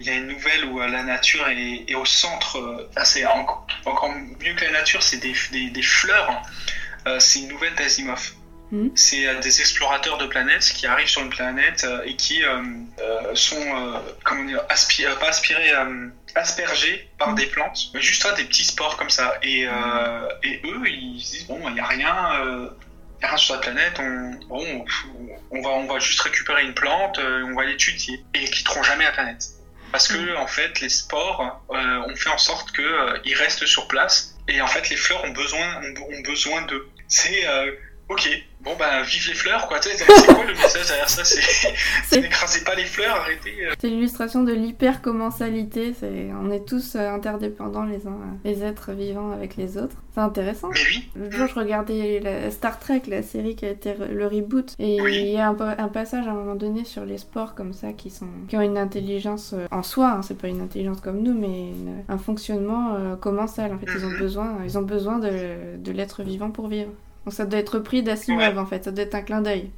Il 0.00 0.06
y 0.06 0.10
a 0.10 0.14
une 0.14 0.28
nouvelle 0.28 0.64
où 0.66 0.80
euh, 0.80 0.86
la 0.88 1.02
nature 1.02 1.48
est, 1.48 1.84
est 1.88 1.94
au 1.94 2.04
centre. 2.04 2.56
euh, 2.58 2.88
ah, 2.96 3.04
c'est 3.04 3.26
encore, 3.26 3.66
encore 3.84 4.10
mieux 4.12 4.54
que 4.54 4.64
la 4.64 4.70
nature, 4.70 5.02
c'est 5.02 5.16
des, 5.18 5.34
des, 5.50 5.70
des 5.70 5.82
fleurs. 5.82 6.42
Euh, 7.06 7.18
c'est 7.18 7.40
une 7.40 7.48
nouvelle 7.48 7.74
d'Asimov. 7.74 8.32
Mhm. 8.70 8.92
C'est 8.94 9.26
euh, 9.26 9.40
des 9.40 9.60
explorateurs 9.60 10.18
de 10.18 10.26
planètes 10.26 10.72
qui 10.74 10.86
arrivent 10.86 11.08
sur 11.08 11.22
une 11.22 11.30
planète 11.30 11.84
euh, 11.84 12.02
et 12.04 12.14
qui 12.16 12.42
sont, 13.34 14.00
comment 14.24 14.44
dire, 14.44 14.62
aspi- 14.68 15.06
pas 15.18 15.28
aspirés, 15.28 15.72
aspergés 16.34 17.10
par 17.18 17.34
des 17.34 17.46
plantes, 17.46 17.90
mais 17.94 18.00
juste 18.00 18.24
hein, 18.26 18.34
des 18.36 18.44
petits 18.44 18.64
spores 18.64 18.96
comme 18.96 19.10
ça. 19.10 19.34
Et, 19.42 19.62
et 19.62 20.60
eux, 20.64 20.82
ils 20.86 21.20
se 21.20 21.30
disent 21.32 21.46
bon, 21.46 21.60
il 21.68 21.74
n'y 21.74 21.80
a 21.80 21.86
rien. 21.86 22.14
rien 23.22 23.36
sur 23.36 23.54
la 23.54 23.60
planète, 23.60 23.98
on, 23.98 24.30
bon, 24.48 24.84
on, 25.50 25.62
va, 25.62 25.70
on 25.70 25.86
va 25.86 25.98
juste 25.98 26.20
récupérer 26.20 26.62
une 26.64 26.74
plante, 26.74 27.18
on 27.18 27.54
va 27.54 27.64
l'étudier. 27.64 28.22
Et 28.34 28.42
ils 28.42 28.50
quitteront 28.50 28.82
jamais 28.82 29.04
la 29.04 29.12
planète. 29.12 29.44
Parce 29.92 30.08
que, 30.08 30.36
en 30.36 30.46
fait, 30.46 30.80
les 30.80 30.88
spores 30.88 31.62
euh, 31.70 31.98
ont 32.06 32.16
fait 32.16 32.30
en 32.30 32.38
sorte 32.38 32.72
qu'ils 32.72 33.34
restent 33.34 33.66
sur 33.66 33.88
place. 33.88 34.34
Et 34.46 34.60
en 34.60 34.66
fait, 34.66 34.88
les 34.90 34.96
fleurs 34.96 35.24
ont 35.24 35.30
besoin, 35.30 35.82
ont, 35.82 36.16
ont 36.16 36.20
besoin 36.20 36.62
d'eux. 36.62 36.88
C'est, 37.06 37.46
euh, 37.46 37.72
ok, 38.08 38.42
bon, 38.62 38.72
ben, 38.78 39.02
vive 39.02 39.28
les 39.28 39.34
fleurs, 39.34 39.66
quoi. 39.68 39.78
C'est 39.82 40.04
quoi 40.34 40.44
le 40.44 40.54
message 40.54 40.86
derrière 40.86 41.08
ça? 41.10 41.24
C'est 41.24 42.20
n'écrasez 42.20 42.64
pas 42.64 42.74
les 42.74 42.84
fleurs, 42.84 43.16
arrêtez. 43.16 43.66
euh. 43.66 43.72
C'est 43.80 43.88
l'illustration 43.88 44.42
de 44.44 44.52
l'hypercommensalité. 44.52 45.94
C'est 45.98 46.28
on 46.40 46.50
est 46.50 46.64
tous 46.66 46.96
euh, 46.96 47.10
interdépendants 47.10 47.84
les 47.84 48.06
uns, 48.06 48.18
les 48.44 48.62
êtres 48.64 48.92
vivants 48.92 49.32
avec 49.32 49.56
les 49.56 49.76
autres. 49.78 49.96
C'est 50.14 50.20
intéressant. 50.20 50.68
Mais 50.72 50.80
oui, 50.88 51.08
L'autre 51.16 51.36
jour, 51.36 51.46
je 51.48 51.54
regardais 51.54 52.20
la 52.20 52.50
Star 52.50 52.78
Trek, 52.78 53.02
la 53.08 53.22
série 53.22 53.54
qui 53.56 53.66
a 53.66 53.70
été 53.70 53.94
le 54.10 54.26
reboot, 54.26 54.74
et 54.78 55.00
Oui. 55.00 55.16
il 55.20 55.28
y 55.32 55.36
a 55.38 55.48
un, 55.48 55.54
pa- 55.54 55.76
un 55.78 55.88
passage 55.88 56.26
à 56.26 56.30
un 56.30 56.34
moment 56.34 56.54
donné 56.56 56.84
sur 56.84 57.04
les 57.04 57.18
sports 57.18 57.54
comme 57.54 57.72
ça 57.72 57.92
qui 57.92 58.10
sont 58.10 58.26
qui 58.48 58.56
ont 58.56 58.62
une 58.62 58.78
intelligence 58.78 59.52
euh, 59.54 59.66
en 59.70 59.82
soi. 59.82 60.08
hein, 60.10 60.22
c'est 60.22 60.36
pas 60.38 60.48
une 60.48 60.60
intelligence 60.60 61.00
comme 61.00 61.22
nous, 61.22 61.34
mais 61.38 61.46
une- 61.70 62.04
un 62.08 62.18
fonctionnement 62.18 63.16
commensal. 63.20 63.72
En 63.72 63.78
fait, 63.78 63.86
ils 63.94 64.04
ont 64.04 64.08
Mhm. 64.10 64.18
besoin, 64.18 64.58
ils 64.64 64.78
ont 64.78 64.82
besoin 64.82 65.18
de, 65.18 65.76
de 65.76 65.92
l'être 65.92 66.22
vivant 66.22 66.50
pour 66.50 66.68
vivre. 66.68 66.90
Donc 67.28 67.34
ça 67.34 67.44
doit 67.44 67.58
être 67.58 67.78
pris 67.78 68.02
d'Asimov 68.02 68.54
Ouais. 68.54 68.58
en 68.58 68.64
fait. 68.64 68.84
Ça 68.84 68.90
doit 68.90 69.04
être 69.04 69.14
un 69.14 69.20
clin 69.20 69.42
d'œil. 69.42 69.70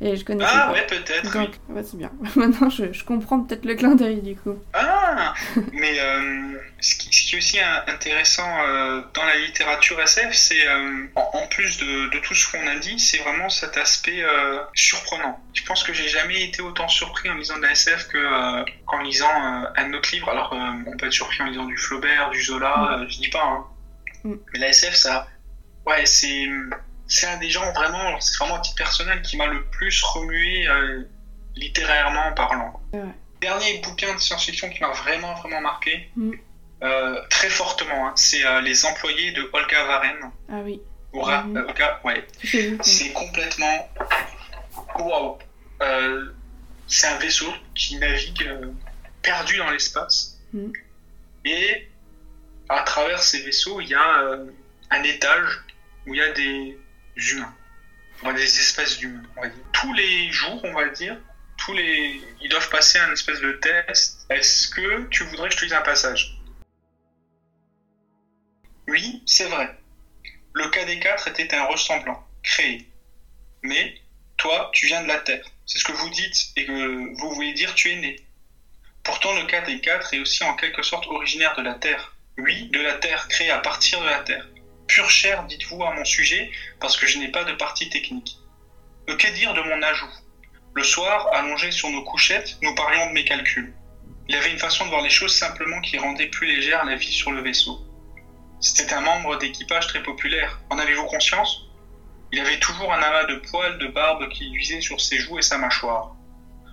Et 0.00 0.16
je 0.16 0.24
connais 0.24 0.44
ah 0.44 0.66
pas. 0.66 0.72
ouais, 0.72 0.84
peut-être. 0.88 1.32
Donc, 1.32 1.50
oui. 1.68 1.76
ouais, 1.76 1.82
c'est 1.84 1.96
bien. 1.96 2.10
Maintenant, 2.34 2.68
je, 2.68 2.92
je 2.92 3.04
comprends 3.04 3.38
peut-être 3.38 3.64
le 3.64 3.76
clin 3.76 3.94
d'œil 3.94 4.20
du 4.22 4.34
coup. 4.34 4.56
Ah 4.72 5.32
Mais 5.72 6.00
euh, 6.00 6.58
ce, 6.80 6.96
qui, 6.96 7.14
ce 7.14 7.28
qui 7.28 7.34
est 7.36 7.38
aussi 7.38 7.58
intéressant 7.86 8.42
euh, 8.66 9.02
dans 9.14 9.24
la 9.24 9.36
littérature 9.36 10.00
SF, 10.00 10.32
c'est 10.34 10.66
euh, 10.66 11.04
en, 11.14 11.30
en 11.34 11.46
plus 11.46 11.78
de, 11.78 12.10
de 12.10 12.18
tout 12.18 12.34
ce 12.34 12.50
qu'on 12.50 12.66
a 12.66 12.74
dit, 12.74 12.98
c'est 12.98 13.18
vraiment 13.18 13.48
cet 13.48 13.76
aspect 13.76 14.24
surprenant. 14.72 15.38
Je 15.52 15.62
pense 15.62 15.84
que 15.84 15.92
j'ai 15.92 16.08
jamais 16.08 16.42
été 16.42 16.60
autant 16.60 16.88
surpris 16.88 17.30
en 17.30 17.34
lisant 17.34 17.56
de 17.58 17.62
la 17.62 17.70
SF 17.70 18.08
que 18.08 18.64
qu'en 18.86 19.00
lisant 19.02 19.30
un 19.76 19.92
autre 19.94 20.10
livre. 20.12 20.28
Alors, 20.28 20.52
on 20.88 20.96
peut 20.96 21.06
être 21.06 21.12
surpris 21.12 21.40
en 21.40 21.46
lisant 21.46 21.66
du 21.66 21.76
Flaubert, 21.76 22.30
du 22.30 22.42
Zola, 22.42 22.98
euh, 22.98 23.06
je 23.08 23.18
dis 23.18 23.28
pas. 23.28 23.44
Hein. 23.44 23.64
Mm. 24.24 24.34
Mais 24.52 24.58
la 24.58 24.68
SF, 24.70 24.94
ça, 24.94 25.28
ouais, 25.86 26.06
c'est 26.06 26.46
c'est 27.06 27.26
un 27.26 27.36
des 27.38 27.50
gens 27.50 27.70
vraiment, 27.72 28.18
c'est 28.20 28.36
vraiment 28.38 28.56
un 28.56 28.60
titre 28.60 28.76
personnel 28.76 29.20
qui 29.22 29.36
m'a 29.36 29.46
le 29.46 29.64
plus 29.66 30.02
remué 30.02 30.66
euh, 30.66 31.02
littérairement 31.54 32.32
parlant. 32.32 32.80
Ouais. 32.92 33.00
Dernier 33.40 33.78
bouquin 33.80 34.14
de 34.14 34.18
science-fiction 34.18 34.70
qui 34.70 34.80
m'a 34.80 34.90
vraiment 34.92 35.34
vraiment 35.34 35.60
marqué, 35.60 36.08
Mm. 36.16 36.32
euh, 36.82 37.20
très 37.28 37.50
fortement, 37.50 38.08
hein, 38.08 38.12
c'est 38.16 38.44
euh, 38.46 38.60
Les 38.62 38.86
employés 38.86 39.32
de 39.32 39.48
Olga 39.52 39.84
Varen. 39.84 40.30
Ah 40.50 40.60
oui. 40.64 40.80
Mhm. 41.12 41.56
euh, 41.56 41.66
Olga, 41.68 42.00
ouais. 42.04 42.26
C'est 42.82 43.12
complètement 43.12 43.88
waouh. 44.98 45.38
C'est 46.86 47.06
un 47.06 47.16
vaisseau 47.18 47.52
qui 47.74 47.96
navigue 47.96 48.48
perdu 49.22 49.56
dans 49.58 49.70
l'espace. 49.70 50.38
Mhm. 50.52 50.72
Et 51.44 51.88
à 52.68 52.80
travers 52.82 53.22
ces 53.22 53.42
vaisseaux, 53.42 53.80
il 53.80 53.88
y 53.88 53.94
a 53.94 54.38
un 54.90 55.02
étage 55.02 55.63
où 56.06 56.14
il 56.14 56.18
y 56.18 56.22
a 56.22 56.32
des 56.32 56.78
humains, 57.16 57.54
des 58.34 58.42
espèces 58.42 58.98
d'humains. 58.98 59.22
Tous 59.72 59.92
les 59.94 60.30
jours, 60.30 60.60
on 60.64 60.72
va 60.72 60.88
dire, 60.88 61.18
tous 61.56 61.72
les, 61.72 62.20
ils 62.40 62.48
doivent 62.48 62.68
passer 62.70 62.98
un 62.98 63.12
espèce 63.12 63.40
de 63.40 63.52
test. 63.52 64.26
Est-ce 64.30 64.68
que 64.68 65.06
tu 65.08 65.24
voudrais 65.24 65.48
que 65.48 65.54
je 65.54 65.60
te 65.60 65.64
dise 65.64 65.74
un 65.74 65.82
passage? 65.82 66.38
Oui, 68.88 69.22
c'est 69.26 69.48
vrai. 69.48 69.78
Le 70.52 70.64
KD4 70.66 71.30
était 71.30 71.54
un 71.56 71.64
ressemblant, 71.64 72.26
créé. 72.42 72.88
Mais 73.62 73.94
toi, 74.36 74.70
tu 74.72 74.86
viens 74.86 75.02
de 75.02 75.08
la 75.08 75.18
Terre. 75.18 75.44
C'est 75.66 75.78
ce 75.78 75.84
que 75.84 75.92
vous 75.92 76.10
dites 76.10 76.52
et 76.56 76.66
que 76.66 77.18
vous 77.18 77.34
voulez 77.34 77.54
dire 77.54 77.74
tu 77.74 77.90
es 77.90 77.96
né. 77.96 78.16
Pourtant, 79.02 79.34
le 79.34 79.42
KD4 79.42 80.14
est 80.14 80.20
aussi 80.20 80.44
en 80.44 80.54
quelque 80.54 80.82
sorte 80.82 81.06
originaire 81.06 81.56
de 81.56 81.62
la 81.62 81.74
Terre. 81.74 82.14
Oui, 82.38 82.68
de 82.68 82.80
la 82.80 82.94
Terre, 82.94 83.28
créé 83.28 83.50
à 83.50 83.58
partir 83.58 84.00
de 84.00 84.06
la 84.06 84.20
Terre. 84.20 84.46
Pure 84.86 85.10
chair, 85.10 85.44
dites-vous 85.44 85.82
à 85.82 85.94
mon 85.94 86.04
sujet, 86.04 86.50
parce 86.80 86.96
que 86.96 87.06
je 87.06 87.18
n'ai 87.18 87.28
pas 87.28 87.44
de 87.44 87.52
partie 87.52 87.88
technique. 87.88 88.38
Euh, 89.08 89.16
que 89.16 89.28
dire 89.34 89.54
de 89.54 89.62
mon 89.62 89.82
ajout? 89.82 90.12
Le 90.74 90.82
soir, 90.82 91.28
allongé 91.32 91.70
sur 91.70 91.88
nos 91.88 92.02
couchettes, 92.02 92.56
nous 92.62 92.74
parlions 92.74 93.08
de 93.08 93.12
mes 93.12 93.24
calculs. 93.24 93.74
Il 94.28 94.36
avait 94.36 94.50
une 94.50 94.58
façon 94.58 94.84
de 94.84 94.90
voir 94.90 95.02
les 95.02 95.10
choses 95.10 95.36
simplement 95.36 95.80
qui 95.80 95.98
rendait 95.98 96.28
plus 96.28 96.46
légère 96.46 96.84
la 96.84 96.96
vie 96.96 97.12
sur 97.12 97.32
le 97.32 97.42
vaisseau. 97.42 97.80
C'était 98.60 98.94
un 98.94 99.00
membre 99.00 99.36
d'équipage 99.38 99.86
très 99.88 100.02
populaire. 100.02 100.60
En 100.70 100.78
avez-vous 100.78 101.04
conscience? 101.06 101.66
Il 102.32 102.40
avait 102.40 102.58
toujours 102.58 102.92
un 102.92 103.02
amas 103.02 103.24
de 103.24 103.36
poils 103.36 103.78
de 103.78 103.86
barbe 103.88 104.28
qui 104.30 104.50
luisait 104.50 104.80
sur 104.80 105.00
ses 105.00 105.18
joues 105.18 105.38
et 105.38 105.42
sa 105.42 105.58
mâchoire. 105.58 106.16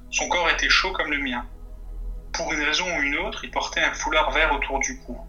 Son 0.09 0.27
corps 0.27 0.49
était 0.49 0.69
chaud 0.69 0.91
comme 0.91 1.11
le 1.11 1.19
mien. 1.19 1.45
Pour 2.33 2.51
une 2.53 2.63
raison 2.63 2.85
ou 2.85 3.01
une 3.01 3.17
autre, 3.17 3.43
il 3.43 3.51
portait 3.51 3.81
un 3.81 3.93
foulard 3.93 4.31
vert 4.31 4.53
autour 4.53 4.79
du 4.79 4.99
cou. 5.01 5.19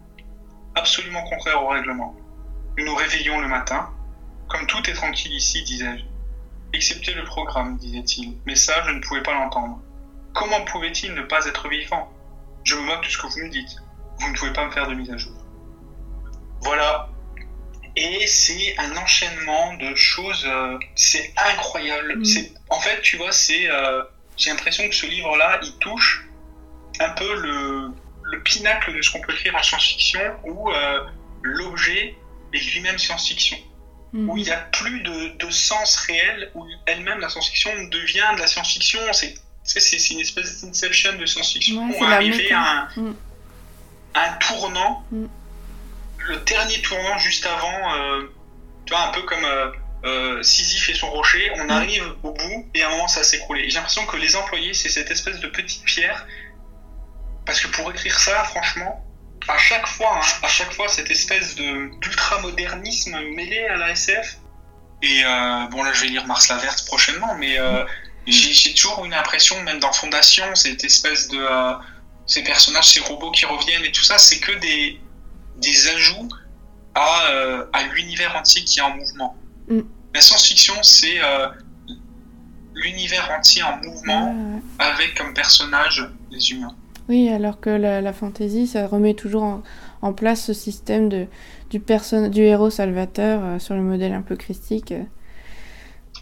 Absolument 0.75 1.23
contraire 1.23 1.61
au 1.61 1.67
règlement. 1.67 2.15
Nous 2.77 2.85
nous 2.85 2.95
réveillions 2.95 3.39
le 3.39 3.47
matin. 3.47 3.89
Comme 4.49 4.65
tout 4.67 4.87
est 4.89 4.93
tranquille 4.93 5.33
ici, 5.33 5.63
disais-je. 5.63 6.03
Excepté 6.73 7.13
le 7.13 7.23
programme, 7.23 7.77
disait-il. 7.77 8.37
Mais 8.45 8.55
ça, 8.55 8.83
je 8.85 8.91
ne 8.91 8.99
pouvais 9.01 9.21
pas 9.21 9.33
l'entendre. 9.33 9.79
Comment 10.33 10.61
pouvait-il 10.65 11.13
ne 11.13 11.21
pas 11.21 11.45
être 11.45 11.69
vivant? 11.69 12.11
Je 12.63 12.75
me 12.75 12.81
moque 12.81 13.03
de 13.03 13.09
ce 13.09 13.17
que 13.17 13.27
vous 13.27 13.39
me 13.39 13.49
dites. 13.49 13.75
Vous 14.19 14.29
ne 14.29 14.35
pouvez 14.35 14.53
pas 14.53 14.65
me 14.65 14.71
faire 14.71 14.87
de 14.87 14.95
mise 14.95 15.11
à 15.11 15.17
jour. 15.17 15.33
Voilà. 16.61 17.09
Et 17.95 18.25
c'est 18.25 18.75
un 18.79 18.95
enchaînement 18.97 19.75
de 19.75 19.93
choses. 19.93 20.43
euh, 20.47 20.79
c'est 20.95 21.31
incroyable. 21.37 22.17
Mhm. 22.17 22.25
C'est, 22.25 22.53
en 22.69 22.79
fait, 22.79 23.01
tu 23.01 23.17
vois, 23.17 23.31
c'est. 23.31 23.69
euh, 23.69 24.03
j'ai 24.35 24.49
l'impression 24.49 24.87
que 24.89 24.95
ce 24.95 25.05
livre-là, 25.05 25.59
il 25.61 25.77
touche 25.77 26.25
un 26.99 27.09
peu 27.09 27.39
le, 27.39 27.91
le 28.23 28.41
pinacle 28.41 28.95
de 28.95 29.01
ce 29.01 29.11
qu'on 29.11 29.21
peut 29.21 29.33
écrire 29.33 29.55
en 29.55 29.61
science-fiction, 29.61 30.39
où 30.43 30.71
euh, 30.71 31.05
l'objet 31.43 32.15
est 32.53 32.73
lui-même 32.73 32.97
science-fiction 32.97 33.57
Mhm. 34.13 34.29
où 34.29 34.37
il 34.37 34.43
n'y 34.43 34.51
a 34.51 34.57
plus 34.57 35.01
de, 35.01 35.37
de 35.43 35.49
sens 35.49 35.95
réel, 36.05 36.51
où 36.53 36.63
elle-même, 36.85 37.19
la 37.19 37.29
science-fiction, 37.29 37.71
devient 37.85 38.29
de 38.35 38.39
la 38.41 38.47
science-fiction. 38.47 38.99
C'est, 39.11 39.33
c'est, 39.63 39.79
c'est 39.79 40.13
une 40.13 40.19
espèce 40.19 40.61
d'inception 40.63 41.15
de 41.15 41.25
science-fiction. 41.25 41.89
Ouais, 41.89 41.97
on 41.99 42.19
méta. 42.19 42.59
à 42.59 42.71
un, 42.71 42.89
Mm. 42.95 43.15
à 44.13 44.29
un 44.29 44.33
tournant, 44.37 45.03
Mm. 45.11 45.25
le 46.19 46.37
dernier 46.37 46.79
tournant 46.81 47.17
juste 47.17 47.45
avant, 47.47 47.95
euh, 47.95 48.21
tu 48.85 48.93
vois, 48.93 49.07
un 49.07 49.11
peu 49.13 49.23
comme 49.23 49.43
euh, 49.45 49.71
euh, 50.05 50.43
Sisyphe 50.43 50.89
et 50.89 50.93
son 50.93 51.09
rocher, 51.09 51.49
on 51.55 51.69
arrive 51.69 52.05
au 52.23 52.33
bout 52.33 52.69
et 52.75 52.83
à 52.83 52.87
un 52.89 52.91
moment 52.91 53.07
ça 53.07 53.23
s'écroule. 53.23 53.59
Et 53.61 53.69
j'ai 53.69 53.75
l'impression 53.77 54.05
que 54.05 54.17
les 54.17 54.35
employés, 54.35 54.73
c'est 54.75 54.89
cette 54.89 55.09
espèce 55.09 55.39
de 55.39 55.47
petite 55.47 55.83
pierre, 55.85 56.27
parce 57.45 57.59
que 57.61 57.67
pour 57.69 57.89
écrire 57.89 58.19
ça, 58.19 58.43
franchement, 58.43 59.03
à 59.47 59.57
chaque 59.57 59.87
fois, 59.87 60.17
hein, 60.17 60.25
à 60.41 60.47
chaque 60.47 60.73
fois, 60.73 60.87
cette 60.87 61.11
espèce 61.11 61.55
de 61.55 61.89
d'ultramodernisme 61.99 63.17
mêlé 63.35 63.65
à 63.65 63.75
la 63.75 63.91
SF. 63.91 64.37
Et 65.01 65.23
euh, 65.25 65.67
bon, 65.67 65.83
là, 65.83 65.91
je 65.93 66.01
vais 66.01 66.07
lire 66.07 66.25
Mars 66.25 66.47
la 66.49 66.57
Verte 66.57 66.85
prochainement, 66.85 67.35
mais 67.35 67.59
euh, 67.59 67.83
j'ai 68.25 68.73
toujours 68.73 69.03
une 69.05 69.13
impression, 69.13 69.61
même 69.63 69.79
dans 69.79 69.91
Fondation, 69.91 70.55
cette 70.55 70.83
espèce 70.83 71.27
de. 71.27 71.37
euh, 71.37 71.73
ces 72.25 72.41
personnages, 72.41 72.87
ces 72.87 73.01
robots 73.01 73.31
qui 73.31 73.45
reviennent 73.45 73.83
et 73.83 73.91
tout 73.91 74.03
ça, 74.03 74.17
c'est 74.17 74.39
que 74.39 74.53
des, 74.59 74.97
des 75.57 75.87
ajouts 75.89 76.29
à, 76.95 77.27
à 77.73 77.83
l'univers 77.83 78.33
entier 78.37 78.63
qui 78.63 78.79
est 78.79 78.81
en 78.81 78.95
mouvement. 78.95 79.35
Mm. 79.67 79.81
La 80.13 80.21
science-fiction, 80.21 80.81
c'est 80.83 81.19
l'univers 82.73 83.29
entier 83.31 83.61
en 83.63 83.75
mouvement 83.77 84.31
ouais. 84.31 84.61
avec 84.79 85.15
comme 85.15 85.33
personnage 85.33 86.07
les 86.31 86.51
humains. 86.51 86.75
Oui, 87.09 87.29
alors 87.29 87.59
que 87.59 87.69
la, 87.69 88.01
la 88.01 88.13
fantasy, 88.13 88.67
ça 88.67 88.87
remet 88.87 89.13
toujours 89.13 89.43
en, 89.43 89.63
en 90.01 90.13
place 90.13 90.41
ce 90.45 90.53
système 90.53 91.09
de, 91.09 91.27
du, 91.69 91.79
du 92.29 92.41
héros 92.41 92.69
salvateur 92.69 93.41
euh, 93.43 93.59
sur 93.59 93.75
le 93.75 93.81
modèle 93.81 94.13
un 94.13 94.21
peu 94.21 94.35
christique. 94.35 94.91
euh, 94.91 95.03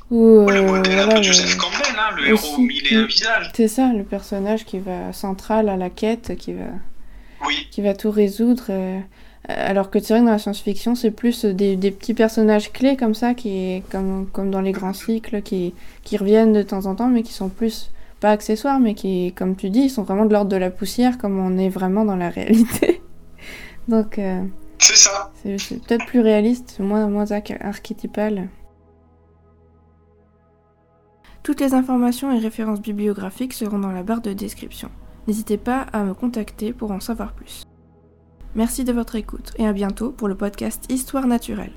où, 0.10 0.50
le 0.50 0.58
euh, 0.58 0.62
modèle 0.62 1.04
voilà, 1.04 1.16
peu 1.16 1.22
Joseph 1.22 1.56
Campbell, 1.58 1.96
hein, 1.98 2.16
le 2.18 2.34
aussi, 2.34 2.48
héros 2.52 2.58
mille 2.62 2.88
et 2.92 2.96
un 2.96 3.06
visages. 3.06 3.52
C'est 3.56 3.68
ça, 3.68 3.94
le 3.94 4.04
personnage 4.04 4.66
qui 4.66 4.80
va 4.80 5.14
central 5.14 5.70
à 5.70 5.78
la 5.78 5.90
quête, 5.90 6.36
qui 6.38 6.54
va, 6.54 6.66
Oui, 7.46 7.68
qui 7.72 7.82
va 7.82 7.94
tout 7.94 8.12
résoudre. 8.12 8.72
alors 9.48 9.90
que 9.90 10.00
c'est 10.00 10.14
vrai 10.14 10.22
que 10.22 10.26
dans 10.26 10.32
la 10.34 10.40
science-fiction, 10.40 10.96
c'est 10.96 11.12
plus 11.12 11.46
des, 11.46 11.76
des 11.76 11.92
petits 11.92 12.14
personnages 12.14 12.72
clés 12.72 12.98
comme 12.98 13.16
ça, 13.16 13.34
qui, 13.34 13.84
comme, 13.92 14.28
comme 14.32 14.52
dans 14.52 14.62
les 14.62 14.72
grands 14.72 14.94
cycles, 14.94 15.42
qui, 15.42 15.74
qui 16.04 16.18
reviennent 16.18 16.54
de 16.54 16.62
temps 16.64 16.86
en 16.86 16.96
temps, 16.96 17.08
mais 17.08 17.24
qui 17.24 17.34
sont 17.34 17.50
plus, 17.50 17.92
pas 18.22 18.32
accessoires, 18.32 18.80
mais 18.80 18.94
qui, 18.94 19.34
comme 19.34 19.56
tu 19.58 19.70
dis, 19.70 19.82
ils 19.82 19.90
sont 19.90 20.04
vraiment 20.04 20.26
de 20.26 20.32
l'ordre 20.32 20.50
de 20.52 20.56
la 20.56 20.72
poussière, 20.72 21.18
comme 21.18 21.38
on 21.40 21.58
est 21.58 21.70
vraiment 21.70 22.06
dans 22.06 22.16
la 22.16 22.30
réalité. 22.30 23.02
Donc, 23.90 24.18
euh, 24.20 24.44
c'est 24.78 24.96
ça. 24.96 25.32
c'est 25.44 25.82
peut-être 25.86 26.06
plus 26.06 26.22
réaliste, 26.22 26.80
moins, 26.80 27.08
moins 27.10 27.26
arch- 27.32 27.58
archétypal. 27.60 28.48
Toutes 31.44 31.60
les 31.60 31.74
informations 31.74 32.32
et 32.32 32.38
références 32.40 32.82
bibliographiques 32.82 33.54
seront 33.54 33.80
dans 33.80 33.92
la 33.92 34.04
barre 34.04 34.22
de 34.22 34.32
description. 34.34 34.90
N'hésitez 35.28 35.58
pas 35.58 35.82
à 35.92 36.04
me 36.04 36.14
contacter 36.14 36.72
pour 36.74 36.92
en 36.92 37.00
savoir 37.00 37.34
plus. 37.34 37.64
Merci 38.54 38.84
de 38.84 38.94
votre 38.94 39.16
écoute 39.16 39.52
et 39.58 39.66
à 39.66 39.74
bientôt 39.74 40.12
pour 40.12 40.28
le 40.28 40.36
podcast 40.36 40.86
Histoire 40.92 41.26
naturelle. 41.26 41.74